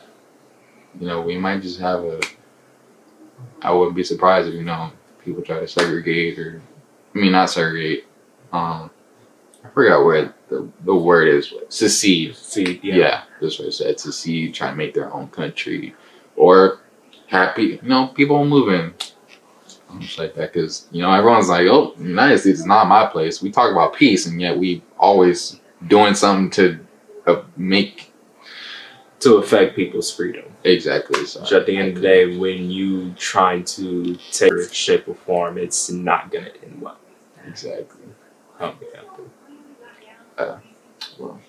You 0.99 1.07
know, 1.07 1.21
we 1.21 1.37
might 1.37 1.61
just 1.61 1.79
have 1.79 2.03
a. 2.03 2.21
I 3.61 3.71
wouldn't 3.71 3.95
be 3.95 4.03
surprised 4.03 4.47
if 4.47 4.53
you 4.53 4.63
know 4.63 4.91
people 5.23 5.41
try 5.41 5.59
to 5.59 5.67
segregate 5.67 6.37
or, 6.37 6.61
I 7.13 7.17
mean, 7.17 7.31
not 7.31 7.49
segregate. 7.49 8.05
Um, 8.53 8.91
I 9.65 9.69
forgot 9.73 10.05
where 10.05 10.33
the 10.49 10.69
the 10.85 10.95
word 10.95 11.27
is. 11.29 11.53
Secede. 11.69 12.35
See, 12.35 12.79
Yeah, 12.83 12.95
yeah. 12.95 13.23
that's 13.41 13.59
what 13.59 13.67
I 13.67 13.71
said. 13.71 13.99
See, 13.99 14.51
try 14.51 14.69
to 14.71 14.75
make 14.75 14.93
their 14.93 15.13
own 15.13 15.27
country, 15.29 15.95
or 16.35 16.79
happy, 17.27 17.79
you 17.81 17.89
know, 17.89 18.07
people 18.07 18.45
moving. 18.45 18.93
I'm 19.89 20.01
just 20.01 20.19
like 20.19 20.35
that 20.35 20.53
because 20.53 20.87
you 20.91 21.01
know 21.01 21.11
everyone's 21.13 21.49
like, 21.49 21.67
"Oh, 21.67 21.93
United 21.99 22.39
States 22.39 22.59
is 22.59 22.65
not 22.65 22.87
my 22.87 23.05
place." 23.07 23.41
We 23.41 23.51
talk 23.51 23.71
about 23.71 23.95
peace, 23.95 24.25
and 24.27 24.41
yet 24.41 24.57
we 24.57 24.83
always 24.99 25.59
doing 25.87 26.15
something 26.15 26.49
to 26.51 26.79
uh, 27.27 27.43
make 27.57 28.11
To 29.19 29.37
affect 29.37 29.75
people's 29.75 30.13
freedom. 30.13 30.45
exactly. 30.63 31.25
So 31.25 31.41
Which 31.41 31.53
at 31.53 31.65
the 31.65 31.77
end 31.77 31.89
of 31.89 31.95
the 31.95 32.01
day, 32.01 32.37
when 32.37 32.69
you 32.69 33.13
try 33.13 33.61
to 33.61 34.15
take 34.31 34.73
shape 34.73 35.07
or 35.07 35.15
form, 35.15 35.57
it's 35.57 35.89
not 35.89 36.31
gonna 36.31 36.51
end 36.63 36.81
well. 36.81 36.97
exactly. 37.47 38.05
I 38.59 38.65
don't 38.65 38.79
will. 40.37 40.61
Well, 41.19 41.39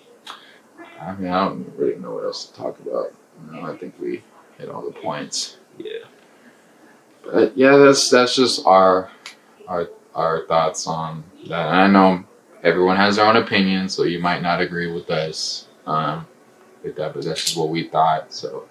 I 0.99 1.15
mean, 1.15 1.31
I 1.31 1.45
don't 1.45 1.73
really 1.77 1.99
know 1.99 2.15
what 2.15 2.23
else 2.23 2.45
to 2.47 2.53
talk 2.53 2.79
about. 2.79 3.13
You 3.45 3.53
know, 3.53 3.61
I 3.67 3.77
think 3.77 3.95
we 3.99 4.23
hit 4.57 4.69
all 4.69 4.83
the 4.83 4.91
points. 4.91 5.57
Yeah. 5.77 6.05
But 7.23 7.57
yeah, 7.57 7.75
that's 7.77 8.09
that's 8.09 8.35
just 8.35 8.65
our 8.65 9.11
our 9.67 9.89
our 10.15 10.45
thoughts 10.47 10.87
on 10.87 11.23
that. 11.47 11.67
And 11.67 11.75
I 11.75 11.87
know 11.87 12.23
everyone 12.63 12.97
has 12.97 13.17
their 13.17 13.25
own 13.25 13.35
opinion, 13.35 13.89
so 13.89 14.03
you 14.03 14.19
might 14.19 14.41
not 14.41 14.61
agree 14.61 14.91
with 14.91 15.09
us 15.09 15.67
um, 15.85 16.25
with 16.83 16.95
that, 16.95 17.13
but 17.13 17.23
that's 17.23 17.43
just 17.43 17.57
what 17.57 17.69
we 17.69 17.87
thought. 17.87 18.33
So 18.33 18.67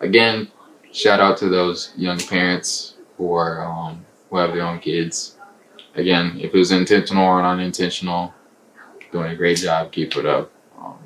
again, 0.00 0.50
shout 0.92 1.20
out 1.20 1.36
to 1.38 1.48
those 1.48 1.92
young 1.96 2.18
parents 2.18 2.94
who 3.16 3.32
are 3.32 3.64
um, 3.64 4.04
who 4.30 4.38
have 4.38 4.52
their 4.52 4.62
own 4.62 4.78
kids. 4.78 5.36
Again, 5.94 6.38
if 6.38 6.54
it 6.54 6.58
was 6.58 6.72
intentional 6.72 7.24
or 7.24 7.42
unintentional, 7.42 8.34
doing 9.16 9.32
a 9.32 9.36
great 9.36 9.58
job. 9.58 9.92
Keep 9.92 10.16
it 10.16 10.26
up. 10.26 10.50
Um, 10.78 10.98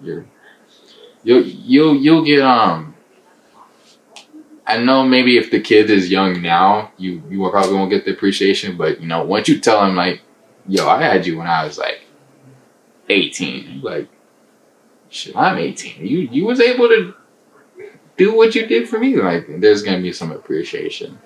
you're 0.00 0.24
you'll 1.22 1.44
you'll 1.44 1.96
you'll 1.96 2.24
get 2.24 2.40
um. 2.40 2.94
I 4.66 4.76
know 4.78 5.02
maybe 5.02 5.38
if 5.38 5.50
the 5.50 5.60
kid 5.60 5.88
is 5.90 6.10
young 6.10 6.42
now, 6.42 6.92
you 6.98 7.22
you 7.30 7.48
probably 7.50 7.74
won't 7.74 7.90
get 7.90 8.04
the 8.04 8.12
appreciation, 8.12 8.76
but 8.76 9.00
you 9.00 9.06
know 9.06 9.24
once 9.24 9.48
you 9.48 9.60
tell 9.60 9.84
him 9.84 9.96
like, 9.96 10.22
"Yo, 10.66 10.86
I 10.88 11.02
had 11.02 11.26
you 11.26 11.38
when 11.38 11.46
I 11.46 11.64
was 11.64 11.78
like 11.78 12.00
18," 13.08 13.80
like, 13.82 14.08
"Shit, 15.08 15.36
I'm 15.36 15.58
18. 15.58 16.06
You 16.06 16.18
you 16.30 16.44
was 16.44 16.60
able 16.60 16.88
to 16.88 17.14
do 18.16 18.34
what 18.34 18.54
you 18.54 18.66
did 18.66 18.88
for 18.88 18.98
me." 18.98 19.16
Like, 19.16 19.60
there's 19.60 19.82
gonna 19.82 20.02
be 20.02 20.12
some 20.12 20.32
appreciation, 20.32 21.18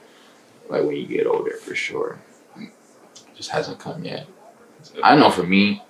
like 0.68 0.84
when 0.84 0.96
you 0.96 1.06
get 1.06 1.26
older, 1.26 1.56
for 1.56 1.74
sure. 1.74 2.20
Just 3.34 3.50
hasn't 3.50 3.80
come 3.80 4.04
yet. 4.04 4.26
I 5.02 5.16
know 5.16 5.30
for 5.30 5.42
me, 5.42 5.82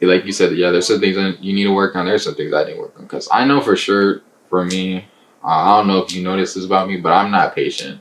like 0.00 0.24
you 0.24 0.32
said, 0.32 0.56
yeah, 0.56 0.70
there's 0.70 0.86
some 0.86 1.00
things 1.00 1.16
that 1.16 1.42
you 1.42 1.54
need 1.54 1.64
to 1.64 1.72
work 1.72 1.96
on. 1.96 2.06
There's 2.06 2.24
some 2.24 2.34
things 2.34 2.52
I 2.52 2.64
didn't 2.64 2.80
work 2.80 2.94
on 2.96 3.04
because 3.04 3.28
I 3.32 3.44
know 3.46 3.60
for 3.60 3.76
sure 3.76 4.22
for 4.48 4.64
me, 4.64 5.08
uh, 5.42 5.48
I 5.48 5.78
don't 5.78 5.86
know 5.86 5.98
if 5.98 6.14
you 6.14 6.22
notice 6.22 6.54
this 6.54 6.64
about 6.64 6.88
me, 6.88 6.98
but 6.98 7.12
I'm 7.12 7.30
not 7.30 7.54
patient. 7.54 8.00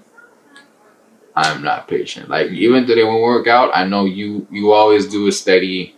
I'm 1.36 1.64
not 1.64 1.88
patient. 1.88 2.30
Like 2.30 2.50
even 2.52 2.86
today 2.88 3.04
when 3.04 3.16
we 3.16 3.22
work 3.22 3.48
out, 3.48 3.72
I 3.74 3.86
know 3.86 4.06
you 4.06 4.48
you 4.50 4.72
always 4.72 5.08
do 5.08 5.28
a 5.28 5.32
steady, 5.32 5.96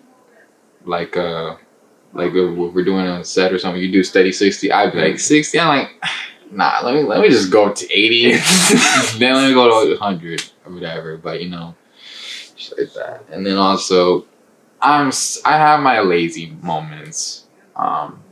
like 0.83 1.15
uh, 1.15 1.57
like 2.13 2.33
if 2.33 2.57
we're 2.57 2.83
doing 2.83 3.05
a 3.05 3.23
set 3.23 3.53
or 3.53 3.59
something, 3.59 3.81
you 3.81 3.91
do 3.91 4.03
steady 4.03 4.31
sixty. 4.31 4.71
I'd 4.71 4.93
be 4.93 4.99
like 4.99 5.19
sixty. 5.19 5.59
I'm 5.59 5.67
like, 5.67 5.89
nah. 6.51 6.81
Let 6.83 6.95
me 6.95 7.03
let 7.03 7.21
me 7.21 7.29
just 7.29 7.51
go 7.51 7.71
to 7.71 7.93
eighty. 7.93 8.31
then 9.19 9.35
let 9.35 9.47
me 9.47 9.53
go 9.53 9.85
to 9.85 9.97
hundred 9.97 10.43
or 10.65 10.73
whatever. 10.73 11.17
But 11.17 11.41
you 11.41 11.49
know, 11.49 11.75
shit 12.55 12.79
like 12.79 12.93
that. 12.93 13.23
And 13.31 13.45
then 13.45 13.57
also, 13.57 14.25
I'm 14.81 15.11
I 15.45 15.57
have 15.57 15.79
my 15.81 15.99
lazy 16.01 16.57
moments. 16.61 17.45
Um, 17.75 18.23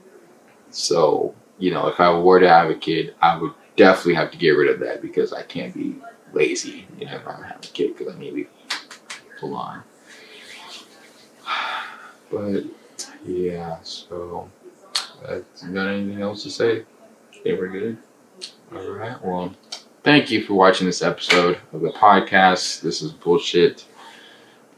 so 0.70 1.34
you 1.58 1.72
know, 1.72 1.88
if 1.88 2.00
I 2.00 2.18
were 2.18 2.39
to 2.39 2.50
have 2.50 2.70
a 2.70 2.76
kid, 2.76 3.16
I 3.22 3.38
would 3.38 3.54
definitely 3.76 4.16
have 4.16 4.32
to 4.32 4.38
get 4.38 4.52
rid 4.52 4.70
of 4.70 4.80
that 4.82 5.02
because 5.02 5.34
I 5.34 5.43
can't 5.43 5.74
be 5.74 5.96
lazy. 6.34 6.88
You 6.98 7.06
know, 7.06 7.16
if 7.16 7.28
I'm 7.28 7.43
having 7.43 7.58
a 7.58 7.74
kid 7.74 7.98
because 7.98 8.14
I 8.14 8.20
need 8.20 8.30
to 8.30 8.36
be 8.36 8.48
full 9.39 9.56
on. 9.56 9.84
But 12.32 12.64
yeah, 13.24 13.78
so 13.84 14.50
uh, 15.28 15.36
you 15.64 15.74
got 15.74 15.88
anything 15.88 16.22
else 16.22 16.43
to 16.43 16.50
say? 16.50 16.82
I 16.82 17.38
think 17.43 17.60
we're 17.60 17.68
good. 17.68 17.98
All 18.74 18.89
right. 18.89 19.24
Well, 19.24 19.54
thank 20.04 20.32
you 20.32 20.43
for 20.43 20.56
watching 20.56 20.88
this 20.88 21.04
episode 21.04 21.60
of 21.72 21.82
the 21.82 21.91
podcast. 21.91 22.82
This 22.82 23.02
is 23.04 23.12
bullshit. 23.12 23.86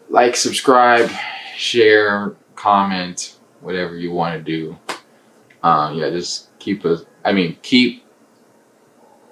Like, 0.09 0.35
subscribe, 0.35 1.09
share, 1.57 2.35
comment, 2.55 3.37
whatever 3.61 3.95
you 3.95 4.11
want 4.11 4.35
to 4.37 4.41
do. 4.43 4.77
Um, 5.63 5.95
yeah, 5.97 6.09
just 6.09 6.57
keep 6.59 6.85
us. 6.85 7.03
I 7.25 7.33
mean, 7.33 7.57
keep. 7.61 8.03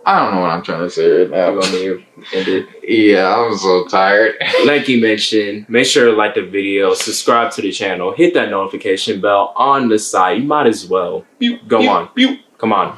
I 0.07 0.19
don't 0.19 0.35
know 0.35 0.41
what 0.41 0.51
I'm 0.51 0.61
trying 0.61 0.81
to 0.81 0.89
say 0.89 1.25
right 1.25 1.51
You 1.51 1.59
now. 1.59 1.71
me 1.71 2.03
to 2.31 2.37
end 2.37 2.47
it? 2.47 2.67
Yeah, 2.87 3.35
I'm 3.35 3.57
so 3.57 3.87
tired. 3.87 4.35
like 4.65 4.87
you 4.87 5.01
mentioned, 5.01 5.67
make 5.67 5.87
sure 5.87 6.05
to 6.05 6.11
like 6.11 6.35
the 6.35 6.43
video, 6.45 6.93
subscribe 6.93 7.51
to 7.53 7.61
the 7.63 7.71
channel, 7.71 8.13
hit 8.13 8.35
that 8.35 8.51
notification 8.51 9.19
bell 9.19 9.53
on 9.55 9.89
the 9.89 9.97
side. 9.97 10.41
You 10.41 10.43
might 10.47 10.67
as 10.67 10.85
well. 10.85 11.25
Go 11.67 11.89
on. 11.89 12.09
Come 12.59 12.71
on. 12.71 12.97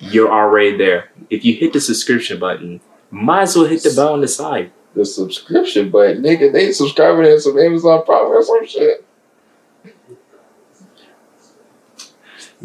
You're 0.00 0.32
already 0.32 0.76
there. 0.76 1.10
If 1.28 1.44
you 1.44 1.54
hit 1.54 1.74
the 1.74 1.80
subscription 1.80 2.38
button, 2.40 2.80
might 3.10 3.42
as 3.42 3.56
well 3.56 3.66
hit 3.66 3.82
the 3.82 3.92
bell 3.94 4.14
on 4.14 4.22
the 4.22 4.28
side. 4.28 4.72
The 4.94 5.04
subscription 5.06 5.90
button, 5.90 6.22
nigga. 6.22 6.52
They 6.52 6.72
subscribing 6.72 7.24
to 7.24 7.40
some 7.40 7.58
Amazon 7.58 8.04
Prime 8.04 8.26
or 8.26 8.42
some 8.42 8.66
shit. 8.66 9.06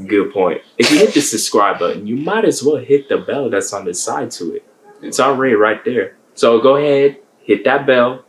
Good 0.05 0.31
point. 0.31 0.61
If 0.77 0.91
you 0.91 0.99
hit 0.99 1.13
the 1.13 1.21
subscribe 1.21 1.79
button, 1.79 2.05
you 2.05 2.17
might 2.17 2.45
as 2.45 2.61
well 2.61 2.77
hit 2.77 3.09
the 3.09 3.17
bell 3.17 3.49
that's 3.49 3.73
on 3.73 3.85
the 3.85 3.93
side 3.93 4.29
to 4.31 4.55
it. 4.55 4.65
It's 5.01 5.19
already 5.19 5.55
right 5.55 5.83
there. 5.83 6.17
So 6.35 6.59
go 6.59 6.75
ahead, 6.75 7.17
hit 7.39 7.63
that 7.63 7.87
bell. 7.87 8.23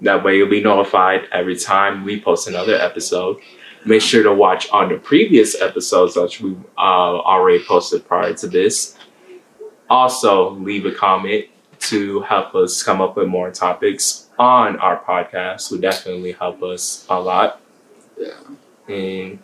That 0.00 0.24
way 0.24 0.36
you'll 0.36 0.48
be 0.48 0.62
notified 0.62 1.28
every 1.30 1.56
time 1.56 2.04
we 2.04 2.20
post 2.20 2.48
another 2.48 2.74
episode. 2.74 3.38
Make 3.84 4.00
sure 4.00 4.22
to 4.22 4.32
watch 4.32 4.70
on 4.70 4.88
the 4.88 4.96
previous 4.96 5.60
episodes 5.60 6.14
that 6.14 6.40
we 6.40 6.56
uh, 6.78 6.80
already 6.80 7.62
posted 7.64 8.06
prior 8.06 8.32
to 8.34 8.46
this. 8.46 8.96
Also, 9.90 10.50
leave 10.50 10.86
a 10.86 10.92
comment 10.92 11.46
to 11.80 12.20
help 12.20 12.54
us 12.54 12.82
come 12.82 13.00
up 13.00 13.16
with 13.16 13.28
more 13.28 13.50
topics 13.50 14.28
on 14.38 14.76
our 14.78 15.02
podcast. 15.02 15.70
Would 15.70 15.82
definitely 15.82 16.32
help 16.32 16.62
us 16.62 17.06
a 17.08 17.18
lot. 17.18 17.60
Yeah. 18.18 18.38
And 18.88 19.38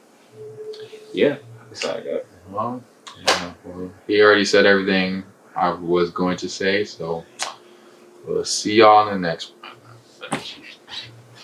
yeah, 1.12 1.36
that's 1.68 1.84
all 1.84 1.96
I 1.96 2.00
got. 2.00 2.22
Well, 2.50 2.82
yeah, 3.26 3.52
well, 3.64 3.90
he 4.06 4.20
already 4.20 4.44
said 4.44 4.66
everything 4.66 5.24
I 5.54 5.70
was 5.70 6.10
going 6.10 6.36
to 6.38 6.48
say, 6.48 6.84
so 6.84 7.24
we'll 8.26 8.44
see 8.44 8.74
y'all 8.74 9.08
in 9.08 9.22
the 9.22 9.28
next 9.28 9.52
one. 9.60 10.40